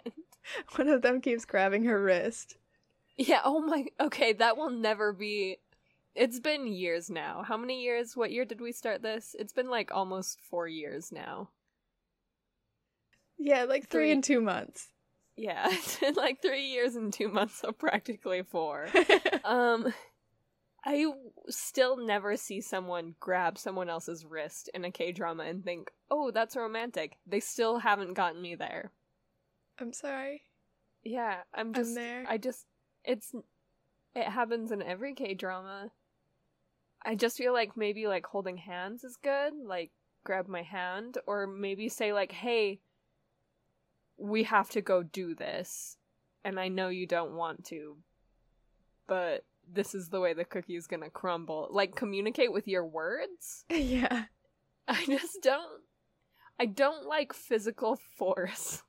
One 0.76 0.90
of 0.90 1.02
them 1.02 1.22
keeps 1.22 1.46
grabbing 1.46 1.86
her 1.86 2.02
wrist. 2.02 2.58
Yeah, 3.18 3.42
oh 3.44 3.62
my. 3.62 3.86
Okay, 4.00 4.34
that 4.34 4.58
will 4.58 4.70
never 4.70 5.14
be. 5.14 5.58
It's 6.16 6.40
been 6.40 6.68
years 6.68 7.10
now. 7.10 7.44
How 7.48 7.58
many 7.58 7.82
years? 7.82 8.16
What 8.16 8.32
year 8.32 8.46
did 8.46 8.62
we 8.62 8.72
start 8.72 9.02
this? 9.02 9.36
It's 9.38 9.54
been 9.54 9.70
like 9.70 9.92
almost 9.92 10.40
four 10.42 10.68
years 10.68 11.12
now. 11.12 11.50
Yeah, 13.38 13.64
like 13.66 13.90
three 13.90 14.06
Three. 14.08 14.12
and 14.12 14.24
two 14.24 14.42
months. 14.42 14.90
Yeah, 15.36 15.68
like 16.16 16.42
three 16.42 16.68
years 16.68 16.96
and 16.96 17.12
two 17.12 17.28
months, 17.28 17.56
so 17.60 17.72
practically 17.72 18.44
four. 18.44 18.88
Um, 19.44 19.94
I 20.86 21.06
still 21.50 21.98
never 21.98 22.38
see 22.38 22.62
someone 22.62 23.16
grab 23.20 23.58
someone 23.58 23.90
else's 23.90 24.26
wrist 24.26 24.70
in 24.74 24.86
a 24.86 24.92
K 24.92 25.12
drama 25.12 25.44
and 25.44 25.64
think, 25.64 25.92
oh, 26.10 26.32
that's 26.32 26.56
romantic. 26.56 27.18
They 27.28 27.40
still 27.42 27.80
haven't 27.80 28.14
gotten 28.14 28.42
me 28.42 28.56
there. 28.56 28.92
I'm 29.80 29.92
sorry. 29.92 30.44
Yeah, 31.04 31.38
I'm 31.54 31.74
just. 31.74 31.90
I'm 31.90 31.96
there. 31.96 32.26
I 32.30 32.38
just. 32.38 32.66
It's. 33.04 33.34
It 34.16 34.26
happens 34.28 34.72
in 34.72 34.82
every 34.82 35.14
K 35.14 35.34
drama. 35.34 35.92
I 37.06 37.16
just 37.16 37.38
feel 37.38 37.52
like 37.52 37.76
maybe 37.76 38.08
like 38.08 38.26
holding 38.26 38.58
hands 38.58 39.04
is 39.04 39.18
good, 39.22 39.54
like 39.66 39.92
grab 40.24 40.48
my 40.48 40.62
hand, 40.62 41.18
or 41.28 41.48
maybe 41.48 41.90
say 41.90 42.14
like, 42.14 42.32
"Hey, 42.32 42.80
we 44.18 44.44
have 44.44 44.70
to 44.72 44.82
go 44.82 45.04
do 45.04 45.36
this, 45.36 45.98
and 46.44 46.60
I 46.60 46.68
know 46.68 46.90
you 46.90 47.08
don't 47.08 47.36
want 47.36 47.66
to, 47.66 47.98
but 49.08 49.46
this 49.72 49.96
is 49.96 50.10
the 50.10 50.20
way 50.20 50.34
the 50.34 50.46
cookie 50.46 50.76
is 50.76 50.88
gonna 50.88 51.10
crumble." 51.10 51.70
Like 51.72 51.96
communicate 51.96 52.54
with 52.54 52.68
your 52.68 52.86
words. 52.86 53.66
yeah. 53.70 54.26
I 54.88 55.06
just 55.06 55.42
don't. 55.42 55.82
I 56.60 56.66
don't 56.66 57.08
like 57.08 57.34
physical 57.34 57.96
force. 57.96 58.84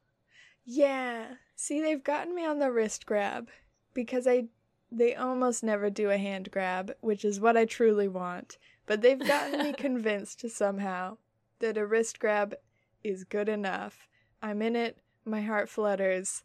Yeah. 0.65 1.35
See, 1.57 1.81
they've 1.81 2.03
gotten 2.03 2.35
me 2.35 2.45
on 2.45 2.59
the 2.59 2.73
wrist 2.73 3.07
grab 3.07 3.49
because 3.93 4.27
I 4.27 4.49
they 4.91 5.15
almost 5.15 5.65
never 5.65 5.91
do 5.91 6.11
a 6.11 6.19
hand 6.19 6.51
grab, 6.51 6.95
which 7.01 7.25
is 7.25 7.41
what 7.41 7.57
I 7.57 7.65
truly 7.65 8.09
want. 8.09 8.59
But 8.87 9.03
they've 9.03 9.19
gotten 9.19 9.63
me 9.63 9.73
convinced 9.77 10.49
somehow 10.51 11.19
that 11.59 11.77
a 11.77 11.87
wrist 11.87 12.19
grab 12.19 12.55
is 13.03 13.25
good 13.25 13.49
enough. 13.49 14.09
I'm 14.43 14.63
in 14.63 14.77
it, 14.77 14.99
my 15.25 15.43
heart 15.43 15.69
flutters. 15.69 16.43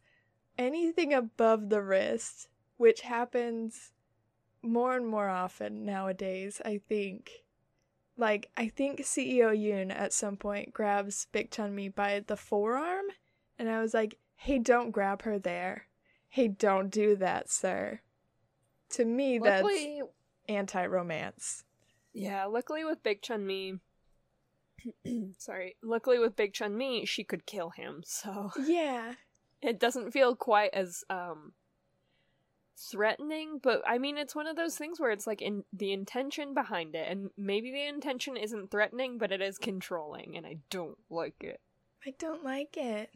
Anything 0.57 1.13
above 1.13 1.69
the 1.69 1.81
wrist, 1.81 2.49
which 2.77 3.01
happens 3.01 3.91
more 4.61 4.95
and 4.95 5.07
more 5.07 5.29
often 5.29 5.85
nowadays, 5.85 6.61
I 6.63 6.81
think. 6.87 7.31
Like, 8.17 8.49
I 8.57 8.67
think 8.67 8.99
CEO 9.01 9.57
Yoon 9.57 9.95
at 9.95 10.11
some 10.11 10.35
point 10.35 10.73
grabs 10.73 11.27
Baek 11.33 11.51
Chan 11.51 11.73
Mi 11.73 11.87
by 11.87 12.21
the 12.25 12.35
forearm, 12.35 13.05
and 13.57 13.69
I 13.69 13.81
was 13.81 13.93
like, 13.93 14.17
hey, 14.35 14.59
don't 14.59 14.91
grab 14.91 15.21
her 15.21 15.39
there. 15.39 15.87
Hey, 16.27 16.49
don't 16.49 16.89
do 16.89 17.15
that, 17.15 17.49
sir. 17.49 18.01
To 18.91 19.05
me, 19.05 19.39
luckily, 19.39 20.01
that's 20.01 20.11
anti 20.49 20.85
romance. 20.85 21.63
Yeah, 22.13 22.45
luckily 22.45 22.83
with 22.83 23.03
Baek 23.03 23.21
Chan 23.21 23.45
Mi, 23.45 23.75
sorry, 25.37 25.75
luckily 25.81 26.19
with 26.19 26.35
Baek 26.35 26.53
Chan 26.53 26.75
Mi, 26.77 27.05
she 27.05 27.23
could 27.23 27.45
kill 27.45 27.69
him, 27.71 28.03
so. 28.05 28.51
Yeah. 28.65 29.13
It 29.61 29.79
doesn't 29.79 30.11
feel 30.11 30.35
quite 30.35 30.73
as, 30.73 31.03
um, 31.09 31.53
threatening, 32.79 33.59
but 33.61 33.81
I 33.85 33.97
mean, 33.97 34.17
it's 34.17 34.35
one 34.35 34.47
of 34.47 34.55
those 34.55 34.77
things 34.77 34.99
where 34.99 35.11
it's 35.11 35.27
like 35.27 35.41
in 35.41 35.63
the 35.73 35.91
intention 35.91 36.53
behind 36.53 36.95
it, 36.95 37.07
and 37.09 37.29
maybe 37.37 37.71
the 37.71 37.85
intention 37.85 38.37
isn't 38.37 38.71
threatening, 38.71 39.17
but 39.17 39.31
it 39.31 39.41
is 39.41 39.57
controlling, 39.57 40.37
and 40.37 40.45
I 40.45 40.57
don't 40.69 40.97
like 41.09 41.43
it. 41.43 41.59
I 42.05 42.13
don't 42.17 42.43
like 42.43 42.77
it. 42.77 43.11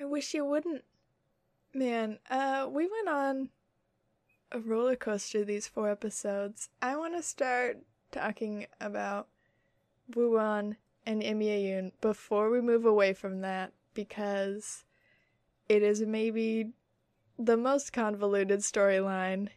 I 0.00 0.04
wish 0.04 0.34
you 0.34 0.44
wouldn't. 0.44 0.84
Man, 1.74 2.18
uh, 2.28 2.68
we 2.70 2.86
went 2.86 3.08
on 3.08 3.48
a 4.50 4.60
roller 4.60 4.96
coaster 4.96 5.44
these 5.44 5.66
four 5.66 5.90
episodes. 5.90 6.68
I 6.82 6.96
want 6.96 7.16
to 7.16 7.22
start 7.22 7.78
talking 8.10 8.66
about 8.80 9.28
Woo-won 10.14 10.76
and 11.06 11.22
Im 11.22 11.40
Ye-eun 11.40 11.92
before 12.00 12.50
we 12.50 12.60
move 12.60 12.84
away 12.84 13.12
from 13.12 13.40
that 13.40 13.72
because 13.94 14.84
it 15.68 15.82
is 15.82 16.02
maybe 16.02 16.70
the 17.38 17.56
most 17.56 17.92
convoluted 17.92 18.60
storyline. 18.60 19.48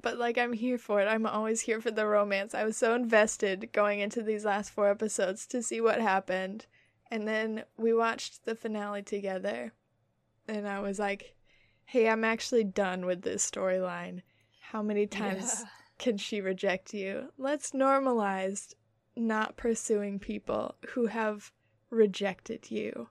But 0.00 0.18
like 0.18 0.38
I'm 0.38 0.52
here 0.52 0.78
for 0.78 1.00
it. 1.00 1.06
I'm 1.06 1.26
always 1.26 1.62
here 1.62 1.80
for 1.80 1.90
the 1.90 2.06
romance. 2.06 2.54
I 2.54 2.64
was 2.64 2.76
so 2.76 2.94
invested 2.94 3.70
going 3.72 4.00
into 4.00 4.22
these 4.22 4.44
last 4.44 4.70
four 4.70 4.90
episodes 4.90 5.46
to 5.48 5.62
see 5.62 5.80
what 5.80 6.00
happened. 6.00 6.66
And 7.10 7.26
then 7.26 7.64
we 7.76 7.92
watched 7.92 8.44
the 8.44 8.54
finale 8.54 9.02
together. 9.02 9.72
And 10.46 10.68
I 10.68 10.80
was 10.80 10.98
like, 10.98 11.34
hey, 11.84 12.08
I'm 12.08 12.24
actually 12.24 12.64
done 12.64 13.06
with 13.06 13.22
this 13.22 13.48
storyline. 13.48 14.22
How 14.60 14.82
many 14.82 15.06
times 15.06 15.60
yeah. 15.60 15.68
can 15.98 16.18
she 16.18 16.40
reject 16.40 16.94
you? 16.94 17.32
Let's 17.38 17.72
normalize 17.72 18.74
not 19.18 19.56
pursuing 19.56 20.18
people 20.18 20.76
who 20.90 21.06
have 21.06 21.52
rejected 21.90 22.70
you. 22.70 23.08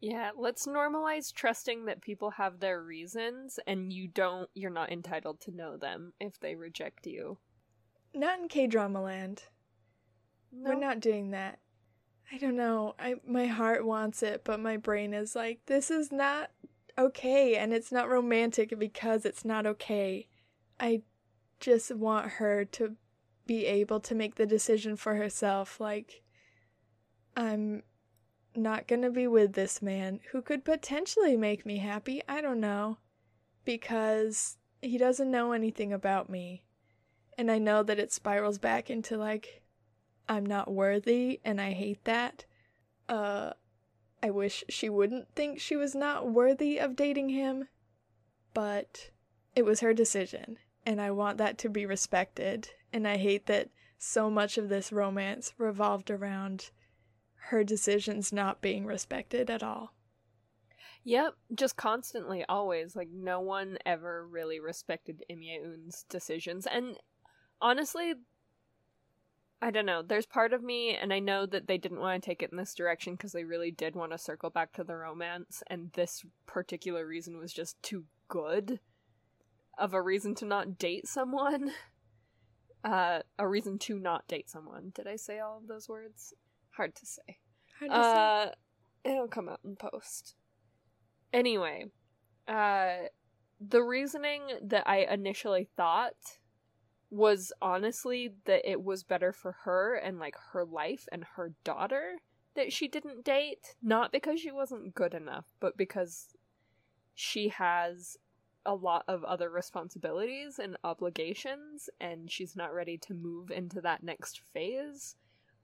Yeah, 0.00 0.30
let's 0.38 0.66
normalize 0.66 1.32
trusting 1.32 1.86
that 1.86 2.02
people 2.02 2.30
have 2.30 2.60
their 2.60 2.82
reasons 2.82 3.58
and 3.66 3.92
you 3.92 4.06
don't 4.06 4.48
you're 4.54 4.70
not 4.70 4.92
entitled 4.92 5.40
to 5.40 5.50
know 5.50 5.76
them 5.76 6.12
if 6.20 6.38
they 6.38 6.54
reject 6.54 7.06
you. 7.06 7.38
Not 8.14 8.38
in 8.38 8.48
K-drama 8.48 9.02
land. 9.02 9.44
No. 10.52 10.70
We're 10.70 10.80
not 10.80 11.00
doing 11.00 11.32
that. 11.32 11.58
I 12.32 12.38
don't 12.38 12.56
know. 12.56 12.94
I 12.98 13.16
my 13.26 13.46
heart 13.46 13.84
wants 13.84 14.22
it, 14.22 14.42
but 14.44 14.60
my 14.60 14.76
brain 14.76 15.14
is 15.14 15.34
like 15.34 15.60
this 15.66 15.90
is 15.90 16.12
not 16.12 16.50
okay 16.96 17.56
and 17.56 17.72
it's 17.72 17.90
not 17.90 18.08
romantic 18.08 18.78
because 18.78 19.24
it's 19.24 19.44
not 19.44 19.66
okay. 19.66 20.28
I 20.78 21.02
just 21.58 21.94
want 21.94 22.32
her 22.32 22.64
to 22.64 22.94
be 23.48 23.66
able 23.66 23.98
to 23.98 24.14
make 24.14 24.36
the 24.36 24.46
decision 24.46 24.94
for 24.94 25.16
herself 25.16 25.80
like 25.80 26.22
I'm 27.34 27.82
not 28.54 28.86
going 28.86 29.02
to 29.02 29.10
be 29.10 29.26
with 29.26 29.54
this 29.54 29.80
man 29.80 30.20
who 30.30 30.42
could 30.42 30.64
potentially 30.64 31.36
make 31.36 31.64
me 31.64 31.78
happy. 31.78 32.20
I 32.28 32.40
don't 32.40 32.60
know. 32.60 32.98
Because 33.64 34.56
he 34.82 34.98
doesn't 34.98 35.30
know 35.30 35.52
anything 35.52 35.92
about 35.92 36.28
me. 36.28 36.64
And 37.38 37.50
I 37.50 37.58
know 37.58 37.82
that 37.82 37.98
it 37.98 38.12
spirals 38.12 38.58
back 38.58 38.90
into 38.90 39.16
like, 39.16 39.62
I'm 40.28 40.44
not 40.44 40.70
worthy 40.70 41.40
and 41.44 41.60
I 41.60 41.72
hate 41.72 42.04
that. 42.04 42.44
Uh, 43.08 43.52
I 44.22 44.30
wish 44.30 44.64
she 44.68 44.88
wouldn't 44.88 45.34
think 45.34 45.58
she 45.58 45.76
was 45.76 45.94
not 45.94 46.28
worthy 46.28 46.78
of 46.78 46.96
dating 46.96 47.30
him. 47.30 47.68
But 48.52 49.10
it 49.54 49.64
was 49.64 49.80
her 49.80 49.94
decision. 49.94 50.58
And 50.84 51.00
I 51.00 51.12
want 51.12 51.38
that 51.38 51.56
to 51.58 51.68
be 51.68 51.86
respected. 51.86 52.70
And 52.92 53.06
I 53.06 53.16
hate 53.16 53.46
that 53.46 53.68
so 53.98 54.30
much 54.30 54.56
of 54.58 54.68
this 54.68 54.92
romance 54.92 55.52
revolved 55.58 56.10
around 56.10 56.70
her 57.48 57.64
decisions 57.64 58.32
not 58.32 58.60
being 58.60 58.86
respected 58.86 59.50
at 59.50 59.62
all. 59.62 59.94
Yep, 61.04 61.34
just 61.54 61.76
constantly, 61.76 62.44
always. 62.48 62.94
Like, 62.94 63.08
no 63.10 63.40
one 63.40 63.78
ever 63.86 64.26
really 64.26 64.60
respected 64.60 65.24
Im 65.28 65.42
Ye-eun's 65.42 66.04
decisions. 66.08 66.66
And 66.66 66.98
honestly, 67.60 68.14
I 69.60 69.70
don't 69.70 69.86
know. 69.86 70.02
There's 70.02 70.26
part 70.26 70.52
of 70.52 70.62
me, 70.62 70.94
and 70.94 71.12
I 71.12 71.18
know 71.18 71.46
that 71.46 71.66
they 71.66 71.78
didn't 71.78 72.00
want 72.00 72.22
to 72.22 72.26
take 72.28 72.42
it 72.42 72.50
in 72.52 72.58
this 72.58 72.74
direction 72.74 73.14
because 73.14 73.32
they 73.32 73.44
really 73.44 73.70
did 73.70 73.96
want 73.96 74.12
to 74.12 74.18
circle 74.18 74.50
back 74.50 74.72
to 74.74 74.84
the 74.84 74.96
romance, 74.96 75.62
and 75.66 75.90
this 75.92 76.24
particular 76.46 77.06
reason 77.06 77.38
was 77.38 77.52
just 77.52 77.82
too 77.82 78.04
good 78.28 78.78
of 79.76 79.94
a 79.94 80.02
reason 80.02 80.34
to 80.36 80.44
not 80.44 80.78
date 80.78 81.08
someone. 81.08 81.72
Uh, 82.84 83.20
a 83.38 83.46
reason 83.46 83.78
to 83.78 83.98
not 83.98 84.26
date 84.28 84.48
someone. 84.48 84.92
Did 84.94 85.06
I 85.06 85.16
say 85.16 85.40
all 85.40 85.58
of 85.58 85.66
those 85.66 85.88
words? 85.88 86.32
Hard 86.70 86.94
to 86.96 87.06
say. 87.06 87.38
Hard 87.78 87.90
to 87.90 87.96
uh, 87.96 88.46
say. 88.46 89.12
It'll 89.12 89.28
come 89.28 89.48
out 89.48 89.60
in 89.64 89.76
post. 89.76 90.34
Anyway, 91.32 91.86
uh, 92.46 93.08
the 93.60 93.82
reasoning 93.82 94.42
that 94.62 94.86
I 94.86 94.98
initially 95.10 95.68
thought 95.76 96.38
was 97.10 97.52
honestly 97.60 98.34
that 98.44 98.70
it 98.70 98.82
was 98.82 99.02
better 99.02 99.32
for 99.32 99.52
her 99.64 99.94
and 99.94 100.18
like 100.18 100.36
her 100.52 100.64
life 100.64 101.06
and 101.10 101.24
her 101.36 101.54
daughter 101.64 102.18
that 102.54 102.72
she 102.72 102.88
didn't 102.88 103.24
date, 103.24 103.74
not 103.82 104.12
because 104.12 104.40
she 104.40 104.50
wasn't 104.50 104.94
good 104.94 105.14
enough, 105.14 105.46
but 105.60 105.76
because 105.76 106.34
she 107.14 107.48
has 107.48 108.16
a 108.68 108.74
lot 108.74 109.02
of 109.08 109.24
other 109.24 109.48
responsibilities 109.48 110.58
and 110.58 110.76
obligations 110.84 111.88
and 112.02 112.30
she's 112.30 112.54
not 112.54 112.74
ready 112.74 112.98
to 112.98 113.14
move 113.14 113.50
into 113.50 113.80
that 113.80 114.02
next 114.02 114.42
phase 114.52 115.16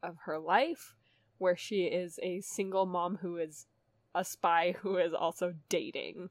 of 0.02 0.16
her 0.24 0.38
life 0.38 0.94
where 1.36 1.54
she 1.54 1.84
is 1.84 2.18
a 2.22 2.40
single 2.40 2.86
mom 2.86 3.18
who 3.20 3.36
is 3.36 3.66
a 4.14 4.24
spy 4.24 4.74
who 4.80 4.96
is 4.96 5.12
also 5.12 5.52
dating. 5.68 6.30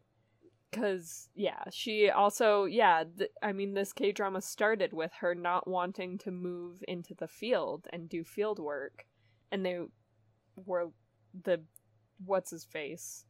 Cause 0.71 1.29
yeah, 1.35 1.63
she 1.71 2.09
also 2.09 2.65
yeah. 2.65 3.03
Th- 3.15 3.29
I 3.43 3.51
mean, 3.51 3.75
this 3.75 3.93
K 3.93 4.11
drama 4.11 4.41
started 4.41 4.91
with 4.91 5.11
her 5.19 5.35
not 5.35 5.67
wanting 5.67 6.17
to 6.19 6.31
move 6.31 6.83
into 6.87 7.13
the 7.13 7.27
field 7.27 7.87
and 7.93 8.09
do 8.09 8.23
field 8.23 8.57
work, 8.57 9.05
and 9.51 9.63
they 9.63 9.81
were 10.55 10.87
the 11.43 11.61
what's 12.25 12.49
his 12.49 12.63
face, 12.63 13.25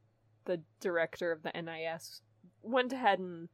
the 0.46 0.62
director 0.80 1.34
of 1.34 1.44
the 1.44 1.52
NIS 1.52 2.22
went 2.64 2.94
ahead 2.94 3.20
and 3.20 3.50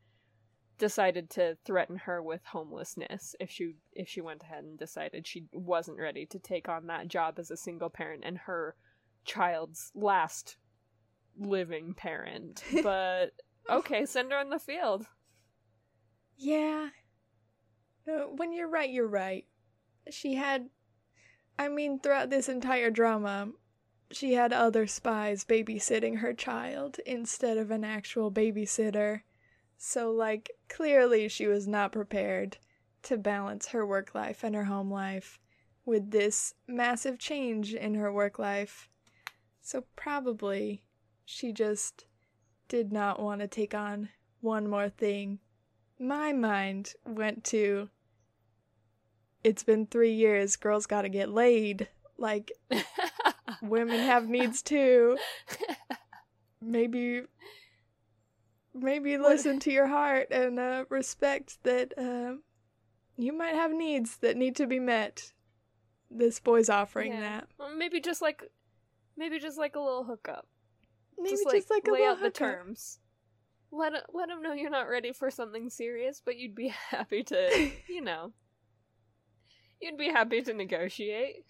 decided 0.78 1.30
to 1.30 1.58
threaten 1.66 1.98
her 1.98 2.24
with 2.24 2.42
homelessness 2.46 3.36
if 3.40 3.52
she 3.52 3.74
if 3.94 4.08
she 4.08 4.22
went 4.22 4.44
ahead 4.44 4.64
and 4.64 4.80
decided 4.80 5.28
she 5.28 5.46
wasn't 5.52 6.00
ready 6.00 6.26
to 6.26 6.40
take 6.40 6.70
on 6.70 6.88
that 6.88 7.08
job 7.08 7.38
as 7.38 7.52
a 7.52 7.58
single 7.58 7.90
parent 7.90 8.24
and 8.26 8.38
her 8.38 8.76
child's 9.26 9.92
last 9.94 10.58
living 11.38 11.94
parent. 11.94 12.64
But 12.84 13.32
okay, 13.70 14.06
send 14.06 14.32
her 14.32 14.40
in 14.40 14.50
the 14.50 14.60
field. 14.60 15.06
Yeah. 16.38 16.90
No, 18.08 18.32
when 18.36 18.54
you're 18.54 18.70
right, 18.70 18.90
you're 18.90 19.08
right. 19.08 19.46
She 20.10 20.36
had 20.36 20.70
I 21.60 21.68
mean, 21.68 22.00
throughout 22.00 22.30
this 22.30 22.48
entire 22.48 22.90
drama, 22.90 23.50
she 24.12 24.34
had 24.34 24.52
other 24.52 24.88
spies 24.88 25.46
babysitting 25.46 26.20
her 26.20 26.34
child 26.34 26.98
instead 27.06 27.58
of 27.58 27.72
an 27.72 27.84
actual 27.84 28.32
babysitter. 28.32 29.22
So, 29.78 30.12
like, 30.12 30.52
clearly 30.68 31.28
she 31.28 31.48
was 31.48 31.68
not 31.68 31.92
prepared 31.92 32.58
to 33.04 33.18
balance 33.18 33.68
her 33.68 33.86
work 33.86 34.14
life 34.14 34.44
and 34.44 34.56
her 34.56 34.66
home 34.66 34.92
life 34.92 35.40
with 35.86 36.12
this 36.12 36.54
massive 36.68 37.18
change 37.18 37.74
in 37.74 37.96
her 37.96 38.12
work 38.12 38.38
life. 38.38 38.90
So 39.62 39.86
probably 39.96 40.84
she 41.26 41.52
just 41.52 42.06
did 42.68 42.92
not 42.92 43.20
want 43.20 43.42
to 43.42 43.48
take 43.48 43.74
on 43.74 44.10
one 44.42 44.68
more 44.68 44.90
thing. 44.90 45.40
My 46.00 46.34
mind 46.34 46.94
went 47.06 47.44
to 47.46 47.90
it's 49.44 49.64
been 49.64 49.86
three 49.86 50.14
years, 50.14 50.56
girls 50.58 50.86
gotta 50.86 51.10
get 51.10 51.30
laid. 51.30 51.88
Like, 52.18 52.52
women 53.62 54.00
have 54.00 54.28
needs 54.28 54.62
too. 54.62 55.18
Maybe, 56.62 57.22
maybe 58.74 59.18
listen 59.18 59.60
to 59.60 59.72
your 59.72 59.88
heart 59.88 60.28
and 60.30 60.60
uh, 60.60 60.84
respect 60.90 61.58
that 61.64 61.94
uh, 61.98 62.34
you 63.16 63.32
might 63.32 63.56
have 63.56 63.72
needs 63.72 64.18
that 64.18 64.36
need 64.36 64.58
to 64.58 64.68
be 64.68 64.78
met. 64.80 65.32
This 66.12 66.40
boy's 66.42 66.70
offering 66.70 67.14
Yeah. 67.14 67.22
that. 67.22 67.48
Well, 67.58 67.74
maybe 67.76 68.02
just 68.02 68.22
like, 68.22 68.44
maybe 69.16 69.40
just 69.40 69.58
like 69.58 69.76
a 69.78 69.80
little 69.80 70.04
hookup. 70.04 70.48
Maybe 71.18 71.32
just 71.32 71.44
just, 71.50 71.70
like, 71.70 71.86
like, 71.86 71.88
a 71.88 71.92
lay 71.92 72.00
little 72.00 72.16
out 72.16 72.22
the 72.24 72.30
terms. 72.30 73.00
Let 73.72 73.94
let 74.14 74.28
them 74.30 74.42
know 74.42 74.54
you're 74.54 74.70
not 74.70 74.90
ready 74.90 75.14
for 75.14 75.30
something 75.30 75.70
serious, 75.70 76.22
but 76.26 76.36
you'd 76.38 76.56
be 76.56 76.68
happy 76.90 77.24
to, 77.24 77.72
you 77.90 78.02
know, 78.02 78.34
you'd 79.80 79.98
be 79.98 80.10
happy 80.10 80.42
to 80.42 80.54
negotiate. 80.54 81.46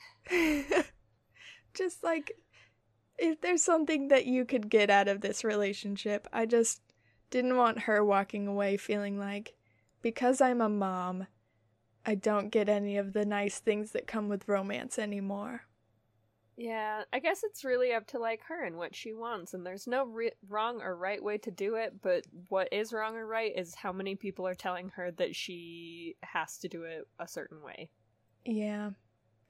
Just 1.73 2.03
like 2.03 2.33
if 3.17 3.41
there's 3.41 3.63
something 3.63 4.07
that 4.07 4.25
you 4.25 4.45
could 4.45 4.69
get 4.69 4.89
out 4.89 5.07
of 5.07 5.21
this 5.21 5.43
relationship, 5.43 6.27
I 6.31 6.45
just 6.45 6.81
didn't 7.29 7.57
want 7.57 7.79
her 7.79 8.03
walking 8.03 8.47
away 8.47 8.77
feeling 8.77 9.19
like 9.19 9.55
because 10.01 10.41
I'm 10.41 10.61
a 10.61 10.69
mom, 10.69 11.27
I 12.05 12.15
don't 12.15 12.49
get 12.49 12.69
any 12.69 12.97
of 12.97 13.13
the 13.13 13.25
nice 13.25 13.59
things 13.59 13.91
that 13.91 14.07
come 14.07 14.29
with 14.29 14.47
romance 14.47 14.97
anymore. 14.97 15.63
Yeah, 16.55 17.03
I 17.13 17.19
guess 17.19 17.43
it's 17.45 17.63
really 17.63 17.93
up 17.93 18.07
to 18.07 18.19
like 18.19 18.41
her 18.47 18.65
and 18.65 18.75
what 18.75 18.93
she 18.93 19.13
wants, 19.13 19.53
and 19.53 19.65
there's 19.65 19.87
no 19.87 20.05
re- 20.05 20.33
wrong 20.49 20.81
or 20.81 20.93
right 20.95 21.23
way 21.23 21.37
to 21.39 21.51
do 21.51 21.75
it. 21.75 22.01
But 22.01 22.25
what 22.49 22.67
is 22.73 22.91
wrong 22.91 23.15
or 23.15 23.25
right 23.25 23.53
is 23.55 23.75
how 23.75 23.93
many 23.93 24.15
people 24.15 24.45
are 24.45 24.55
telling 24.55 24.89
her 24.89 25.09
that 25.11 25.35
she 25.35 26.17
has 26.21 26.57
to 26.57 26.67
do 26.67 26.83
it 26.83 27.07
a 27.17 27.29
certain 27.29 27.61
way. 27.61 27.91
Yeah. 28.43 28.91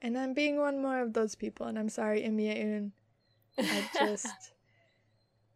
And 0.02 0.16
I'm 0.18 0.32
being 0.34 0.58
one 0.58 0.80
more 0.80 1.00
of 1.02 1.12
those 1.12 1.34
people, 1.34 1.66
and 1.66 1.78
I'm 1.78 1.88
sorry, 1.90 2.22
Im 2.22 2.38
Ye-eun. 2.38 2.92
I 3.58 3.88
just 3.98 4.52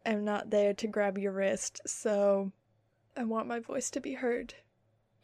am 0.05 0.23
not 0.23 0.49
there 0.51 0.73
to 0.75 0.87
grab 0.87 1.17
your 1.17 1.31
wrist, 1.31 1.81
so 1.85 2.51
I 3.17 3.23
want 3.23 3.47
my 3.47 3.59
voice 3.59 3.89
to 3.91 3.99
be 3.99 4.13
heard. 4.13 4.53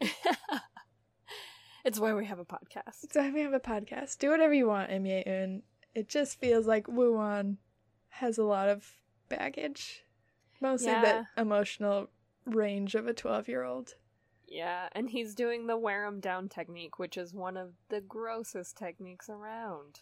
it's 1.84 2.00
why 2.00 2.14
we 2.14 2.26
have 2.26 2.38
a 2.38 2.44
podcast. 2.44 3.12
So 3.12 3.30
we 3.30 3.42
have 3.42 3.52
a 3.52 3.60
podcast. 3.60 4.18
Do 4.18 4.30
whatever 4.30 4.54
you 4.54 4.66
want, 4.66 4.90
Im 4.90 5.06
Ye-eun. 5.06 5.62
It 5.94 6.08
just 6.08 6.40
feels 6.40 6.66
like 6.66 6.88
Woo-won 6.88 7.58
has 8.08 8.38
a 8.38 8.44
lot 8.44 8.68
of 8.68 8.90
baggage. 9.28 10.02
Mostly 10.60 10.92
Yeah. 10.92 11.24
the 11.36 11.42
emotional 11.42 12.08
range 12.46 12.94
of 12.94 13.06
a 13.06 13.12
12 13.14 13.48
year 13.48 13.62
old. 13.62 13.94
Yeah, 14.52 14.90
and 14.92 15.08
he's 15.08 15.34
doing 15.34 15.66
the 15.66 15.78
wear 15.78 16.04
'em 16.04 16.20
down 16.20 16.50
technique, 16.50 16.98
which 16.98 17.16
is 17.16 17.32
one 17.32 17.56
of 17.56 17.72
the 17.88 18.02
grossest 18.02 18.76
techniques 18.76 19.30
around. 19.30 20.00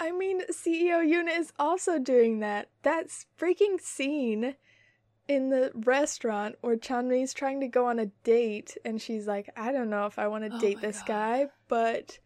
I 0.00 0.10
mean, 0.10 0.42
CEO 0.50 0.98
Yuna 1.00 1.38
is 1.38 1.52
also 1.56 2.00
doing 2.00 2.40
that. 2.40 2.70
That 2.82 3.06
freaking 3.38 3.80
scene 3.80 4.56
in 5.28 5.50
the 5.50 5.70
restaurant 5.72 6.56
where 6.62 6.76
Chan 6.76 7.08
Mi's 7.08 7.32
trying 7.32 7.60
to 7.60 7.68
go 7.68 7.86
on 7.86 8.00
a 8.00 8.06
date 8.24 8.76
and 8.84 9.00
she's 9.00 9.28
like, 9.28 9.48
I 9.56 9.70
don't 9.70 9.88
know 9.90 10.06
if 10.06 10.18
I 10.18 10.26
want 10.26 10.50
to 10.50 10.56
Oh 10.56 10.58
date 10.58 10.80
this 10.80 10.98
God. 10.98 11.06
guy, 11.06 11.46
but 11.68 12.18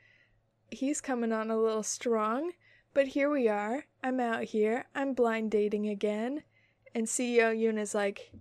he's 0.71 1.03
coming 1.03 1.31
on 1.31 1.51
a 1.51 1.61
little 1.61 1.83
strong. 1.83 2.53
But 2.95 3.09
here 3.09 3.29
we 3.29 3.49
are. 3.49 3.85
I'm 4.03 4.19
out 4.19 4.45
here. 4.45 4.87
I'm 4.95 5.13
blind 5.13 5.51
dating 5.51 5.91
again. 5.91 6.43
And 6.95 7.07
CEO 7.07 7.53
Yuna's 7.55 7.95
like, 7.95 8.33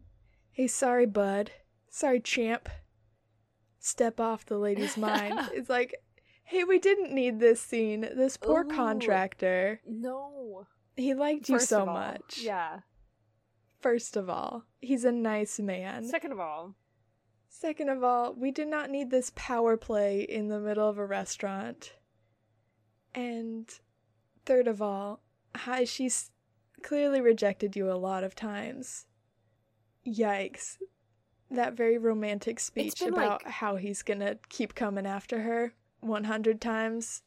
Hey, 0.52 0.68
sorry, 0.68 1.06
bud. 1.06 1.52
Sorry, 1.90 2.22
champ. 2.22 2.70
Step 3.86 4.20
off 4.20 4.48
the 4.48 4.58
lady's 4.58 4.98
mind. 5.10 5.40
It's 5.54 5.70
like, 5.70 5.94
hey, 6.44 6.64
we 6.64 6.80
didn't 6.80 7.14
need 7.14 7.40
this 7.40 7.62
scene. 7.62 8.02
This 8.02 8.36
poor 8.36 8.66
Ooh. 8.66 8.68
contractor. 8.68 9.80
No. 9.86 10.66
He 10.96 11.14
liked 11.14 11.50
you 11.50 11.60
First 11.60 11.70
so 11.70 11.84
of 11.84 11.90
all, 11.90 11.94
much. 11.94 12.40
Yeah. 12.42 12.80
First 13.80 14.18
of 14.18 14.28
all, 14.28 14.64
he's 14.82 15.06
a 15.06 15.12
nice 15.12 15.60
man. 15.60 16.08
Second 16.08 16.32
of 16.32 16.40
all, 16.40 16.74
Second 17.48 17.90
of 17.90 18.04
all, 18.04 18.34
we 18.34 18.50
did 18.50 18.68
not 18.70 18.90
need 18.90 19.12
this 19.12 19.32
power 19.36 19.78
play 19.78 20.22
in 20.22 20.48
the 20.48 20.60
middle 20.60 20.90
of 20.90 20.98
a 20.98 21.06
restaurant. 21.06 21.94
And 23.14 23.70
third 24.48 24.68
of 24.68 24.82
all, 24.82 25.22
hi, 25.56 25.84
she's 25.84 26.32
clearly 26.82 27.22
rejected 27.22 27.76
you 27.76 27.92
a 27.92 27.94
lot 27.94 28.24
of 28.24 28.34
times. 28.34 29.06
Yikes. 30.08 30.78
That 31.52 31.74
very 31.74 31.98
romantic 31.98 32.60
speech 32.60 33.02
about 33.02 33.44
like- 33.46 33.54
how 33.54 33.76
he's 33.76 34.02
gonna 34.02 34.38
keep 34.50 34.74
coming 34.76 35.06
after 35.06 35.42
her 35.44 35.74
100 36.02 36.60
times. 36.62 37.22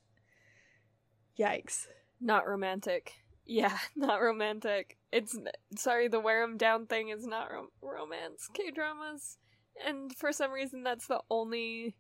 Yikes. 1.39 1.87
not 2.21 2.47
romantic. 2.49 3.15
Yeah, 3.47 3.79
not 3.97 4.21
romantic. 4.21 4.99
It's 5.13 5.39
sorry, 5.77 6.09
the 6.09 6.21
wear 6.21 6.43
'em 6.43 6.57
down 6.57 6.87
thing 6.87 7.09
is 7.11 7.27
not 7.27 7.51
rom- 7.53 7.71
romance. 7.81 8.49
K 8.53 8.71
dramas, 8.71 9.39
and 9.87 10.15
for 10.15 10.33
some 10.33 10.51
reason, 10.51 10.83
that's 10.83 11.07
the 11.07 11.21
only 11.31 11.95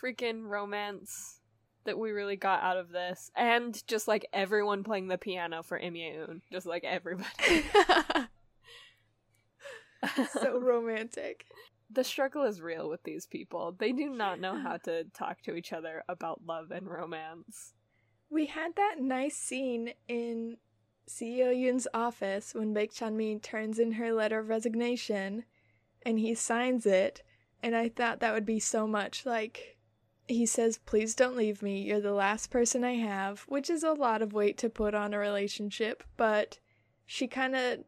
freaking 0.00 0.46
romance 0.48 1.40
that 1.84 1.98
we 1.98 2.10
really 2.10 2.36
got 2.36 2.62
out 2.62 2.76
of 2.76 2.90
this. 2.90 3.30
And 3.34 3.82
just 3.86 4.06
like 4.06 4.26
everyone 4.32 4.84
playing 4.84 5.08
the 5.08 5.18
piano 5.18 5.62
for 5.62 5.78
Im 5.78 5.96
Ye-eun, 5.96 6.42
just 6.52 6.66
like 6.66 6.84
everybody. 6.84 7.28
so 10.32 10.58
romantic. 10.58 11.46
the 11.90 12.04
struggle 12.04 12.44
is 12.44 12.60
real 12.60 12.88
with 12.88 13.02
these 13.04 13.26
people. 13.26 13.74
They 13.78 13.92
do 13.92 14.10
not 14.10 14.40
know 14.40 14.58
how 14.58 14.78
to 14.78 15.04
talk 15.14 15.42
to 15.42 15.54
each 15.54 15.72
other 15.72 16.02
about 16.08 16.42
love 16.46 16.70
and 16.70 16.88
romance. 16.88 17.74
We 18.30 18.46
had 18.46 18.74
that 18.76 18.96
nice 19.00 19.36
scene 19.36 19.92
in 20.08 20.56
CEO 21.08 21.54
Yoon's 21.54 21.86
office 21.92 22.54
when 22.54 22.74
Baek 22.74 22.92
Chan 22.92 23.16
Mi 23.16 23.38
turns 23.38 23.78
in 23.78 23.92
her 23.92 24.12
letter 24.12 24.38
of 24.38 24.48
resignation 24.48 25.44
and 26.04 26.18
he 26.18 26.34
signs 26.34 26.86
it, 26.86 27.22
and 27.62 27.74
I 27.74 27.88
thought 27.88 28.20
that 28.20 28.34
would 28.34 28.46
be 28.46 28.60
so 28.60 28.86
much 28.86 29.24
like 29.24 29.78
he 30.26 30.46
says, 30.46 30.78
Please 30.78 31.14
don't 31.14 31.36
leave 31.36 31.62
me, 31.62 31.82
you're 31.82 32.00
the 32.00 32.12
last 32.12 32.50
person 32.50 32.84
I 32.84 32.94
have, 32.94 33.40
which 33.42 33.68
is 33.70 33.82
a 33.82 33.92
lot 33.92 34.22
of 34.22 34.32
weight 34.32 34.58
to 34.58 34.70
put 34.70 34.94
on 34.94 35.14
a 35.14 35.18
relationship, 35.18 36.02
but 36.16 36.58
she 37.06 37.26
kind 37.26 37.54
of 37.54 37.84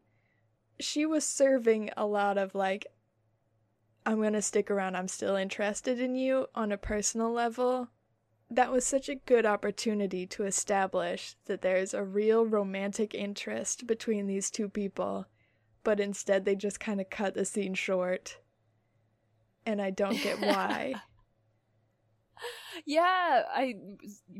she 0.79 1.05
was 1.05 1.25
serving 1.25 1.89
a 1.97 2.05
lot 2.05 2.37
of 2.37 2.55
like 2.55 2.87
I'm 4.05 4.21
going 4.21 4.33
to 4.33 4.41
stick 4.41 4.71
around, 4.71 4.95
I'm 4.95 5.09
still 5.09 5.35
interested 5.35 5.99
in 5.99 6.15
you 6.15 6.47
on 6.55 6.71
a 6.71 6.77
personal 6.77 7.31
level 7.31 7.89
that 8.49 8.71
was 8.71 8.85
such 8.85 9.09
a 9.09 9.15
good 9.15 9.45
opportunity 9.45 10.25
to 10.25 10.45
establish 10.45 11.35
that 11.45 11.61
there's 11.61 11.93
a 11.93 12.03
real 12.03 12.45
romantic 12.45 13.13
interest 13.13 13.85
between 13.85 14.27
these 14.27 14.49
two 14.49 14.69
people, 14.69 15.25
but 15.83 15.99
instead 15.99 16.45
they 16.45 16.55
just 16.55 16.79
kind 16.79 17.01
of 17.01 17.09
cut 17.09 17.33
the 17.33 17.43
scene 17.43 17.73
short. 17.73 18.37
And 19.65 19.81
I 19.81 19.89
don't 19.89 20.21
get 20.21 20.39
why. 20.39 20.95
Yeah, 22.85 23.43
I 23.53 23.75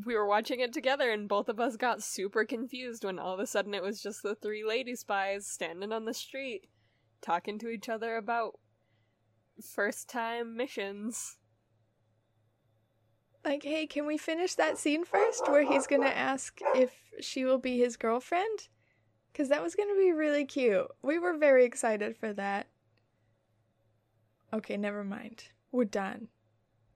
we 0.05 0.15
were 0.15 0.27
watching 0.27 0.59
it 0.59 0.71
together 0.73 1.11
and 1.11 1.27
both 1.27 1.49
of 1.49 1.59
us 1.59 1.75
got 1.75 2.03
super 2.03 2.45
confused 2.45 3.03
when 3.03 3.19
all 3.19 3.33
of 3.33 3.39
a 3.39 3.47
sudden 3.47 3.73
it 3.73 3.83
was 3.83 4.01
just 4.01 4.21
the 4.23 4.35
three 4.35 4.63
lady 4.63 4.95
spies 4.95 5.47
standing 5.47 5.91
on 5.91 6.05
the 6.05 6.13
street 6.13 6.67
talking 7.21 7.57
to 7.59 7.69
each 7.69 7.89
other 7.89 8.15
about 8.15 8.59
first 9.61 10.09
time 10.09 10.55
missions. 10.55 11.37
like, 13.43 13.63
hey, 13.63 13.87
can 13.87 14.05
we 14.05 14.17
finish 14.17 14.55
that 14.55 14.77
scene 14.77 15.05
first 15.05 15.47
where 15.49 15.63
he's 15.63 15.87
gonna 15.87 16.05
ask 16.05 16.59
if 16.75 16.91
she 17.19 17.45
will 17.45 17.57
be 17.57 17.77
his 17.77 17.97
girlfriend? 17.97 18.67
Because 19.31 19.49
that 19.49 19.63
was 19.63 19.75
gonna 19.75 19.95
be 19.95 20.11
really 20.11 20.45
cute. 20.45 20.87
We 21.01 21.17
were 21.17 21.37
very 21.37 21.65
excited 21.65 22.17
for 22.17 22.33
that. 22.33 22.67
Okay, 24.53 24.77
never 24.77 25.03
mind. 25.03 25.45
We're 25.71 25.85
done. 25.85 26.27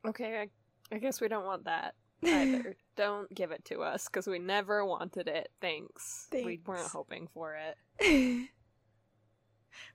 Okay, 0.06 0.40
I, 0.42 0.50
I 0.92 0.98
guess 0.98 1.22
we 1.22 1.28
don't 1.28 1.46
want 1.46 1.66
that 1.66 1.96
either. 2.24 2.76
don't 2.96 3.34
give 3.34 3.52
it 3.52 3.66
to 3.66 3.82
us 3.82 4.06
because 4.06 4.28
we 4.28 4.40
never 4.40 4.86
wanted 4.86 5.28
it. 5.28 5.50
Thanks. 5.62 6.28
We 6.32 6.60
weren't 6.66 6.88
hoping 6.88 7.28
for 7.34 7.56
it. 7.56 7.78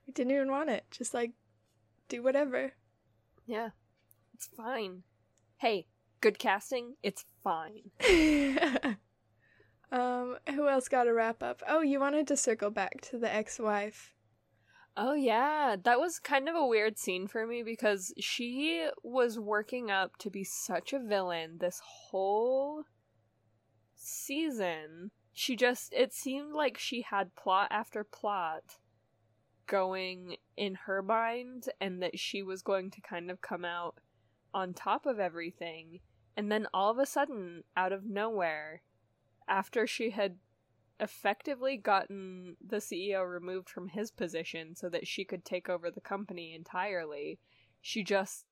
we 0.07 0.13
didn't 0.13 0.33
even 0.33 0.51
want 0.51 0.71
it. 0.71 0.85
Just 0.91 1.15
like, 1.15 1.33
do 2.09 2.23
whatever. 2.23 2.73
Yeah, 3.47 3.71
it's 4.35 4.47
fine. 4.47 5.03
Hey, 5.59 5.87
good 6.21 6.39
casting. 6.39 6.95
It's 7.03 7.25
fine. 7.45 7.91
um, 9.93 10.37
who 10.49 10.69
else 10.69 10.89
got 10.89 11.07
a 11.09 11.15
wrap 11.15 11.43
up? 11.43 11.63
Oh, 11.69 11.81
you 11.81 12.01
wanted 12.01 12.27
to 12.29 12.37
circle 12.37 12.71
back 12.71 13.01
to 13.03 13.19
the 13.19 13.33
ex-wife. 13.33 14.16
Oh 14.99 15.13
yeah, 15.13 15.77
that 15.85 16.01
was 16.01 16.19
kind 16.19 16.49
of 16.49 16.55
a 16.55 16.67
weird 16.67 16.99
scene 16.99 17.27
for 17.27 17.47
me 17.47 17.63
because 17.63 18.15
she 18.19 18.89
was 19.03 19.39
working 19.39 19.91
up 19.91 20.17
to 20.19 20.31
be 20.31 20.43
such 20.43 20.95
a 20.95 20.99
villain 20.99 21.59
this 21.59 21.81
whole 21.85 22.85
season. 23.95 25.11
She 25.35 25.55
just 25.55 25.93
it 25.93 26.15
seemed 26.15 26.55
like 26.55 26.79
she 26.79 27.03
had 27.03 27.35
plot 27.35 27.69
after 27.71 28.05
plot 28.05 28.79
going 29.67 30.37
in 30.57 30.75
her 30.87 31.03
mind 31.03 31.69
and 31.79 32.03
that 32.03 32.19
she 32.19 32.43
was 32.43 32.63
going 32.63 32.91
to 32.93 33.01
kind 33.03 33.31
of 33.31 33.43
come 33.43 33.65
out 33.65 33.97
on 34.55 34.73
top 34.73 35.05
of 35.05 35.19
everything 35.19 36.01
and 36.37 36.51
then 36.51 36.67
all 36.73 36.91
of 36.91 36.99
a 36.99 37.05
sudden 37.05 37.65
out 37.77 37.93
of 37.93 38.05
nowhere 38.05 38.83
after 39.49 39.87
she 39.87 40.11
had 40.11 40.37
effectively 41.01 41.77
gotten 41.77 42.57
the 42.67 42.77
CEO 42.77 43.29
removed 43.29 43.69
from 43.69 43.89
his 43.89 44.11
position 44.11 44.75
so 44.75 44.89
that 44.89 45.07
she 45.07 45.25
could 45.25 45.45
take 45.45 45.69
over 45.69 45.91
the 45.91 46.01
company 46.01 46.55
entirely, 46.55 47.39
she 47.81 48.03
just 48.03 48.45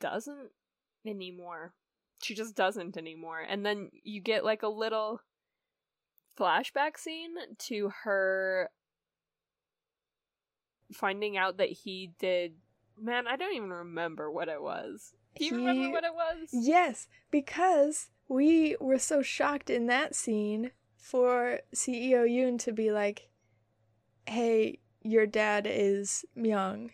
doesn't 0.00 0.50
anymore. 1.06 1.74
She 2.22 2.34
just 2.34 2.54
doesn't 2.54 2.96
anymore. 2.96 3.40
And 3.40 3.64
then 3.64 3.90
you 4.02 4.20
get 4.20 4.44
like 4.44 4.62
a 4.62 4.68
little 4.68 5.20
flashback 6.38 6.98
scene 6.98 7.34
to 7.58 7.92
her 8.04 8.70
finding 10.92 11.36
out 11.36 11.56
that 11.58 11.70
he 11.70 12.12
did 12.18 12.54
man, 12.98 13.26
I 13.26 13.36
don't 13.36 13.54
even 13.54 13.70
remember 13.70 14.30
what 14.30 14.48
it 14.48 14.62
was. 14.62 15.12
Do 15.36 15.44
you 15.44 15.50
he... 15.52 15.66
remember 15.66 15.90
what 15.90 16.04
it 16.04 16.14
was? 16.14 16.48
Yes, 16.52 17.08
because 17.30 18.08
we 18.28 18.76
were 18.80 18.98
so 18.98 19.22
shocked 19.22 19.70
in 19.70 19.86
that 19.86 20.14
scene 20.14 20.70
for 20.96 21.60
CEO 21.74 22.28
Yoon 22.28 22.58
to 22.60 22.72
be 22.72 22.90
like, 22.90 23.28
hey, 24.26 24.78
your 25.02 25.26
dad 25.26 25.66
is 25.68 26.24
Myung, 26.36 26.90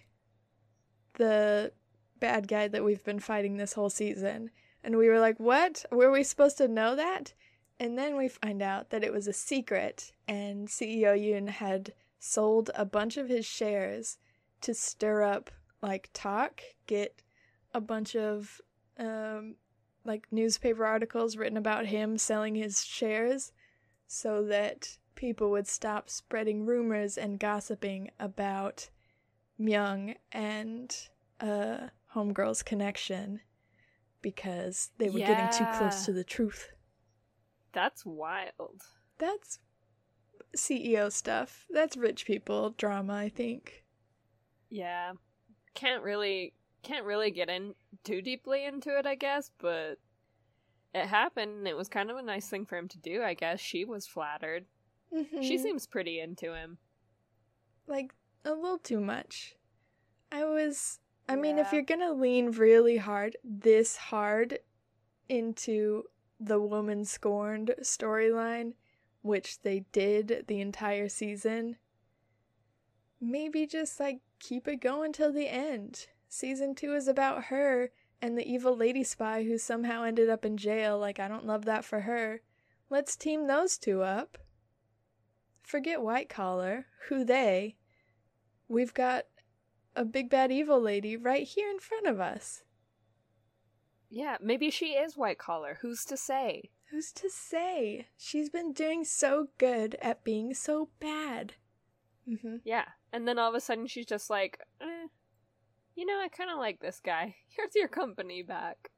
the 1.15 1.73
bad 2.21 2.47
guy 2.47 2.69
that 2.69 2.85
we've 2.85 3.05
been 3.05 3.21
fighting 3.21 3.57
this 3.57 3.73
whole 3.73 3.91
season. 3.91 4.51
And 4.85 4.97
we 4.97 5.09
were 5.09 5.21
like, 5.21 5.39
what? 5.39 5.85
Were 5.91 6.11
we 6.11 6.23
supposed 6.23 6.59
to 6.59 6.69
know 6.69 6.97
that? 6.97 7.33
And 7.81 7.99
then 7.99 8.17
we 8.17 8.29
find 8.29 8.63
out 8.63 8.91
that 8.91 9.03
it 9.03 9.13
was 9.13 9.27
a 9.27 9.33
secret, 9.33 10.13
and 10.29 10.69
CEO 10.69 11.19
Yoon 11.19 11.49
had 11.49 11.95
sold 12.19 12.71
a 12.75 12.85
bunch 12.85 13.17
of 13.17 13.29
his 13.29 13.45
shares 13.45 14.19
to 14.61 14.75
stir 14.75 15.23
up 15.23 15.51
like 15.83 16.09
talk, 16.13 16.63
get 16.87 17.23
a 17.75 17.81
bunch 17.81 18.15
of 18.15 18.61
um, 18.99 19.57
like 20.05 20.27
newspaper 20.31 20.85
articles 20.85 21.37
written 21.37 21.57
about 21.57 21.87
him 21.87 22.19
selling 22.19 22.55
his 22.55 22.85
shares 22.85 23.53
so 24.13 24.45
that 24.45 24.99
people 25.15 25.51
would 25.51 25.67
stop 25.67 26.11
spreading 26.11 26.67
rumors 26.67 27.17
and 27.17 27.41
gossiping 27.41 28.11
about 28.21 28.91
Myung 29.59 30.17
and 30.31 30.95
uh, 31.41 31.89
Homegirl's 32.15 32.63
connection 32.63 33.41
because 34.21 34.91
they 34.99 35.09
were 35.09 35.19
yeah. 35.19 35.29
getting 35.29 35.59
too 35.59 35.79
close 35.79 36.05
to 36.05 36.13
the 36.13 36.25
truth. 36.25 36.73
That's 37.73 38.05
wild. 38.05 38.83
That's 39.17 39.61
CEO 40.55 41.11
stuff. 41.11 41.65
That's 41.71 41.97
rich 41.97 42.27
people 42.27 42.75
drama, 42.77 43.15
I 43.15 43.31
think. 43.31 43.83
Yeah. 44.69 45.13
Can't 45.73 46.03
really 46.03 46.53
can't 46.83 47.07
really 47.07 47.31
get 47.31 47.49
in 47.49 47.75
too 48.05 48.21
deeply 48.21 48.67
into 48.67 48.99
it, 48.99 49.07
I 49.07 49.15
guess, 49.15 49.51
but 49.59 49.97
it 50.95 51.07
happened 51.07 51.59
and 51.59 51.69
it 51.69 51.77
was 51.77 51.89
kind 51.89 52.11
of 52.11 52.17
a 52.17 52.23
nice 52.23 52.49
thing 52.49 52.67
for 52.67 52.77
him 52.77 52.89
to 52.89 52.99
do, 52.99 53.23
I 53.23 53.35
guess. 53.35 53.61
She 53.61 53.85
was 53.85 54.07
flattered. 54.07 54.67
Mm-hmm. 55.15 55.43
She 55.43 55.59
seems 55.59 55.87
pretty 55.87 56.21
into 56.21 56.55
him. 56.55 56.79
Like, 57.87 58.15
a 58.45 58.53
little 58.53 58.79
too 58.79 59.01
much. 59.01 59.57
I 60.31 60.45
was. 60.45 60.99
I 61.29 61.35
yeah. 61.35 61.41
mean, 61.41 61.59
if 61.59 61.73
you're 61.73 61.83
gonna 61.83 62.13
lean 62.13 62.51
really 62.53 62.97
hard, 62.97 63.37
this 63.45 63.97
hard, 63.97 64.59
into 65.29 66.05
the 66.41 66.61
woman 66.61 67.05
scorned 67.05 67.75
storyline, 67.83 68.73
which 69.23 69.63
they 69.63 69.85
did 69.93 70.45
the 70.49 70.61
entire 70.61 71.09
season, 71.09 71.77
maybe 73.21 73.67
just 73.67 74.01
like 74.01 74.21
keep 74.41 74.67
it 74.67 74.81
going 74.81 75.13
till 75.13 75.33
the 75.33 75.49
end. 75.49 76.07
Season 76.29 76.75
two 76.75 76.95
is 76.95 77.09
about 77.09 77.45
her 77.45 77.93
and 78.23 78.39
the 78.39 78.49
evil 78.49 78.77
lady 78.77 79.03
spy 79.03 79.43
who 79.43 79.59
somehow 79.59 80.05
ended 80.05 80.31
up 80.31 80.45
in 80.45 80.57
jail. 80.57 80.97
Like, 80.97 81.19
I 81.19 81.27
don't 81.27 81.47
love 81.47 81.65
that 81.65 81.85
for 81.85 82.03
her. 82.03 82.41
Let's 82.89 83.17
team 83.17 83.49
those 83.49 83.77
two 83.77 84.03
up. 84.03 84.39
Forget 85.63 86.01
white 86.01 86.29
collar. 86.29 86.87
Who 87.09 87.25
they? 87.25 87.77
We've 88.69 88.95
got 88.95 89.25
a 89.97 90.05
big 90.05 90.31
bad 90.31 90.53
evil 90.53 90.81
lady 90.81 91.17
right 91.17 91.47
here 91.47 91.69
in 91.69 91.81
front 91.81 92.07
of 92.07 92.21
us. 92.21 92.63
Yeah, 94.09 94.37
maybe 94.41 94.71
she 94.71 94.93
is 94.93 95.17
white 95.17 95.39
collar. 95.39 95.79
Who's 95.81 96.05
to 96.05 96.17
say? 96.17 96.71
Who's 96.91 97.13
to 97.13 97.31
say? 97.31 98.09
She's 98.17 98.51
been 98.51 98.73
doing 98.73 99.05
so 99.05 99.49
good 99.59 99.97
at 100.01 100.23
being 100.23 100.55
so 100.55 100.91
bad. 101.01 101.55
Mm-hmm. 102.29 102.57
Yeah, 102.65 102.85
and 103.13 103.27
then 103.27 103.39
all 103.39 103.49
of 103.49 103.55
a 103.55 103.61
sudden 103.61 103.87
she's 103.87 104.07
just 104.07 104.31
like, 104.31 104.61
eh, 104.81 105.07
you 105.95 106.07
know, 106.07 106.21
I 106.21 106.29
kind 106.29 106.51
of 106.51 106.59
like 106.59 106.81
this 106.81 107.01
guy. 107.05 107.37
Here's 107.49 107.75
your 107.75 107.89
company 107.89 108.43
back. 108.43 108.91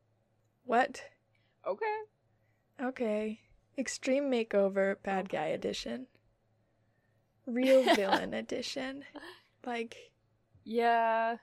What? 0.64 1.02
Okay. 1.66 1.96
Okay. 2.82 3.40
Extreme 3.76 4.30
Makeover 4.30 4.96
Bad 5.02 5.28
Guy 5.28 5.46
Edition. 5.46 6.06
Real 7.46 7.82
Villain 7.94 8.34
Edition. 8.34 9.04
Like. 9.66 9.96
Yeah. 10.64 11.36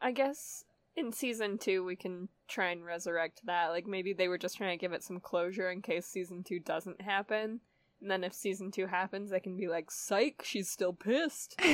I 0.00 0.12
guess 0.12 0.64
in 0.96 1.12
season 1.12 1.58
two 1.58 1.84
we 1.84 1.96
can 1.96 2.28
try 2.48 2.70
and 2.70 2.84
resurrect 2.84 3.42
that. 3.44 3.68
Like 3.68 3.86
maybe 3.86 4.12
they 4.12 4.28
were 4.28 4.38
just 4.38 4.56
trying 4.56 4.76
to 4.76 4.80
give 4.80 4.92
it 4.92 5.02
some 5.02 5.20
closure 5.20 5.70
in 5.70 5.82
case 5.82 6.06
season 6.06 6.42
two 6.42 6.60
doesn't 6.60 7.00
happen. 7.00 7.60
And 8.00 8.10
then 8.10 8.24
if 8.24 8.34
season 8.34 8.70
two 8.70 8.86
happens, 8.86 9.30
they 9.30 9.40
can 9.40 9.56
be 9.56 9.68
like, 9.68 9.90
psych, 9.90 10.42
she's 10.44 10.70
still 10.70 10.92
pissed. 10.92 11.60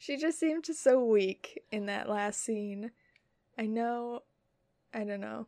She 0.00 0.16
just 0.16 0.40
seemed 0.40 0.64
so 0.64 1.04
weak 1.04 1.62
in 1.70 1.84
that 1.84 2.08
last 2.08 2.40
scene. 2.42 2.90
I 3.58 3.66
know, 3.66 4.22
I 4.94 5.04
don't 5.04 5.20
know. 5.20 5.46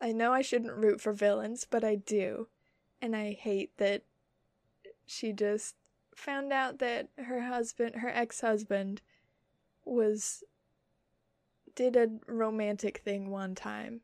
I 0.00 0.12
know 0.12 0.32
I 0.32 0.40
shouldn't 0.40 0.76
root 0.76 1.00
for 1.00 1.12
villains, 1.12 1.66
but 1.68 1.82
I 1.82 1.96
do. 1.96 2.46
And 3.02 3.16
I 3.16 3.32
hate 3.32 3.76
that 3.78 4.04
she 5.04 5.32
just 5.32 5.74
found 6.14 6.52
out 6.52 6.78
that 6.78 7.08
her 7.18 7.40
husband, 7.40 7.96
her 7.96 8.08
ex 8.08 8.40
husband, 8.40 9.02
was. 9.84 10.44
did 11.74 11.96
a 11.96 12.08
romantic 12.28 12.98
thing 12.98 13.30
one 13.30 13.56
time. 13.56 14.02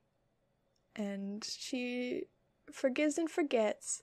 And 0.97 1.45
she 1.45 2.25
forgives 2.73 3.17
and 3.17 3.31
forgets 3.31 4.03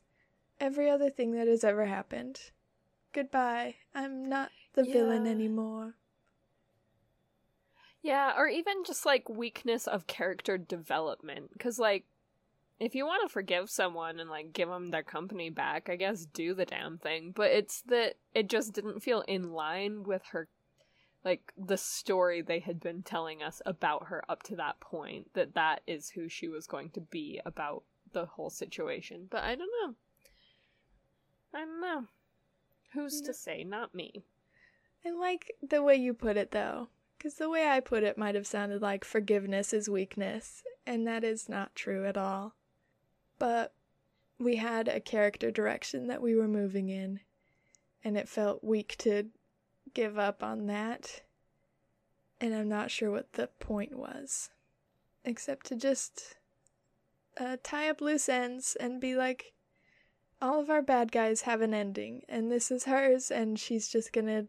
every 0.57 0.89
other 0.89 1.10
thing 1.10 1.34
that 1.34 1.49
has 1.49 1.66
ever 1.66 1.86
happened. 1.86 2.51
Goodbye. 3.12 3.76
I'm 3.93 4.30
not 4.30 4.51
the 4.74 4.86
yeah. 4.86 4.94
villain 4.94 5.28
anymore. 5.28 5.96
Yeah, 8.02 8.34
or 8.38 8.48
even 8.48 8.84
just 8.86 9.06
like 9.06 9.28
weakness 9.30 9.88
of 9.88 10.08
character 10.08 10.58
development. 10.58 11.52
Because, 11.52 11.80
like, 11.80 12.06
if 12.80 12.96
you 12.96 13.06
want 13.06 13.28
to 13.28 13.32
forgive 13.32 13.70
someone 13.70 14.20
and 14.20 14.30
like 14.30 14.54
give 14.54 14.70
them 14.70 14.90
their 14.90 15.04
company 15.04 15.50
back, 15.50 15.90
I 15.90 15.98
guess 15.98 16.26
do 16.26 16.54
the 16.54 16.66
damn 16.66 16.98
thing. 16.98 17.34
But 17.36 17.52
it's 17.52 17.82
that 17.88 18.16
it 18.34 18.48
just 18.48 18.74
didn't 18.74 19.02
feel 19.02 19.22
in 19.28 19.52
line 19.52 20.04
with 20.04 20.22
her, 20.32 20.48
like 21.26 21.52
the 21.58 21.78
story 21.78 22.42
they 22.42 22.60
had 22.60 22.80
been 22.80 23.04
telling 23.04 23.44
us 23.44 23.62
about 23.66 24.08
her 24.08 24.24
up 24.30 24.44
to 24.44 24.56
that 24.56 24.80
point. 24.80 25.34
That 25.34 25.56
that 25.56 25.82
is 25.86 26.10
who 26.12 26.30
she 26.30 26.48
was 26.48 26.68
going 26.68 26.92
to 26.92 27.02
be 27.02 27.42
about 27.46 27.84
the 28.14 28.26
whole 28.26 28.50
situation. 28.50 29.28
But 29.30 29.44
I 29.44 29.56
don't 29.56 29.72
know. 29.84 29.96
I 31.54 31.60
don't 31.66 31.82
know. 31.82 32.06
Who's 32.94 33.22
to 33.22 33.34
say? 33.34 33.64
Not 33.64 33.94
me. 33.94 34.24
I 35.06 35.12
like 35.12 35.52
the 35.62 35.82
way 35.82 35.95
you 35.95 36.14
put 36.14 36.38
it 36.38 36.52
though, 36.52 36.89
because 37.18 37.36
the 37.36 37.50
way 37.50 37.68
I 37.68 37.80
put 37.80 38.04
it 38.04 38.18
might 38.18 38.36
have 38.36 38.47
sounded 38.47 38.82
like 38.82 39.04
forgiveness 39.04 39.74
is 39.74 39.89
weakness, 39.89 40.64
and 40.86 41.08
that 41.08 41.24
is 41.24 41.47
not 41.47 41.76
true 41.76 42.06
at 42.06 42.18
all. 42.18 42.56
But 43.38 43.74
we 44.38 44.58
had 44.58 44.88
a 44.88 45.00
character 45.00 45.52
direction 45.52 46.08
that 46.08 46.22
we 46.22 46.36
were 46.36 46.47
moving 46.47 46.89
in, 46.89 47.22
and 48.04 48.18
it 48.18 48.30
felt 48.30 48.64
weak 48.64 48.95
to 49.00 49.28
give 49.93 50.18
up 50.18 50.43
on 50.43 50.68
that. 50.68 51.22
And 52.41 52.54
I'm 52.54 52.70
not 52.70 52.91
sure 52.91 53.12
what 53.12 53.34
the 53.34 53.47
point 53.60 53.97
was, 53.97 54.50
except 55.26 55.66
to 55.68 55.76
just 55.76 56.36
uh, 57.38 57.58
tie 57.64 57.89
up 57.89 58.02
loose 58.02 58.30
ends 58.30 58.78
and 58.80 59.02
be 59.02 59.16
like, 59.16 59.54
all 60.41 60.60
of 60.60 60.70
our 60.70 60.82
bad 60.82 61.12
guys 61.12 61.41
have 61.41 61.62
an 61.62 61.74
ending, 61.74 62.24
and 62.30 62.50
this 62.50 62.72
is 62.72 62.86
hers, 62.86 63.30
and 63.30 63.60
she's 63.60 63.89
just 63.89 64.14
gonna 64.14 64.45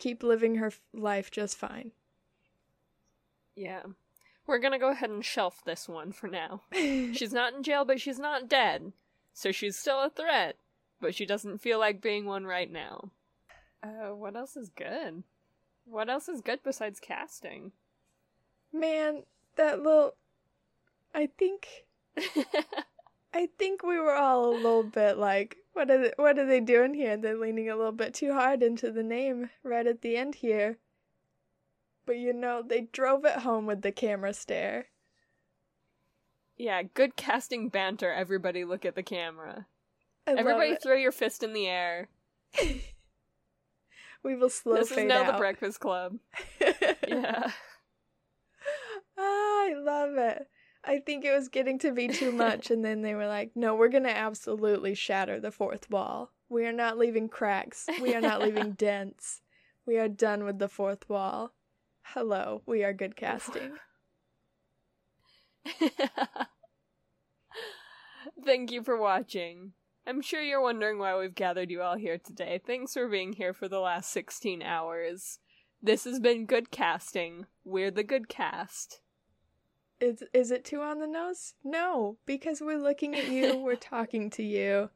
keep 0.00 0.22
living 0.22 0.56
her 0.56 0.72
life 0.92 1.30
just 1.30 1.56
fine. 1.56 1.92
Yeah. 3.54 3.82
We're 4.46 4.58
gonna 4.58 4.78
go 4.78 4.90
ahead 4.90 5.10
and 5.10 5.24
shelf 5.24 5.62
this 5.64 5.88
one 5.88 6.10
for 6.10 6.26
now. 6.26 6.62
she's 6.72 7.32
not 7.32 7.52
in 7.52 7.62
jail, 7.62 7.84
but 7.84 8.00
she's 8.00 8.18
not 8.18 8.48
dead. 8.48 8.92
So 9.32 9.52
she's 9.52 9.76
still 9.76 10.02
a 10.02 10.10
threat, 10.10 10.56
but 11.00 11.14
she 11.14 11.24
doesn't 11.24 11.58
feel 11.58 11.78
like 11.78 12.00
being 12.00 12.24
one 12.24 12.46
right 12.46 12.70
now. 12.70 13.10
Uh, 13.82 14.14
what 14.14 14.34
else 14.34 14.56
is 14.56 14.70
good? 14.70 15.22
What 15.84 16.08
else 16.08 16.28
is 16.28 16.40
good 16.40 16.60
besides 16.64 16.98
casting? 16.98 17.72
Man, 18.72 19.24
that 19.56 19.82
little. 19.82 20.14
I 21.14 21.28
think. 21.38 21.84
I 23.32 23.48
think 23.58 23.82
we 23.82 23.98
were 23.98 24.14
all 24.14 24.50
a 24.50 24.56
little 24.56 24.82
bit 24.82 25.16
like, 25.16 25.58
what 25.72 25.90
are 25.90 25.98
they, 25.98 26.12
what 26.16 26.38
are 26.38 26.46
they 26.46 26.60
doing 26.60 26.94
here? 26.94 27.16
They're 27.16 27.38
leaning 27.38 27.68
a 27.68 27.76
little 27.76 27.92
bit 27.92 28.14
too 28.14 28.32
hard 28.32 28.62
into 28.62 28.90
the 28.90 29.02
name 29.02 29.50
right 29.62 29.86
at 29.86 30.02
the 30.02 30.16
end 30.16 30.36
here. 30.36 30.78
But 32.06 32.18
you 32.18 32.32
know, 32.32 32.62
they 32.66 32.88
drove 32.92 33.24
it 33.24 33.40
home 33.40 33.66
with 33.66 33.82
the 33.82 33.92
camera 33.92 34.34
stare. 34.34 34.86
Yeah, 36.56 36.82
good 36.82 37.16
casting 37.16 37.68
banter. 37.68 38.12
Everybody 38.12 38.64
look 38.64 38.84
at 38.84 38.94
the 38.94 39.02
camera. 39.02 39.66
I 40.26 40.32
Everybody 40.32 40.76
throw 40.76 40.94
your 40.94 41.12
fist 41.12 41.42
in 41.42 41.52
the 41.52 41.66
air. 41.66 42.08
we 44.22 44.36
will 44.36 44.50
slow 44.50 44.76
this 44.76 44.90
is 44.90 45.04
now 45.04 45.22
out. 45.22 45.32
the 45.32 45.38
Breakfast 45.38 45.80
Club. 45.80 46.18
Yeah. 47.08 47.50
Ah, 49.18 49.22
I 49.22 49.74
love 49.76 50.16
it. 50.16 50.46
I 50.84 50.98
think 50.98 51.24
it 51.24 51.32
was 51.32 51.48
getting 51.48 51.78
to 51.80 51.92
be 51.92 52.08
too 52.08 52.32
much, 52.32 52.70
and 52.70 52.84
then 52.84 53.02
they 53.02 53.14
were 53.14 53.26
like, 53.26 53.50
no, 53.54 53.74
we're 53.74 53.88
going 53.88 54.04
to 54.04 54.16
absolutely 54.16 54.94
shatter 54.94 55.38
the 55.38 55.50
fourth 55.50 55.90
wall. 55.90 56.30
We 56.48 56.64
are 56.66 56.72
not 56.72 56.98
leaving 56.98 57.28
cracks. 57.28 57.86
We 58.00 58.14
are 58.14 58.20
not 58.20 58.40
leaving 58.40 58.72
dents. 58.78 59.42
We 59.86 59.98
are 59.98 60.08
done 60.08 60.44
with 60.44 60.58
the 60.58 60.68
fourth 60.68 61.08
wall. 61.08 61.52
Hello, 62.02 62.62
we 62.66 62.82
are 62.82 62.92
good 62.92 63.14
casting. 63.14 63.72
Thank 68.44 68.72
you 68.72 68.82
for 68.82 68.96
watching. 68.98 69.72
I'm 70.06 70.22
sure 70.22 70.42
you're 70.42 70.62
wondering 70.62 70.98
why 70.98 71.16
we've 71.16 71.34
gathered 71.34 71.70
you 71.70 71.82
all 71.82 71.96
here 71.96 72.18
today. 72.18 72.60
Thanks 72.66 72.94
for 72.94 73.06
being 73.08 73.34
here 73.34 73.52
for 73.52 73.68
the 73.68 73.80
last 73.80 74.10
16 74.12 74.62
hours. 74.62 75.38
This 75.82 76.04
has 76.04 76.18
been 76.18 76.46
Good 76.46 76.70
Casting. 76.70 77.46
We're 77.64 77.90
the 77.90 78.02
Good 78.02 78.28
Cast. 78.28 79.00
Is, 80.00 80.22
is 80.32 80.50
it 80.50 80.64
too 80.64 80.80
on 80.80 80.98
the 80.98 81.06
nose? 81.06 81.54
No, 81.62 82.16
because 82.26 82.60
we're 82.60 82.78
looking 82.78 83.14
at 83.14 83.28
you, 83.28 83.56
we're 83.58 83.76
talking 83.76 84.30
to 84.30 84.42
you. 84.42 84.90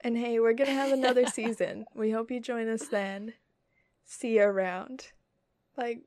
And 0.00 0.16
hey, 0.16 0.40
we're 0.40 0.54
going 0.54 0.68
to 0.68 0.74
have 0.74 0.92
another 0.92 1.26
season. 1.26 1.86
We 1.94 2.10
hope 2.10 2.30
you 2.30 2.40
join 2.40 2.68
us 2.68 2.88
then. 2.88 3.34
See 4.04 4.36
you 4.36 4.42
around. 4.42 5.12
Like, 5.76 6.00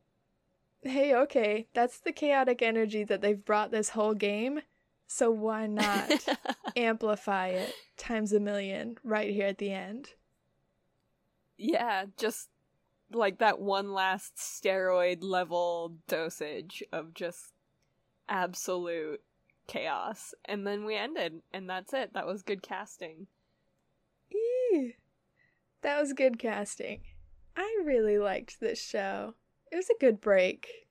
hey, 0.82 1.16
okay, 1.16 1.68
that's 1.74 2.00
the 2.00 2.12
chaotic 2.12 2.62
energy 2.62 3.04
that 3.04 3.22
they've 3.22 3.46
brought 3.46 3.72
this 3.72 3.90
whole 3.90 4.14
game. 4.14 4.62
So 5.08 5.32
why 5.32 5.68
not 5.68 6.12
amplify 6.76 7.50
it 7.50 7.74
times 7.96 8.34
a 8.34 8.40
million 8.40 8.98
right 9.04 9.32
here 9.32 9.48
at 9.48 9.60
the 9.60 9.72
end? 9.72 10.10
yeah, 11.58 12.06
just 12.18 12.50
like 13.12 13.40
that 13.40 13.60
one 13.60 13.94
last 13.94 14.36
steroid 14.36 15.20
level 15.22 15.96
dosage 16.08 16.84
of 16.92 17.14
just 17.14 17.54
absolute 18.28 19.22
chaos. 19.68 20.34
And 20.46 20.66
then 20.66 20.86
we 20.86 20.96
ended, 20.96 21.42
and 21.54 21.70
that's 21.70 21.94
it. 21.94 22.14
That 22.14 22.28
was 22.28 22.44
good 22.44 22.62
casting. 22.62 23.28
Eee. 24.34 24.96
That 25.82 26.00
was 26.00 26.14
good 26.14 26.40
casting. 26.40 27.02
I 27.56 27.82
really 27.84 28.18
liked 28.18 28.60
this 28.60 28.82
show. 28.82 29.36
It 29.72 29.76
was 29.76 29.90
a 29.90 30.00
good 30.00 30.20
break. 30.20 30.88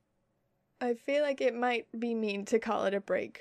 I 0.80 0.94
feel 0.94 1.22
like 1.22 1.40
it 1.40 1.54
might 1.54 1.86
be 1.98 2.14
mean 2.14 2.44
to 2.46 2.58
call 2.58 2.84
it 2.84 2.94
a 2.94 3.00
break. 3.00 3.40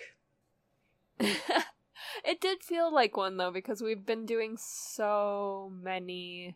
it 1.19 2.41
did 2.41 2.63
feel 2.63 2.93
like 2.93 3.15
one 3.17 3.37
though 3.37 3.51
because 3.51 3.81
we've 3.81 4.05
been 4.05 4.25
doing 4.25 4.57
so 4.57 5.71
many 5.81 6.55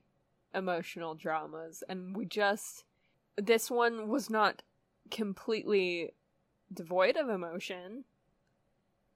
emotional 0.53 1.13
dramas 1.13 1.83
and 1.87 2.15
we 2.15 2.25
just 2.25 2.83
this 3.37 3.69
one 3.69 4.07
was 4.07 4.29
not 4.29 4.63
completely 5.11 6.11
devoid 6.73 7.15
of 7.17 7.29
emotion 7.29 8.03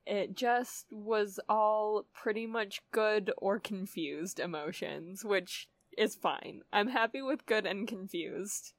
it 0.05 0.35
just 0.35 0.87
was 0.91 1.39
all 1.47 2.05
pretty 2.13 2.47
much 2.47 2.81
good 2.91 3.31
or 3.37 3.59
confused 3.59 4.39
emotions 4.39 5.23
which 5.23 5.67
is 5.97 6.15
fine 6.15 6.61
i'm 6.73 6.87
happy 6.87 7.21
with 7.21 7.45
good 7.45 7.65
and 7.65 7.87
confused 7.87 8.73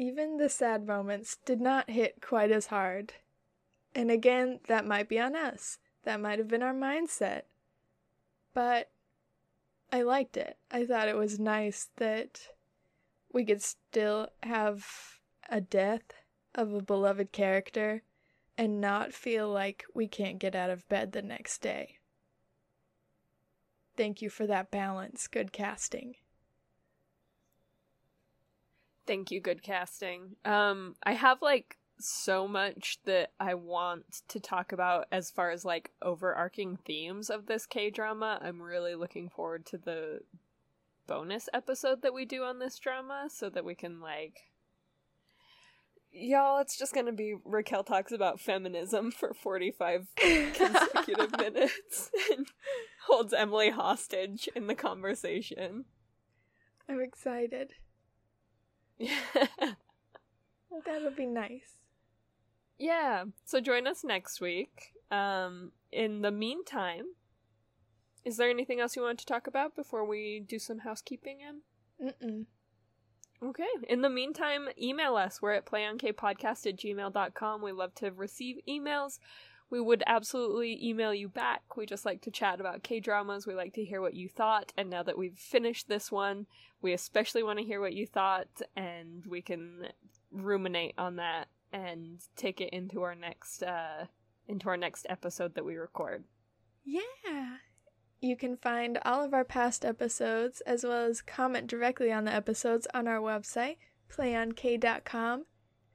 Even 0.00 0.36
the 0.36 0.48
sad 0.48 0.86
moments 0.86 1.38
did 1.44 1.60
not 1.60 1.90
hit 1.90 2.22
quite 2.22 2.52
as 2.52 2.66
hard. 2.66 3.14
And 3.96 4.12
again, 4.12 4.60
that 4.68 4.86
might 4.86 5.08
be 5.08 5.18
on 5.18 5.34
us. 5.34 5.78
That 6.04 6.20
might 6.20 6.38
have 6.38 6.46
been 6.46 6.62
our 6.62 6.72
mindset. 6.72 7.42
But 8.54 8.90
I 9.92 10.02
liked 10.02 10.36
it. 10.36 10.56
I 10.70 10.86
thought 10.86 11.08
it 11.08 11.16
was 11.16 11.40
nice 11.40 11.88
that 11.96 12.50
we 13.32 13.44
could 13.44 13.60
still 13.60 14.28
have 14.44 14.86
a 15.48 15.60
death 15.60 16.12
of 16.54 16.72
a 16.72 16.80
beloved 16.80 17.32
character 17.32 18.02
and 18.58 18.80
not 18.80 19.14
feel 19.14 19.48
like 19.48 19.84
we 19.94 20.08
can't 20.08 20.40
get 20.40 20.56
out 20.56 20.68
of 20.68 20.88
bed 20.88 21.12
the 21.12 21.22
next 21.22 21.62
day. 21.62 21.94
Thank 23.96 24.20
you 24.20 24.28
for 24.28 24.46
that 24.48 24.70
balance. 24.70 25.28
Good 25.28 25.52
casting. 25.52 26.16
Thank 29.06 29.30
you, 29.30 29.40
good 29.40 29.62
casting. 29.62 30.36
Um, 30.44 30.96
I 31.02 31.12
have 31.14 31.40
like 31.40 31.78
so 32.00 32.46
much 32.46 32.98
that 33.04 33.32
I 33.40 33.54
want 33.54 34.22
to 34.28 34.38
talk 34.38 34.72
about 34.72 35.06
as 35.10 35.30
far 35.30 35.50
as 35.50 35.64
like 35.64 35.92
overarching 36.02 36.78
themes 36.84 37.30
of 37.30 37.46
this 37.46 37.64
K 37.64 37.90
drama. 37.90 38.38
I'm 38.42 38.60
really 38.60 38.94
looking 38.94 39.28
forward 39.28 39.66
to 39.66 39.78
the 39.78 40.20
bonus 41.06 41.48
episode 41.54 42.02
that 42.02 42.12
we 42.12 42.24
do 42.24 42.42
on 42.42 42.58
this 42.58 42.78
drama 42.78 43.28
so 43.30 43.48
that 43.50 43.64
we 43.64 43.74
can 43.74 44.00
like 44.00 44.47
Y'all, 46.10 46.60
it's 46.60 46.76
just 46.78 46.94
gonna 46.94 47.12
be 47.12 47.34
Raquel 47.44 47.84
talks 47.84 48.12
about 48.12 48.40
feminism 48.40 49.10
for 49.10 49.34
45 49.34 50.08
consecutive 50.16 51.36
minutes 51.36 52.10
and 52.30 52.46
holds 53.06 53.32
Emily 53.32 53.70
hostage 53.70 54.48
in 54.54 54.66
the 54.66 54.74
conversation. 54.74 55.84
I'm 56.88 57.00
excited. 57.00 57.74
Yeah. 59.00 59.74
That'll 60.84 61.12
be 61.12 61.26
nice. 61.26 61.76
Yeah. 62.78 63.24
So 63.44 63.60
join 63.60 63.86
us 63.86 64.02
next 64.02 64.40
week. 64.40 64.92
Um, 65.10 65.70
in 65.92 66.22
the 66.22 66.32
meantime, 66.32 67.04
is 68.24 68.36
there 68.36 68.50
anything 68.50 68.80
else 68.80 68.96
you 68.96 69.02
want 69.02 69.18
to 69.20 69.26
talk 69.26 69.46
about 69.46 69.76
before 69.76 70.04
we 70.04 70.42
do 70.46 70.58
some 70.58 70.80
housekeeping 70.80 71.38
in? 71.40 72.08
Mm-mm. 72.08 72.46
Okay. 73.42 73.66
In 73.88 74.02
the 74.02 74.10
meantime, 74.10 74.68
email 74.80 75.16
us. 75.16 75.40
We're 75.40 75.52
at 75.52 75.66
playonkpodcast 75.66 76.66
at 76.66 76.76
gmail.com. 76.76 77.62
We 77.62 77.72
love 77.72 77.94
to 77.96 78.10
receive 78.10 78.56
emails. 78.68 79.18
We 79.70 79.80
would 79.80 80.02
absolutely 80.06 80.78
email 80.82 81.12
you 81.12 81.28
back. 81.28 81.76
We 81.76 81.84
just 81.86 82.06
like 82.06 82.22
to 82.22 82.30
chat 82.30 82.58
about 82.58 82.82
K 82.82 83.00
dramas. 83.00 83.46
We 83.46 83.54
like 83.54 83.74
to 83.74 83.84
hear 83.84 84.00
what 84.00 84.14
you 84.14 84.28
thought. 84.28 84.72
And 84.76 84.88
now 84.88 85.02
that 85.02 85.18
we've 85.18 85.38
finished 85.38 85.88
this 85.88 86.10
one, 86.10 86.46
we 86.80 86.92
especially 86.94 87.42
want 87.42 87.58
to 87.58 87.64
hear 87.64 87.80
what 87.80 87.92
you 87.92 88.06
thought, 88.06 88.48
and 88.76 89.24
we 89.26 89.42
can 89.42 89.88
ruminate 90.30 90.94
on 90.96 91.16
that 91.16 91.48
and 91.72 92.20
take 92.36 92.60
it 92.60 92.70
into 92.70 93.02
our 93.02 93.14
next 93.14 93.62
uh 93.62 94.06
into 94.46 94.68
our 94.68 94.76
next 94.76 95.06
episode 95.10 95.54
that 95.54 95.64
we 95.64 95.76
record. 95.76 96.24
Yeah. 96.84 97.58
You 98.20 98.36
can 98.36 98.56
find 98.56 98.98
all 99.04 99.22
of 99.24 99.32
our 99.32 99.44
past 99.44 99.84
episodes 99.84 100.60
as 100.62 100.82
well 100.82 101.06
as 101.06 101.22
comment 101.22 101.68
directly 101.68 102.10
on 102.10 102.24
the 102.24 102.34
episodes 102.34 102.86
on 102.92 103.06
our 103.06 103.20
website, 103.20 103.76
playonk.com. 104.10 105.44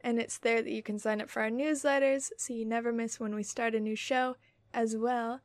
And 0.02 0.20
it's 0.20 0.38
there 0.38 0.62
that 0.62 0.72
you 0.72 0.82
can 0.82 1.00
sign 1.00 1.22
up 1.22 1.30
for 1.30 1.42
our 1.42 1.50
newsletters 1.50 2.32
so 2.38 2.54
you 2.54 2.66
never 2.66 2.94
miss 2.94 3.20
when 3.20 3.36
we 3.36 3.44
start 3.44 3.76
a 3.76 3.80
new 3.80 3.96
show, 3.96 4.36
as 4.74 4.96
well 4.96 5.42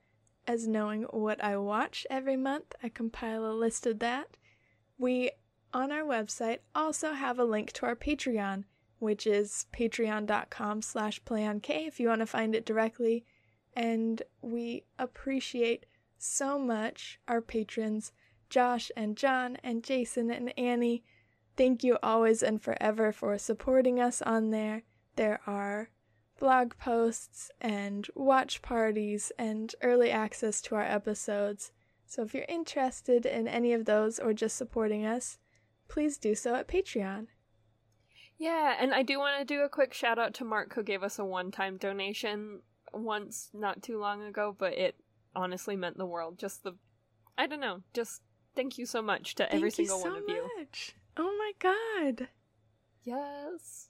as 0.46 0.68
knowing 0.68 1.02
what 1.10 1.42
I 1.42 1.56
watch 1.56 2.06
every 2.10 2.36
month. 2.36 2.74
I 2.82 2.88
compile 2.88 3.44
a 3.44 3.52
list 3.52 3.86
of 3.86 3.98
that. 3.98 4.36
We, 4.98 5.32
on 5.72 5.90
our 5.92 6.02
website, 6.02 6.58
also 6.74 7.12
have 7.12 7.38
a 7.38 7.44
link 7.44 7.72
to 7.72 7.86
our 7.86 7.96
Patreon, 7.96 8.64
which 8.98 9.26
is 9.26 9.66
patreon.com 9.72 10.82
slash 10.82 11.22
playonk 11.24 11.66
if 11.68 11.98
you 11.98 12.08
want 12.08 12.20
to 12.20 12.26
find 12.26 12.54
it 12.54 12.66
directly. 12.66 13.24
And 13.74 14.22
we 14.42 14.84
appreciate 14.98 15.86
so 16.18 16.58
much 16.58 17.18
our 17.28 17.40
patrons, 17.40 18.12
Josh 18.50 18.90
and 18.96 19.16
John 19.16 19.56
and 19.62 19.82
Jason 19.82 20.30
and 20.30 20.56
Annie. 20.58 21.04
Thank 21.56 21.82
you 21.82 21.98
always 22.02 22.42
and 22.42 22.62
forever 22.62 23.12
for 23.12 23.36
supporting 23.38 24.00
us 24.00 24.22
on 24.22 24.50
there. 24.50 24.82
There 25.16 25.40
are 25.46 25.90
blog 26.38 26.76
posts 26.78 27.50
and 27.60 28.06
watch 28.14 28.62
parties 28.62 29.32
and 29.38 29.74
early 29.82 30.10
access 30.10 30.60
to 30.62 30.76
our 30.76 30.82
episodes. 30.82 31.72
So 32.06 32.22
if 32.22 32.32
you're 32.32 32.44
interested 32.48 33.26
in 33.26 33.48
any 33.48 33.72
of 33.72 33.84
those 33.84 34.18
or 34.18 34.32
just 34.32 34.56
supporting 34.56 35.04
us, 35.04 35.38
please 35.88 36.16
do 36.16 36.34
so 36.34 36.54
at 36.54 36.68
Patreon. 36.68 37.26
Yeah, 38.38 38.76
and 38.80 38.94
I 38.94 39.02
do 39.02 39.18
want 39.18 39.40
to 39.40 39.44
do 39.44 39.62
a 39.62 39.68
quick 39.68 39.92
shout 39.92 40.18
out 40.18 40.32
to 40.34 40.44
Mark 40.44 40.74
who 40.74 40.82
gave 40.82 41.02
us 41.02 41.18
a 41.18 41.24
one 41.24 41.50
time 41.50 41.76
donation 41.76 42.60
once 42.92 43.50
not 43.52 43.82
too 43.82 43.98
long 43.98 44.22
ago, 44.22 44.54
but 44.56 44.74
it 44.74 44.94
honestly 45.38 45.76
meant 45.76 45.96
the 45.96 46.06
world. 46.06 46.38
Just 46.38 46.64
the 46.64 46.72
I 47.38 47.46
don't 47.46 47.60
know, 47.60 47.82
just 47.94 48.20
thank 48.56 48.76
you 48.78 48.84
so 48.84 49.00
much 49.00 49.36
to 49.36 49.44
every 49.54 49.70
Thank 49.70 49.78
you 49.78 49.86
single 49.86 50.00
so 50.00 50.10
one 50.10 50.18
of 50.18 50.24
you. 50.28 50.50
much. 50.58 50.96
Oh 51.16 51.36
my 51.38 51.52
god. 51.60 52.28
Yes. 53.04 53.88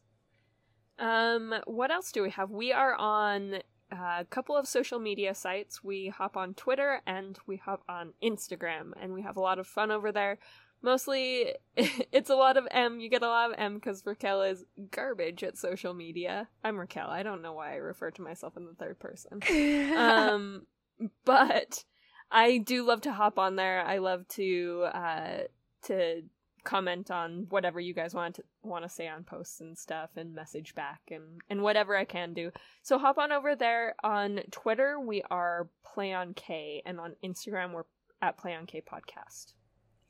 Um, 0.98 1.54
what 1.66 1.90
else 1.90 2.12
do 2.12 2.22
we 2.22 2.30
have? 2.30 2.50
We 2.50 2.72
are 2.72 2.94
on 2.94 3.60
a 3.90 4.26
couple 4.28 4.56
of 4.56 4.68
social 4.68 4.98
media 4.98 5.34
sites. 5.34 5.82
We 5.82 6.08
hop 6.08 6.36
on 6.36 6.52
Twitter 6.54 7.00
and 7.06 7.38
we 7.46 7.56
hop 7.56 7.82
on 7.88 8.12
Instagram, 8.22 8.92
and 9.00 9.14
we 9.14 9.22
have 9.22 9.36
a 9.36 9.40
lot 9.40 9.58
of 9.58 9.66
fun 9.66 9.90
over 9.90 10.12
there. 10.12 10.38
Mostly, 10.82 11.54
it's 11.76 12.30
a 12.30 12.36
lot 12.36 12.56
of 12.56 12.68
M. 12.70 13.00
You 13.00 13.08
get 13.08 13.22
a 13.22 13.28
lot 13.28 13.50
of 13.50 13.56
M 13.58 13.76
because 13.76 14.04
Raquel 14.04 14.42
is 14.42 14.64
garbage 14.90 15.42
at 15.42 15.56
social 15.56 15.94
media. 15.94 16.48
I'm 16.62 16.78
Raquel. 16.78 17.08
I 17.08 17.22
don't 17.22 17.42
know 17.42 17.54
why 17.54 17.72
I 17.72 17.76
refer 17.76 18.10
to 18.10 18.22
myself 18.22 18.56
in 18.56 18.66
the 18.66 18.74
third 18.74 18.98
person. 18.98 19.40
um, 19.96 20.66
but 21.24 21.84
I 22.30 22.58
do 22.58 22.86
love 22.86 23.02
to 23.02 23.12
hop 23.12 23.38
on 23.38 23.56
there. 23.56 23.82
I 23.82 23.98
love 23.98 24.26
to 24.28 24.86
uh, 24.92 25.38
to 25.84 26.22
comment 26.64 27.10
on 27.10 27.46
whatever 27.48 27.80
you 27.80 27.94
guys 27.94 28.14
want 28.14 28.34
to 28.34 28.44
want 28.62 28.84
to 28.84 28.90
say 28.90 29.08
on 29.08 29.24
posts 29.24 29.60
and 29.60 29.78
stuff 29.78 30.10
and 30.16 30.34
message 30.34 30.74
back 30.74 31.00
and 31.10 31.40
and 31.48 31.62
whatever 31.62 31.96
I 31.96 32.04
can 32.04 32.34
do. 32.34 32.50
So 32.82 32.98
hop 32.98 33.16
on 33.16 33.32
over 33.32 33.56
there 33.56 33.94
on 34.04 34.40
Twitter 34.50 35.00
we 35.00 35.22
are 35.30 35.68
play 35.82 36.12
on 36.12 36.34
K 36.34 36.82
and 36.84 37.00
on 37.00 37.14
Instagram 37.24 37.72
we're 37.72 37.84
at 38.20 38.36
play 38.36 38.54
on 38.54 38.66
K 38.66 38.82
podcast. 38.82 39.54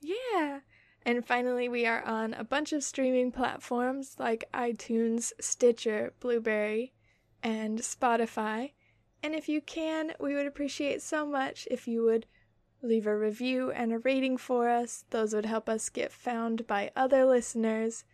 Yeah. 0.00 0.60
And 1.06 1.24
finally 1.24 1.68
we 1.68 1.86
are 1.86 2.02
on 2.02 2.34
a 2.34 2.44
bunch 2.44 2.72
of 2.72 2.82
streaming 2.82 3.30
platforms 3.30 4.16
like 4.18 4.48
iTunes, 4.52 5.32
Stitcher, 5.40 6.12
Blubrry, 6.18 6.92
and 7.42 7.78
Spotify. 7.78 8.72
And 9.22 9.34
if 9.34 9.48
you 9.48 9.60
can, 9.60 10.12
we 10.20 10.34
would 10.34 10.46
appreciate 10.46 11.02
so 11.02 11.26
much 11.26 11.66
if 11.70 11.88
you 11.88 12.04
would 12.04 12.26
leave 12.82 13.06
a 13.06 13.16
review 13.16 13.70
and 13.70 13.92
a 13.92 13.98
rating 13.98 14.36
for 14.36 14.68
us. 14.68 15.04
Those 15.10 15.34
would 15.34 15.46
help 15.46 15.68
us 15.68 15.88
get 15.88 16.12
found 16.12 16.66
by 16.66 16.90
other 16.94 17.24
listeners, 17.24 18.04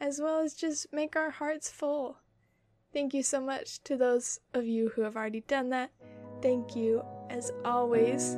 as 0.00 0.20
well 0.20 0.40
as 0.40 0.54
just 0.54 0.92
make 0.92 1.16
our 1.16 1.30
hearts 1.30 1.70
full. 1.70 2.18
Thank 2.92 3.14
you 3.14 3.22
so 3.22 3.40
much 3.40 3.82
to 3.84 3.96
those 3.96 4.40
of 4.54 4.66
you 4.66 4.90
who 4.90 5.02
have 5.02 5.16
already 5.16 5.42
done 5.42 5.70
that. 5.70 5.90
Thank 6.42 6.74
you, 6.74 7.04
as 7.30 7.52
always, 7.64 8.34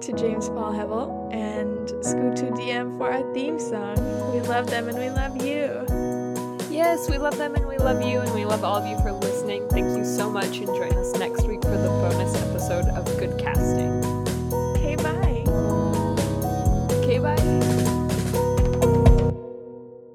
to 0.00 0.12
James 0.16 0.48
Paul 0.48 0.72
Hevel 0.72 1.32
and 1.34 1.88
Scoot2DM 2.04 2.98
for 2.98 3.10
our 3.10 3.34
theme 3.34 3.58
song. 3.58 3.96
We 4.32 4.40
love 4.42 4.68
them 4.68 4.88
and 4.88 4.98
we 4.98 5.10
love 5.10 5.42
you. 5.44 6.15
Yes, 6.76 7.08
we 7.08 7.16
love 7.16 7.38
them 7.38 7.54
and 7.54 7.66
we 7.66 7.78
love 7.78 8.02
you, 8.02 8.20
and 8.20 8.34
we 8.34 8.44
love 8.44 8.62
all 8.62 8.76
of 8.76 8.86
you 8.86 8.98
for 8.98 9.10
listening. 9.10 9.66
Thank 9.70 9.96
you 9.96 10.04
so 10.04 10.28
much, 10.28 10.58
and 10.58 10.66
join 10.66 10.92
us 10.92 11.10
next 11.14 11.46
week 11.46 11.62
for 11.62 11.70
the 11.70 11.88
bonus 11.88 12.34
episode 12.36 12.84
of 12.88 13.06
Good 13.18 13.38
Casting. 13.38 13.95